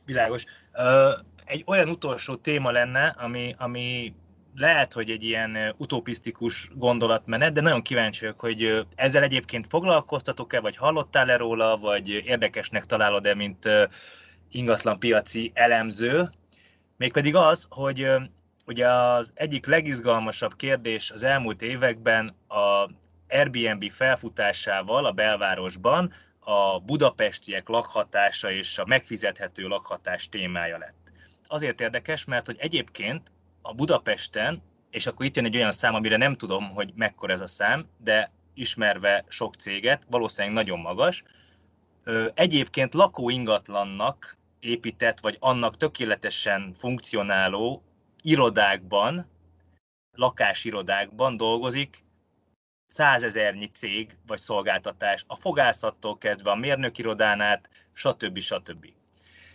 Világos. 0.04 0.44
Egy 1.44 1.62
olyan 1.66 1.88
utolsó 1.88 2.36
téma 2.36 2.70
lenne, 2.70 3.14
ami, 3.18 3.54
ami 3.58 4.14
lehet, 4.56 4.92
hogy 4.92 5.10
egy 5.10 5.24
ilyen 5.24 5.74
utopisztikus 5.76 6.70
gondolatmenet, 6.74 7.52
de 7.52 7.60
nagyon 7.60 7.82
kíváncsi 7.82 8.20
vagyok, 8.20 8.40
hogy 8.40 8.86
ezzel 8.94 9.22
egyébként 9.22 9.66
foglalkoztatok-e, 9.66 10.60
vagy 10.60 10.76
hallottál-e 10.76 11.36
róla, 11.36 11.76
vagy 11.76 12.08
érdekesnek 12.08 12.84
találod-e, 12.84 13.34
mint 13.34 13.68
ingatlan 14.50 14.98
piaci 14.98 15.50
elemző. 15.54 16.30
Mégpedig 16.96 17.34
az, 17.34 17.66
hogy 17.70 18.06
ugye 18.66 18.88
az 18.88 19.32
egyik 19.34 19.66
legizgalmasabb 19.66 20.56
kérdés 20.56 21.10
az 21.10 21.22
elmúlt 21.22 21.62
években 21.62 22.36
a 22.48 22.90
Airbnb 23.28 23.90
felfutásával 23.90 25.04
a 25.04 25.12
belvárosban 25.12 26.12
a 26.40 26.80
budapestiek 26.80 27.68
lakhatása 27.68 28.50
és 28.50 28.78
a 28.78 28.86
megfizethető 28.86 29.66
lakhatás 29.66 30.28
témája 30.28 30.78
lett. 30.78 31.12
Azért 31.46 31.80
érdekes, 31.80 32.24
mert 32.24 32.46
hogy 32.46 32.56
egyébként 32.58 33.32
a 33.66 33.72
Budapesten, 33.72 34.62
és 34.90 35.06
akkor 35.06 35.26
itt 35.26 35.36
jön 35.36 35.44
egy 35.44 35.56
olyan 35.56 35.72
szám, 35.72 35.94
amire 35.94 36.16
nem 36.16 36.34
tudom, 36.34 36.70
hogy 36.70 36.92
mekkora 36.94 37.32
ez 37.32 37.40
a 37.40 37.46
szám, 37.46 37.86
de 37.98 38.30
ismerve 38.54 39.24
sok 39.28 39.54
céget, 39.54 40.06
valószínűleg 40.10 40.56
nagyon 40.56 40.78
magas, 40.78 41.24
egyébként 42.34 42.94
lakóingatlannak 42.94 44.36
épített, 44.60 45.20
vagy 45.20 45.36
annak 45.40 45.76
tökéletesen 45.76 46.72
funkcionáló 46.74 47.82
irodákban, 48.22 49.26
lakásirodákban 50.12 51.36
dolgozik 51.36 52.04
százezernyi 52.86 53.66
cég 53.66 54.16
vagy 54.26 54.38
szolgáltatás, 54.38 55.24
a 55.26 55.36
fogászattól 55.36 56.18
kezdve 56.18 56.50
a 56.50 56.54
mérnökirodán 56.54 57.40
át, 57.40 57.68
stb. 57.92 58.38
stb. 58.38 58.86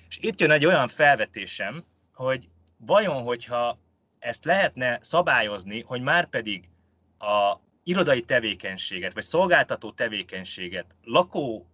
És 0.07 0.17
itt 0.21 0.39
jön 0.39 0.51
egy 0.51 0.65
olyan 0.65 0.87
felvetésem, 0.87 1.83
hogy 2.13 2.49
vajon, 2.77 3.23
hogyha 3.23 3.79
ezt 4.21 4.45
lehetne 4.45 4.97
szabályozni, 5.01 5.81
hogy 5.81 6.01
már 6.01 6.29
pedig 6.29 6.69
a 7.19 7.55
irodai 7.83 8.21
tevékenységet, 8.21 9.13
vagy 9.13 9.23
szolgáltató 9.23 9.91
tevékenységet 9.91 10.95
lakó 11.03 11.65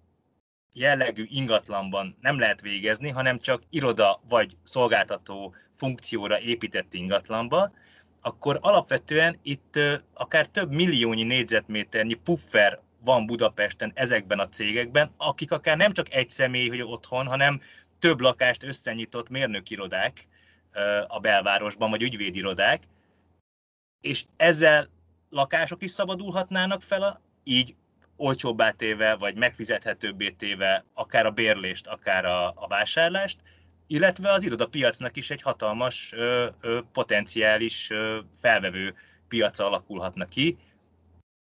jellegű 0.73 1.25
ingatlanban 1.27 2.17
nem 2.21 2.39
lehet 2.39 2.61
végezni, 2.61 3.09
hanem 3.09 3.39
csak 3.39 3.63
iroda 3.69 4.21
vagy 4.29 4.57
szolgáltató 4.63 5.55
funkcióra 5.73 6.39
épített 6.39 6.93
ingatlanba, 6.93 7.71
akkor 8.21 8.57
alapvetően 8.61 9.39
itt 9.41 9.79
akár 10.13 10.45
több 10.45 10.71
milliónyi 10.71 11.23
négyzetméternyi 11.23 12.13
puffer 12.13 12.79
van 12.99 13.25
Budapesten 13.25 13.91
ezekben 13.95 14.39
a 14.39 14.47
cégekben, 14.47 15.13
akik 15.17 15.51
akár 15.51 15.77
nem 15.77 15.91
csak 15.91 16.13
egy 16.13 16.29
személy, 16.31 16.67
hogy 16.67 16.81
otthon, 16.81 17.25
hanem 17.27 17.61
több 17.99 18.19
lakást 18.19 18.63
összenyitott 18.63 19.29
mérnökirodák, 19.29 20.27
a 21.07 21.19
belvárosban, 21.19 21.89
vagy 21.89 22.01
ügyvédirodák, 22.01 22.83
és 24.01 24.25
ezzel 24.35 24.89
lakások 25.29 25.83
is 25.83 25.91
szabadulhatnának 25.91 26.81
fel, 26.81 27.21
így 27.43 27.75
olcsóbbá 28.15 28.71
téve, 28.71 29.15
vagy 29.15 29.35
megfizethetőbbé 29.35 30.29
téve 30.29 30.85
akár 30.93 31.25
a 31.25 31.31
bérlést, 31.31 31.87
akár 31.87 32.25
a, 32.25 32.47
a 32.47 32.67
vásárlást, 32.67 33.37
illetve 33.87 34.31
az 34.31 34.43
irodapiacnak 34.43 35.17
is 35.17 35.29
egy 35.29 35.41
hatalmas 35.41 36.13
ö, 36.15 36.47
ö, 36.61 36.79
potenciális 36.91 37.89
ö, 37.89 38.19
felvevő 38.39 38.93
piaca 39.27 39.65
alakulhatna 39.65 40.25
ki. 40.25 40.57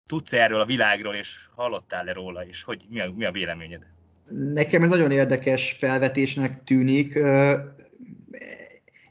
Tudsz 0.08 0.32
erről 0.32 0.60
a 0.60 0.64
világról, 0.64 1.14
és 1.14 1.48
hallottál-e 1.54 2.12
róla, 2.12 2.44
és 2.44 2.62
hogy 2.62 2.84
mi 2.88 3.00
a, 3.00 3.12
mi 3.16 3.24
a 3.24 3.30
véleményed? 3.30 3.82
Nekem 4.28 4.82
ez 4.82 4.90
nagyon 4.90 5.10
érdekes 5.10 5.76
felvetésnek 5.78 6.64
tűnik 6.64 7.18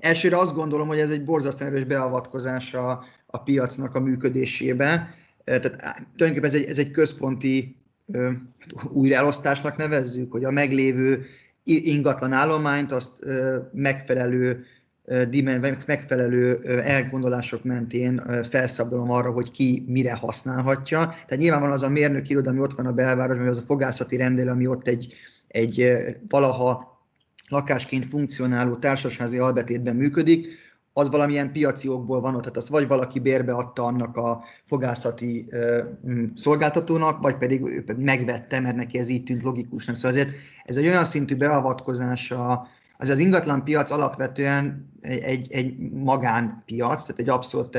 elsőre 0.06 0.38
azt 0.38 0.53
gondolom, 0.53 0.88
hogy 0.88 0.99
ez 0.99 1.12
egy 1.12 1.24
borzasztóan 1.24 1.72
erős 1.72 1.84
beavatkozás 1.84 2.74
a, 2.74 3.03
a 3.26 3.38
piacnak 3.38 3.95
a 3.95 3.99
működésébe. 3.99 5.16
Tehát 5.43 6.06
tulajdonképpen 6.16 6.43
ez 6.43 6.56
egy, 6.56 6.70
ez 6.70 6.78
egy 6.78 6.91
központi 6.91 7.76
hát 8.14 8.84
újraelosztásnak 8.91 9.76
nevezzük, 9.78 10.32
hogy 10.32 10.43
a 10.43 10.51
meglévő 10.51 11.26
ingatlan 11.64 12.32
állományt 12.32 12.91
azt 12.91 13.26
megfelelő 13.74 14.66
megfelelő 15.86 16.62
elgondolások 16.82 17.64
mentén 17.64 18.43
felszabdalom 18.49 19.12
arra, 19.12 19.32
hogy 19.32 19.51
ki 19.51 19.84
mire 19.88 20.14
használhatja. 20.14 20.99
Tehát 20.99 21.38
nyilván 21.38 21.72
az 21.72 21.82
a 21.82 21.89
mérnök 21.89 22.30
iroda, 22.30 22.49
ami 22.49 22.60
ott 22.60 22.74
van 22.74 22.86
a 22.86 22.91
belvárosban, 22.91 23.45
vagy 23.45 23.56
az 23.56 23.62
a 23.62 23.66
fogászati 23.66 24.18
rendelő, 24.18 24.49
ami 24.49 24.68
ott 24.68 24.88
egy, 24.88 25.14
egy 25.47 25.97
valaha 26.28 26.95
lakásként 27.50 28.06
funkcionáló 28.06 28.76
társasházi 28.76 29.38
albetétben 29.38 29.96
működik, 29.96 30.48
az 30.98 31.10
valamilyen 31.10 31.52
piaci 31.52 31.88
okból 31.88 32.22
van 32.22 32.36
ott, 32.36 32.41
tehát 32.41 32.58
azt 32.58 32.68
vagy 32.68 32.88
valaki 32.88 33.20
bérbe 33.20 33.54
adta 33.54 33.84
annak 33.84 34.18
a 34.18 34.43
fogászati 34.66 35.48
ö, 35.50 35.84
szolgáltatónak, 36.36 37.22
vagy 37.22 37.38
pedig 37.38 37.62
ő 37.62 37.84
megvette, 37.98 38.60
mert 38.60 38.76
neki 38.76 38.98
ez 38.98 39.10
így 39.10 39.24
tűnt 39.24 39.43
logikusnak. 39.43 39.96
Szóval 39.96 40.12
ezért 40.12 40.36
ez 40.64 40.78
egy 40.78 40.88
olyan 40.88 41.06
szintű 41.06 41.36
beavatkozása, 41.36 42.68
az 42.98 43.10
az 43.10 43.20
ingatlan 43.20 43.64
piac 43.64 43.91
alapvetően 43.91 44.91
egy, 45.02 45.24
egy, 45.24 45.52
egy 45.52 45.78
magánpiac, 45.91 47.02
tehát 47.02 47.22
egy 47.22 47.30
abszolút 47.30 47.78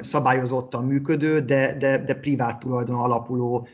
szabályozottan 0.00 0.84
működő, 0.84 1.40
de, 1.40 1.76
de, 1.76 1.98
de 1.98 2.14
privát 2.14 2.58
tulajdon 2.58 3.00
alapuló 3.00 3.68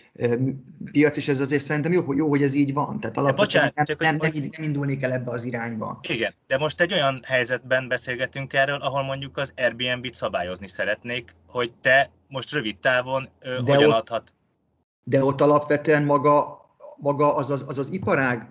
piac, 0.92 1.16
és 1.16 1.28
ez 1.28 1.40
azért 1.40 1.62
szerintem 1.62 1.92
jó, 1.92 2.12
jó 2.14 2.28
hogy 2.28 2.42
ez 2.42 2.54
így 2.54 2.72
van. 2.72 3.00
Tehát 3.00 3.16
alapvetően 3.16 3.72
nem, 3.74 3.84
nem, 3.98 4.16
nem, 4.20 4.48
nem 4.56 4.62
indulnék 4.62 5.02
el 5.02 5.12
ebbe 5.12 5.30
az 5.30 5.44
irányba. 5.44 5.98
Igen, 6.08 6.34
de 6.46 6.58
most 6.58 6.80
egy 6.80 6.92
olyan 6.92 7.20
helyzetben 7.24 7.88
beszélgetünk 7.88 8.52
erről, 8.52 8.78
ahol 8.80 9.02
mondjuk 9.02 9.36
az 9.36 9.52
Airbnb-t 9.56 10.14
szabályozni 10.14 10.68
szeretnék, 10.68 11.36
hogy 11.46 11.72
te 11.80 12.10
most 12.28 12.52
rövid 12.52 12.78
távon 12.78 13.28
de 13.40 13.74
hogyan 13.74 13.90
ott, 13.90 13.96
adhat. 13.96 14.34
De 15.04 15.24
ott 15.24 15.40
alapvetően 15.40 16.04
maga 16.04 16.58
maga 17.00 17.34
az 17.34 17.50
az, 17.50 17.64
az, 17.68 17.78
az 17.78 17.92
iparág, 17.92 18.48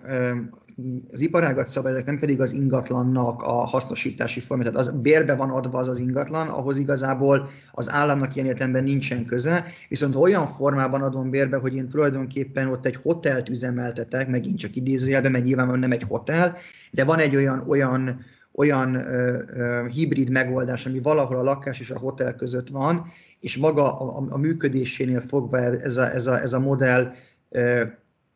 az 1.12 1.20
iparágat 1.20 1.66
szabályozik, 1.66 2.04
nem 2.04 2.18
pedig 2.18 2.40
az 2.40 2.52
ingatlannak 2.52 3.42
a 3.42 3.52
hasznosítási 3.52 4.40
forma. 4.40 4.62
Tehát 4.62 4.78
az 4.78 4.90
bérbe 4.90 5.34
van 5.34 5.50
adva 5.50 5.78
az 5.78 5.88
az 5.88 5.98
ingatlan, 5.98 6.48
ahhoz 6.48 6.78
igazából 6.78 7.48
az 7.72 7.90
államnak 7.90 8.34
ilyen 8.34 8.46
értelemben 8.46 8.84
nincsen 8.84 9.24
köze, 9.24 9.64
viszont 9.88 10.14
olyan 10.14 10.46
formában 10.46 11.02
adom 11.02 11.30
bérbe, 11.30 11.56
hogy 11.56 11.74
én 11.74 11.88
tulajdonképpen 11.88 12.68
ott 12.68 12.86
egy 12.86 12.96
hotelt 12.96 13.48
üzemeltetek, 13.48 14.28
megint 14.28 14.58
csak 14.58 14.76
idézőjelben, 14.76 15.30
mert 15.30 15.44
nyilván 15.44 15.78
nem 15.78 15.92
egy 15.92 16.04
hotel, 16.08 16.56
de 16.90 17.04
van 17.04 17.18
egy 17.18 17.36
olyan, 17.36 17.64
olyan 17.68 18.24
olyan 18.52 18.94
ö, 18.94 19.42
ö, 19.46 19.86
hibrid 19.88 20.30
megoldás, 20.30 20.86
ami 20.86 21.00
valahol 21.00 21.36
a 21.36 21.42
lakás 21.42 21.80
és 21.80 21.90
a 21.90 21.98
hotel 21.98 22.34
között 22.34 22.68
van, 22.68 23.06
és 23.40 23.56
maga 23.56 23.98
a, 23.98 24.18
a, 24.18 24.26
a 24.28 24.38
működésénél 24.38 25.20
fogva 25.20 25.58
ez 25.58 25.96
a, 25.96 26.12
ez 26.12 26.26
a, 26.26 26.40
ez 26.40 26.52
a 26.52 26.60
modell 26.60 27.12
ö, 27.48 27.82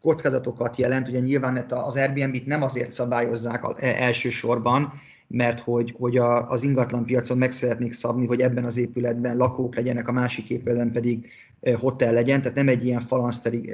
kockázatokat 0.05 0.77
jelent. 0.77 1.09
Ugye 1.09 1.19
nyilván 1.19 1.65
az 1.69 1.97
Airbnb-t 1.97 2.47
nem 2.47 2.63
azért 2.63 2.93
szabályozzák 2.93 3.63
elsősorban, 3.81 4.93
mert 5.27 5.61
hogy, 5.61 5.95
hogy 5.99 6.17
a, 6.17 6.51
az 6.51 6.63
ingatlan 6.63 7.05
piacon 7.05 7.39
meg 7.39 7.53
szeretnék 7.53 7.93
szabni, 7.93 8.27
hogy 8.27 8.41
ebben 8.41 8.65
az 8.65 8.77
épületben 8.77 9.37
lakók 9.37 9.75
legyenek, 9.75 10.09
a 10.09 10.13
másik 10.13 10.51
épületben 10.51 10.93
pedig 10.93 11.31
hotel 11.75 12.13
legyen, 12.13 12.43
tehát 12.43 12.57
nem 12.57 12.69
egy 12.69 12.85
ilyen 12.85 13.01
falanszteri 13.01 13.73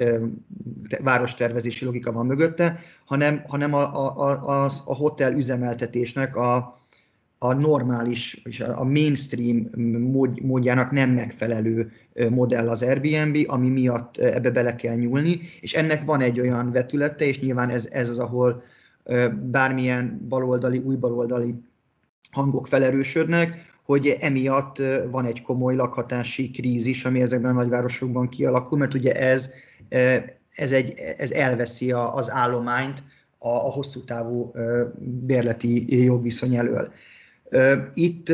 várostervezési 1.02 1.84
logika 1.84 2.12
van 2.12 2.26
mögötte, 2.26 2.78
hanem, 3.04 3.42
hanem 3.46 3.74
a, 3.74 3.94
a, 4.06 4.28
a, 4.48 4.70
a 4.84 4.94
hotel 4.94 5.32
üzemeltetésnek 5.32 6.36
a, 6.36 6.79
a 7.42 7.52
normális, 7.52 8.42
a 8.74 8.84
mainstream 8.84 9.70
mód, 10.12 10.42
módjának 10.42 10.90
nem 10.90 11.10
megfelelő 11.10 11.92
modell 12.30 12.68
az 12.68 12.82
Airbnb, 12.82 13.36
ami 13.46 13.68
miatt 13.68 14.16
ebbe 14.16 14.50
bele 14.50 14.74
kell 14.76 14.96
nyúlni, 14.96 15.40
és 15.60 15.72
ennek 15.72 16.04
van 16.04 16.20
egy 16.20 16.40
olyan 16.40 16.72
vetülete, 16.72 17.24
és 17.24 17.40
nyilván 17.40 17.68
ez, 17.68 17.88
ez 17.90 18.08
az, 18.08 18.18
ahol 18.18 18.62
bármilyen 19.42 20.26
baloldali, 20.28 20.78
új 20.78 20.96
baloldali 20.96 21.54
hangok 22.30 22.66
felerősödnek, 22.66 23.70
hogy 23.84 24.16
emiatt 24.20 24.82
van 25.10 25.24
egy 25.24 25.42
komoly 25.42 25.74
lakhatási 25.74 26.50
krízis, 26.50 27.04
ami 27.04 27.20
ezekben 27.20 27.50
a 27.50 27.60
nagyvárosokban 27.60 28.28
kialakul, 28.28 28.78
mert 28.78 28.94
ugye 28.94 29.12
ez, 29.12 29.50
ez, 30.50 30.72
egy, 30.72 30.94
ez 31.16 31.30
elveszi 31.30 31.92
az 31.92 32.30
állományt 32.30 33.02
a, 33.38 33.48
a 33.48 33.70
hosszú 33.70 34.04
távú 34.04 34.52
bérleti 34.98 36.04
jogviszony 36.04 36.56
elől. 36.56 36.92
Itt 37.94 38.32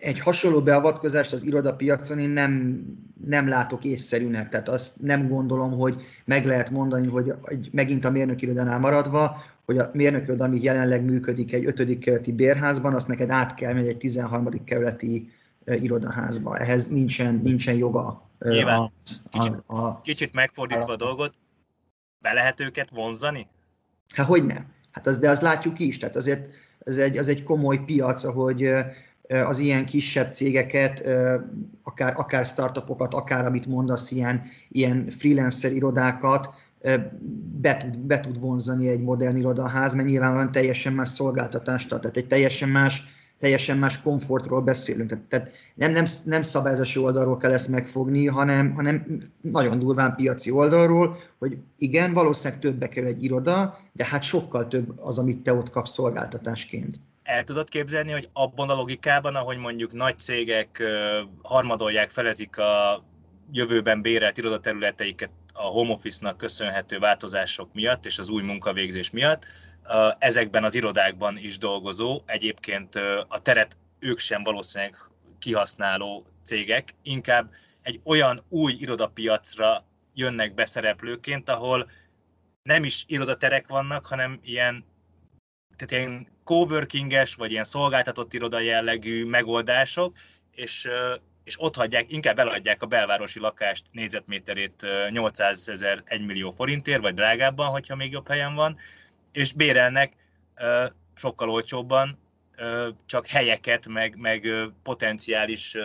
egy 0.00 0.20
hasonló 0.20 0.62
beavatkozást 0.62 1.32
az 1.32 1.44
irodapiacon 1.44 2.18
én 2.18 2.30
nem, 2.30 2.82
nem 3.26 3.48
látok 3.48 3.84
észszerűnek, 3.84 4.48
tehát 4.48 4.68
azt 4.68 5.00
nem 5.00 5.28
gondolom, 5.28 5.72
hogy 5.72 6.02
meg 6.24 6.46
lehet 6.46 6.70
mondani, 6.70 7.06
hogy 7.06 7.34
megint 7.72 8.04
a 8.04 8.10
mérnök 8.10 8.42
irodánál 8.42 8.78
maradva, 8.78 9.42
hogy 9.64 9.78
a 9.78 9.90
mérnök 9.92 10.22
iroda, 10.22 10.44
ami 10.44 10.62
jelenleg 10.62 11.04
működik 11.04 11.52
egy 11.52 11.64
5. 11.64 11.98
kerületi 11.98 12.32
bérházban, 12.32 12.94
azt 12.94 13.06
neked 13.06 13.30
át 13.30 13.54
kell 13.54 13.72
menni 13.72 13.88
egy 13.88 13.96
13. 13.96 14.64
kerületi 14.64 15.30
irodaházba. 15.64 16.56
Ehhez 16.56 16.86
nincsen, 16.86 17.40
nincsen 17.42 17.74
joga. 17.74 18.30
Nyilván. 18.38 18.78
A, 18.78 18.92
kicsit, 19.30 19.62
a, 19.66 19.76
a, 19.76 20.00
kicsit 20.00 20.32
megfordítva 20.32 20.92
a 20.92 20.96
dolgot, 20.96 21.34
be 22.18 22.32
lehet 22.32 22.60
őket 22.60 22.90
vonzani? 22.90 23.46
Hát 24.14 24.26
hogy 24.26 24.46
nem? 24.46 24.66
Hát 24.90 25.06
az, 25.06 25.18
de 25.18 25.30
azt 25.30 25.42
látjuk 25.42 25.78
is, 25.78 25.98
tehát 25.98 26.16
azért 26.16 26.48
ez 26.84 26.96
egy, 26.96 27.18
az 27.18 27.28
egy 27.28 27.42
komoly 27.42 27.78
piac, 27.78 28.24
ahogy 28.24 28.70
az 29.46 29.58
ilyen 29.58 29.86
kisebb 29.86 30.32
cégeket, 30.32 31.02
akár, 31.82 32.12
akár 32.16 32.46
startupokat, 32.46 33.14
akár 33.14 33.46
amit 33.46 33.66
mondasz, 33.66 34.10
ilyen, 34.10 34.42
ilyen 34.68 35.10
freelancer 35.10 35.72
irodákat 35.72 36.50
be 37.60 37.76
tud, 37.76 37.98
be 37.98 38.20
tud 38.20 38.40
vonzani 38.40 38.88
egy 38.88 39.00
modern 39.00 39.36
irodaház, 39.36 39.94
mert 39.94 40.08
nyilvánvalóan 40.08 40.52
teljesen 40.52 40.92
más 40.92 41.08
szolgáltatást 41.08 41.92
ad, 41.92 42.00
tehát 42.00 42.16
egy 42.16 42.26
teljesen 42.26 42.68
más, 42.68 43.02
teljesen 43.42 43.78
más 43.78 44.02
komfortról 44.02 44.60
beszélünk. 44.60 45.28
Tehát, 45.28 45.50
nem, 45.74 45.92
nem, 45.92 46.04
nem 46.24 46.42
szabályozási 46.42 46.98
oldalról 46.98 47.36
kell 47.36 47.52
ezt 47.52 47.68
megfogni, 47.68 48.26
hanem, 48.26 48.74
hanem 48.74 49.22
nagyon 49.40 49.78
durván 49.78 50.14
piaci 50.16 50.50
oldalról, 50.50 51.16
hogy 51.38 51.56
igen, 51.78 52.12
valószínűleg 52.12 52.60
többbe 52.60 52.88
kerül 52.88 53.08
egy 53.08 53.24
iroda, 53.24 53.78
de 53.92 54.04
hát 54.04 54.22
sokkal 54.22 54.68
több 54.68 54.98
az, 54.98 55.18
amit 55.18 55.42
te 55.42 55.54
ott 55.54 55.70
kapsz 55.70 55.92
szolgáltatásként 55.92 57.00
el 57.22 57.44
tudod 57.44 57.68
képzelni, 57.68 58.12
hogy 58.12 58.28
abban 58.32 58.70
a 58.70 58.74
logikában, 58.74 59.34
ahogy 59.34 59.56
mondjuk 59.56 59.92
nagy 59.92 60.18
cégek 60.18 60.82
harmadolják, 61.42 62.10
felezik 62.10 62.58
a 62.58 63.04
jövőben 63.52 64.02
bérelt 64.02 64.38
irodaterületeiket 64.38 65.30
a 65.52 65.62
home 65.62 65.92
office-nak 65.92 66.36
köszönhető 66.36 66.98
változások 66.98 67.68
miatt 67.72 68.06
és 68.06 68.18
az 68.18 68.28
új 68.28 68.42
munkavégzés 68.42 69.10
miatt, 69.10 69.46
ezekben 70.18 70.64
az 70.64 70.74
irodákban 70.74 71.38
is 71.38 71.58
dolgozó, 71.58 72.22
egyébként 72.26 72.94
a 73.28 73.38
teret 73.42 73.76
ők 73.98 74.18
sem 74.18 74.42
valószínűleg 74.42 74.96
kihasználó 75.38 76.24
cégek, 76.42 76.94
inkább 77.02 77.50
egy 77.82 78.00
olyan 78.04 78.44
új 78.48 78.72
irodapiacra 78.78 79.84
jönnek 80.14 80.54
be 80.54 80.64
szereplőként, 80.64 81.48
ahol 81.48 81.90
nem 82.62 82.84
is 82.84 83.04
irodaterek 83.06 83.68
vannak, 83.68 84.06
hanem 84.06 84.40
ilyen 84.42 84.84
tehát 85.76 86.06
ilyen 86.06 86.26
coworkinges, 86.44 87.34
vagy 87.34 87.50
ilyen 87.50 87.64
szolgáltatott 87.64 88.32
iroda 88.32 88.60
jellegű 88.60 89.24
megoldások, 89.24 90.16
és, 90.50 90.88
és 91.44 91.60
ott 91.60 91.76
hagyják, 91.76 92.10
inkább 92.12 92.38
eladják 92.38 92.82
a 92.82 92.86
belvárosi 92.86 93.40
lakást 93.40 93.86
négyzetméterét 93.92 94.86
800 95.10 95.68
ezer 95.68 96.02
1 96.04 96.24
millió 96.24 96.50
forintért, 96.50 97.00
vagy 97.00 97.14
drágábban, 97.14 97.70
hogyha 97.70 97.96
még 97.96 98.12
jobb 98.12 98.28
helyen 98.28 98.54
van, 98.54 98.78
és 99.32 99.52
bérelnek 99.52 100.12
sokkal 101.14 101.50
olcsóbban 101.50 102.18
csak 103.06 103.26
helyeket, 103.26 103.88
meg, 103.88 104.16
meg 104.18 104.48
potenciális 104.82 105.76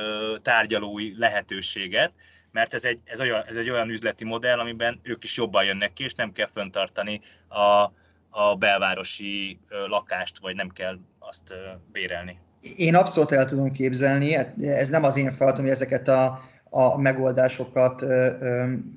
tárgyalói 0.41 1.17
lehetőséget, 1.17 2.11
mert 2.51 2.73
ez 2.73 2.85
egy, 2.85 2.99
ez, 3.03 3.21
olyan, 3.21 3.43
ez 3.47 3.55
egy 3.55 3.69
olyan 3.69 3.89
üzleti 3.89 4.25
modell, 4.25 4.59
amiben 4.59 4.99
ők 5.03 5.23
is 5.23 5.37
jobban 5.37 5.63
jönnek 5.63 5.93
ki, 5.93 6.03
és 6.03 6.13
nem 6.13 6.31
kell 6.31 6.47
föntartani 6.47 7.21
a, 7.47 7.91
a 8.29 8.55
belvárosi 8.55 9.59
lakást, 9.87 10.39
vagy 10.39 10.55
nem 10.55 10.69
kell 10.69 10.99
azt 11.19 11.53
bérelni. 11.91 12.39
Én 12.75 12.95
abszolút 12.95 13.31
el 13.31 13.45
tudom 13.45 13.71
képzelni, 13.71 14.35
ez 14.61 14.89
nem 14.89 15.03
az 15.03 15.17
én 15.17 15.31
feladatom, 15.31 15.63
hogy 15.63 15.73
ezeket 15.73 16.07
a, 16.07 16.41
a 16.70 16.97
megoldásokat 16.97 18.05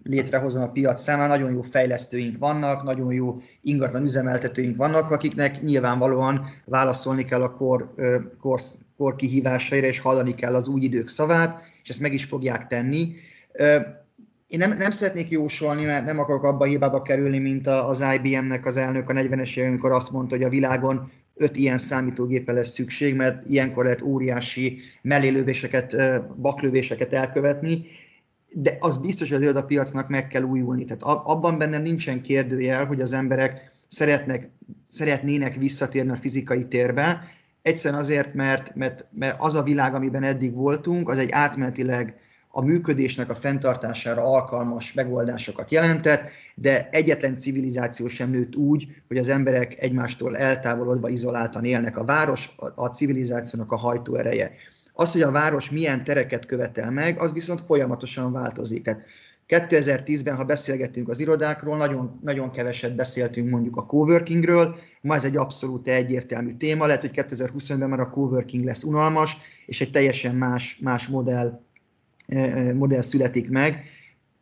létrehozom 0.03 0.63
a 0.63 0.71
piac 0.71 1.03
számára. 1.03 1.29
Nagyon 1.29 1.53
jó 1.53 1.63
fejlesztőink 1.63 2.39
vannak, 2.39 2.83
nagyon 2.83 3.13
jó 3.13 3.41
ingatlan 3.63 4.03
üzemeltetőink 4.03 4.77
vannak, 4.77 5.11
akiknek 5.11 5.63
nyilvánvalóan 5.63 6.45
válaszolni 6.65 7.25
kell 7.25 7.43
a 7.43 7.53
kor, 7.53 7.95
kor, 8.41 8.61
kor 8.97 9.17
kihívásaira, 9.17 9.87
és 9.87 9.99
hallani 9.99 10.35
kell 10.35 10.55
az 10.55 10.69
új 10.69 10.81
idők 10.81 11.09
szavát, 11.09 11.63
és 11.83 11.89
ezt 11.89 12.01
meg 12.01 12.13
is 12.13 12.25
fogják 12.25 12.67
tenni 12.67 13.15
én 14.51 14.59
nem, 14.59 14.77
nem 14.79 14.91
szeretnék 14.91 15.31
jósolni, 15.31 15.85
mert 15.85 16.05
nem 16.05 16.19
akarok 16.19 16.45
abba 16.45 16.65
a 16.65 16.69
hibába 16.69 17.03
kerülni, 17.03 17.39
mint 17.39 17.67
az 17.67 18.05
IBM-nek 18.15 18.67
az 18.67 18.77
elnök 18.77 19.09
a 19.09 19.13
40-es 19.13 19.51
években, 19.51 19.69
amikor 19.69 19.93
azt 19.93 20.11
mondta, 20.11 20.37
hogy 20.37 20.45
a 20.45 20.49
világon 20.49 21.11
öt 21.35 21.57
ilyen 21.57 21.79
számítógépe 21.79 22.53
lesz 22.53 22.71
szükség, 22.71 23.15
mert 23.15 23.49
ilyenkor 23.49 23.85
lehet 23.85 24.03
óriási 24.03 24.79
mellélövéseket, 25.03 25.97
baklövéseket 26.41 27.13
elkövetni, 27.13 27.85
de 28.55 28.77
az 28.81 28.97
biztos, 28.97 29.31
hogy 29.31 29.45
a 29.45 29.65
piacnak 29.65 30.09
meg 30.09 30.27
kell 30.27 30.43
újulni. 30.43 30.85
Tehát 30.85 31.03
abban 31.27 31.59
bennem 31.59 31.83
nincsen 31.83 32.23
kérdőjel, 32.23 32.85
hogy 32.85 33.01
az 33.01 33.13
emberek 33.13 33.71
szeretnek, 33.89 34.51
szeretnének 34.89 35.57
visszatérni 35.57 36.11
a 36.11 36.17
fizikai 36.17 36.67
térbe, 36.67 37.23
egyszerűen 37.63 38.01
azért, 38.01 38.35
mert, 38.35 38.75
mert, 38.75 39.07
mert 39.11 39.37
az 39.39 39.55
a 39.55 39.63
világ, 39.63 39.95
amiben 39.95 40.23
eddig 40.23 40.55
voltunk, 40.55 41.09
az 41.09 41.19
egy 41.19 41.31
átmenetileg 41.31 42.15
a 42.53 42.63
működésnek 42.63 43.31
a 43.31 43.35
fenntartására 43.35 44.23
alkalmas 44.23 44.93
megoldásokat 44.93 45.71
jelentett, 45.71 46.23
de 46.55 46.89
egyetlen 46.91 47.37
civilizáció 47.37 48.09
sem 48.09 48.31
nőtt 48.31 48.57
úgy, 48.57 48.87
hogy 49.09 49.17
az 49.17 49.29
emberek 49.29 49.83
egymástól 49.83 50.37
eltávolodva, 50.37 51.09
izoláltan 51.09 51.65
élnek. 51.65 51.97
A 51.97 52.05
város 52.05 52.55
a 52.75 52.87
civilizációnak 52.87 53.73
a 53.73 53.77
hajtóereje. 53.77 54.53
Az, 54.93 55.13
hogy 55.13 55.23
a 55.23 55.31
város 55.31 55.71
milyen 55.71 56.05
tereket 56.05 56.47
követel 56.47 56.91
meg, 56.91 57.21
az 57.21 57.33
viszont 57.33 57.61
folyamatosan 57.61 58.33
változik. 58.33 58.83
Tehát 58.83 59.03
2010-ben, 59.49 60.37
ha 60.37 60.45
beszélgettünk 60.45 61.09
az 61.09 61.19
irodákról, 61.19 61.77
nagyon, 61.77 62.19
nagyon 62.23 62.51
keveset 62.51 62.95
beszéltünk 62.95 63.51
mondjuk 63.51 63.77
a 63.77 63.87
coworkingről, 63.87 64.77
ma 65.01 65.15
ez 65.15 65.25
egy 65.25 65.37
abszolút 65.37 65.89
egyértelmű 65.89 66.55
téma, 66.55 66.87
lehet, 66.87 67.01
hogy 67.01 67.11
2025-ben 67.15 67.89
már 67.89 68.01
a 68.01 68.11
coworking 68.11 68.65
lesz 68.65 68.83
unalmas, 68.83 69.37
és 69.67 69.81
egy 69.81 69.91
teljesen 69.91 70.35
más, 70.35 70.79
más 70.83 71.09
modell 71.09 71.61
modell 72.75 73.03
születik 73.03 73.51
meg. 73.51 73.85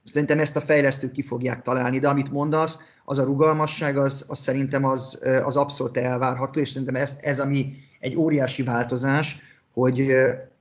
Szerintem 0.04 0.38
ezt 0.38 0.56
a 0.56 0.60
fejlesztők 0.60 1.12
ki 1.12 1.22
fogják 1.22 1.62
találni, 1.62 1.98
de 1.98 2.08
amit 2.08 2.30
mondasz, 2.30 2.78
az 3.04 3.18
a 3.18 3.24
rugalmasság, 3.24 3.96
az, 3.96 4.24
az 4.28 4.38
szerintem 4.38 4.84
az, 4.84 5.20
az 5.44 5.56
abszolút 5.56 5.96
elvárható, 5.96 6.60
és 6.60 6.68
szerintem 6.68 6.94
ez, 6.94 7.16
ez 7.20 7.40
ami 7.40 7.72
egy 8.00 8.16
óriási 8.16 8.62
változás, 8.62 9.36
hogy, 9.72 10.12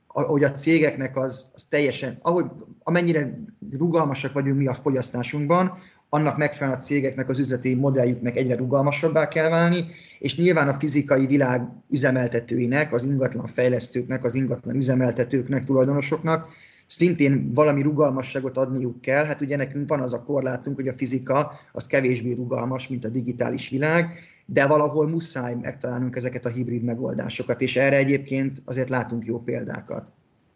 hogy 0.08 0.44
a 0.44 0.52
cégeknek 0.52 1.18
az, 1.18 1.48
az 1.54 1.64
teljesen, 1.64 2.18
ahogy, 2.22 2.46
amennyire 2.84 3.40
rugalmasak 3.78 4.34
vagyunk 4.34 4.58
mi 4.58 4.68
a 4.68 4.74
fogyasztásunkban, 4.74 5.78
annak 6.10 6.38
megfelelően 6.38 6.80
a 6.80 6.84
cégeknek 6.84 7.30
az 7.30 7.40
üzleti 7.40 7.74
modelljüknek 7.74 8.38
egyre 8.38 8.56
rugalmasabbá 8.56 9.28
kell 9.28 9.50
válni, 9.50 9.86
és 10.20 10.38
nyilván 10.38 10.68
a 10.68 10.80
fizikai 10.80 11.26
világ 11.26 11.62
üzemeltetőinek, 11.90 12.94
az 12.94 13.06
ingatlan 13.06 13.46
fejlesztőknek, 13.46 14.24
az 14.24 14.36
ingatlan 14.36 14.76
üzemeltetőknek, 14.76 15.64
tulajdonosoknak 15.64 16.50
szintén 16.88 17.54
valami 17.54 17.82
rugalmasságot 17.82 18.58
adniuk 18.58 19.02
kell. 19.02 19.26
Hát 19.26 19.42
ugye 19.42 19.56
nekünk 19.56 19.90
van 19.90 20.02
az 20.02 20.14
a 20.14 20.24
korlátunk, 20.24 20.76
hogy 20.76 20.88
a 20.88 20.94
fizika 20.94 21.60
az 21.72 21.88
kevésbé 21.88 22.34
rugalmas, 22.34 22.88
mint 22.88 23.06
a 23.06 23.10
digitális 23.10 23.70
világ, 23.70 24.20
de 24.46 24.68
valahol 24.68 25.08
muszáj 25.08 25.56
megtalálnunk 25.56 26.16
ezeket 26.16 26.46
a 26.46 26.50
hibrid 26.50 26.84
megoldásokat, 26.84 27.62
és 27.62 27.76
erre 27.76 27.96
egyébként 27.96 28.62
azért 28.66 28.90
látunk 28.90 29.26
jó 29.26 29.44
példákat. 29.44 30.06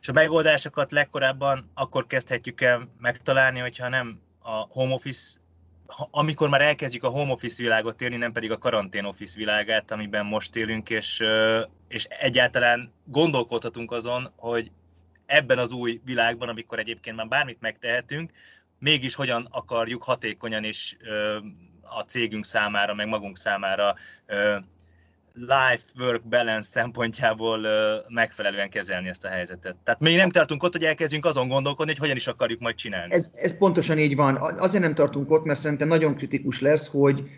És 0.01 0.07
a 0.07 0.13
megoldásokat 0.13 0.91
legkorábban 0.91 1.69
akkor 1.73 2.07
kezdhetjük 2.07 2.61
el 2.61 2.89
megtalálni, 2.99 3.59
hogyha 3.59 3.89
nem 3.89 4.19
a 4.39 4.67
home 4.69 4.93
office 4.93 5.39
amikor 6.11 6.49
már 6.49 6.61
elkezdjük 6.61 7.03
a 7.03 7.09
home 7.09 7.31
office 7.31 7.63
világot 7.63 8.01
élni, 8.01 8.15
nem 8.15 8.31
pedig 8.31 8.51
a 8.51 8.57
karantén 8.57 9.03
office 9.03 9.37
világát, 9.37 9.91
amiben 9.91 10.25
most 10.25 10.55
élünk, 10.55 10.89
és, 10.89 11.23
és 11.87 12.03
egyáltalán 12.03 12.91
gondolkodhatunk 13.05 13.91
azon, 13.91 14.31
hogy 14.37 14.71
ebben 15.25 15.57
az 15.57 15.71
új 15.71 16.01
világban, 16.05 16.49
amikor 16.49 16.79
egyébként 16.79 17.15
már 17.15 17.27
bármit 17.27 17.61
megtehetünk, 17.61 18.31
mégis 18.79 19.15
hogyan 19.15 19.47
akarjuk 19.51 20.03
hatékonyan 20.03 20.63
is 20.63 20.97
a 21.81 22.01
cégünk 22.01 22.45
számára, 22.45 22.93
meg 22.93 23.07
magunk 23.07 23.37
számára 23.37 23.95
life-work 25.33 26.23
balance 26.23 26.69
szempontjából 26.69 27.59
megfelelően 28.07 28.69
kezelni 28.69 29.07
ezt 29.07 29.25
a 29.25 29.27
helyzetet. 29.27 29.75
Tehát 29.83 29.99
még 29.99 30.15
nem 30.15 30.29
tartunk 30.29 30.63
ott, 30.63 30.71
hogy 30.71 30.83
elkezdjünk 30.83 31.25
azon 31.25 31.47
gondolkodni, 31.47 31.91
hogy 31.91 32.01
hogyan 32.01 32.15
is 32.15 32.27
akarjuk 32.27 32.59
majd 32.59 32.75
csinálni. 32.75 33.13
Ez, 33.13 33.29
ez 33.33 33.57
pontosan 33.57 33.97
így 33.97 34.15
van. 34.15 34.35
Azért 34.35 34.83
nem 34.83 34.93
tartunk 34.93 35.31
ott, 35.31 35.43
mert 35.43 35.59
szerintem 35.59 35.87
nagyon 35.87 36.15
kritikus 36.15 36.61
lesz, 36.61 36.87
hogy 36.87 37.29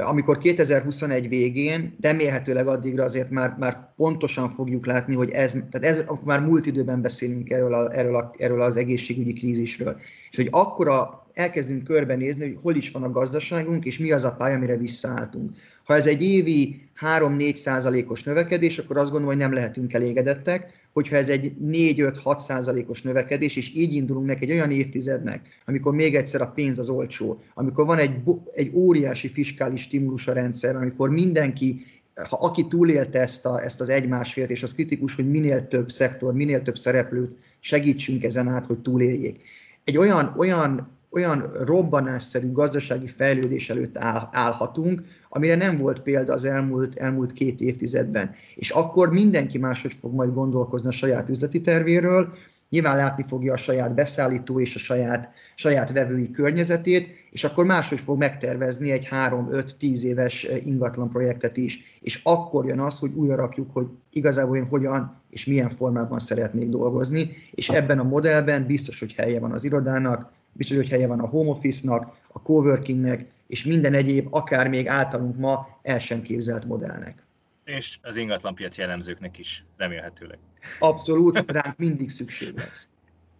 amikor 0.00 0.38
2021 0.38 1.28
végén, 1.28 1.96
remélhetőleg 2.00 2.66
addigra 2.66 3.04
azért 3.04 3.30
már, 3.30 3.56
már 3.58 3.92
pontosan 3.96 4.48
fogjuk 4.48 4.86
látni, 4.86 5.14
hogy 5.14 5.30
ez, 5.30 5.52
tehát 5.52 5.98
ez, 5.98 6.04
már 6.24 6.40
múlt 6.40 6.66
időben 6.66 7.00
beszélünk 7.00 7.50
erről, 7.50 7.74
a, 7.74 7.96
erről, 7.96 8.16
a, 8.16 8.34
erről 8.36 8.62
az 8.62 8.76
egészségügyi 8.76 9.32
krízisről, 9.32 9.96
és 10.30 10.36
hogy 10.36 10.48
akkora 10.50 11.26
elkezdünk 11.32 11.84
körbenézni, 11.84 12.44
hogy 12.44 12.58
hol 12.62 12.74
is 12.74 12.90
van 12.90 13.02
a 13.02 13.10
gazdaságunk, 13.10 13.84
és 13.84 13.98
mi 13.98 14.12
az 14.12 14.24
a 14.24 14.32
pálya, 14.32 14.56
amire 14.56 14.76
visszaálltunk. 14.76 15.50
Ha 15.84 15.94
ez 15.94 16.06
egy 16.06 16.22
évi 16.22 16.88
3-4 17.18 17.54
százalékos 17.54 18.22
növekedés, 18.22 18.78
akkor 18.78 18.96
azt 18.96 19.10
gondolom, 19.10 19.34
hogy 19.34 19.44
nem 19.44 19.52
lehetünk 19.52 19.92
elégedettek, 19.92 20.79
hogyha 20.92 21.16
ez 21.16 21.28
egy 21.28 21.52
4-5-6 21.64 22.38
százalékos 22.38 23.02
növekedés, 23.02 23.56
és 23.56 23.74
így 23.74 23.94
indulunk 23.94 24.26
neki 24.26 24.44
egy 24.44 24.56
olyan 24.56 24.70
évtizednek, 24.70 25.48
amikor 25.66 25.94
még 25.94 26.14
egyszer 26.14 26.40
a 26.40 26.52
pénz 26.54 26.78
az 26.78 26.88
olcsó, 26.88 27.40
amikor 27.54 27.86
van 27.86 27.98
egy, 27.98 28.14
egy 28.54 28.70
óriási 28.74 29.28
fiskális 29.28 29.82
stimulus 29.82 30.28
a 30.28 30.32
rendszer, 30.32 30.76
amikor 30.76 31.10
mindenki 31.10 31.84
ha 32.28 32.36
aki 32.36 32.66
túlélte 32.66 33.20
ezt, 33.20 33.46
a, 33.46 33.62
ezt 33.62 33.80
az 33.80 33.88
egy-másfélt, 33.88 34.50
és 34.50 34.62
az 34.62 34.74
kritikus, 34.74 35.14
hogy 35.14 35.30
minél 35.30 35.66
több 35.68 35.90
szektor, 35.90 36.34
minél 36.34 36.62
több 36.62 36.76
szereplőt 36.76 37.36
segítsünk 37.58 38.24
ezen 38.24 38.48
át, 38.48 38.66
hogy 38.66 38.78
túléljék. 38.78 39.42
Egy 39.84 39.96
olyan, 39.96 40.34
olyan 40.36 40.98
olyan 41.10 41.40
robbanásszerű 41.64 42.52
gazdasági 42.52 43.06
fejlődés 43.06 43.70
előtt 43.70 43.98
áll, 43.98 44.28
állhatunk, 44.32 45.02
amire 45.28 45.54
nem 45.54 45.76
volt 45.76 46.00
példa 46.00 46.32
az 46.32 46.44
elmúlt, 46.44 46.96
elmúlt 46.96 47.32
két 47.32 47.60
évtizedben. 47.60 48.30
És 48.54 48.70
akkor 48.70 49.10
mindenki 49.12 49.58
máshogy 49.58 49.92
fog 49.92 50.14
majd 50.14 50.34
gondolkozni 50.34 50.88
a 50.88 50.92
saját 50.92 51.28
üzleti 51.28 51.60
tervéről, 51.60 52.32
nyilván 52.70 52.96
látni 52.96 53.24
fogja 53.28 53.52
a 53.52 53.56
saját 53.56 53.94
beszállító 53.94 54.60
és 54.60 54.74
a 54.74 54.78
saját, 54.78 55.32
saját 55.54 55.92
vevői 55.92 56.30
környezetét, 56.30 57.08
és 57.30 57.44
akkor 57.44 57.64
máshogy 57.64 58.00
fog 58.00 58.18
megtervezni 58.18 58.90
egy 58.90 59.08
3-5-10 59.10 60.00
éves 60.00 60.48
ingatlan 60.64 61.08
projektet 61.08 61.56
is. 61.56 61.98
És 62.00 62.20
akkor 62.24 62.66
jön 62.66 62.80
az, 62.80 62.98
hogy 62.98 63.12
újra 63.14 63.36
rakjuk, 63.36 63.70
hogy 63.72 63.86
igazából 64.12 64.56
én 64.56 64.66
hogyan 64.66 65.18
és 65.30 65.44
milyen 65.44 65.70
formában 65.70 66.18
szeretnék 66.18 66.68
dolgozni, 66.68 67.30
és 67.50 67.68
ebben 67.68 67.98
a 67.98 68.02
modellben 68.02 68.66
biztos, 68.66 68.98
hogy 68.98 69.12
helye 69.12 69.40
van 69.40 69.52
az 69.52 69.64
irodának, 69.64 70.32
biztos, 70.52 70.76
hogy 70.76 70.88
helye 70.88 71.06
van 71.06 71.20
a 71.20 71.26
home 71.26 71.50
office-nak, 71.50 72.16
a 72.28 72.42
coworkingnek, 72.42 73.26
és 73.46 73.64
minden 73.64 73.94
egyéb, 73.94 74.34
akár 74.34 74.68
még 74.68 74.86
általunk 74.88 75.36
ma 75.36 75.78
el 75.82 75.98
sem 75.98 76.22
képzelt 76.22 76.64
modellnek. 76.64 77.22
És 77.64 77.98
az 78.02 78.16
ingatlanpiaci 78.16 78.80
jellemzőknek 78.80 79.38
is 79.38 79.64
remélhetőleg. 79.76 80.38
Abszolút, 80.78 81.44
ránk 81.46 81.76
mindig 81.76 82.10
szükség 82.10 82.56
lesz. 82.56 82.90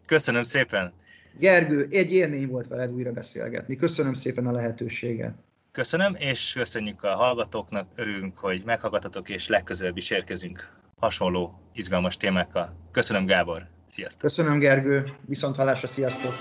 Köszönöm 0.07 0.43
szépen! 0.43 0.93
Gergő, 1.39 1.87
egy 1.91 2.13
élmény 2.13 2.49
volt 2.49 2.69
veled 2.69 2.93
újra 2.93 3.13
beszélgetni. 3.13 3.77
Köszönöm 3.77 4.13
szépen 4.13 4.47
a 4.47 4.53
lehetőséget. 4.53 5.35
Köszönöm, 5.73 6.15
és 6.19 6.53
köszönjük 6.53 7.03
a 7.03 7.15
hallgatóknak, 7.15 7.89
örülünk, 7.95 8.39
hogy 8.39 8.63
meghallgatatok, 8.65 9.29
és 9.29 9.49
legközelebb 9.49 9.97
is 9.97 10.11
érkezünk 10.11 10.69
hasonló, 10.97 11.61
izgalmas 11.75 12.17
témákkal. 12.17 12.77
Köszönöm, 12.91 13.27
Gábor! 13.27 13.67
Sziasztok! 13.87 14.21
Köszönöm, 14.21 14.59
Gergő! 14.59 15.05
Viszont 15.27 15.57
hallásra, 15.57 15.87
sziasztok! 15.87 16.33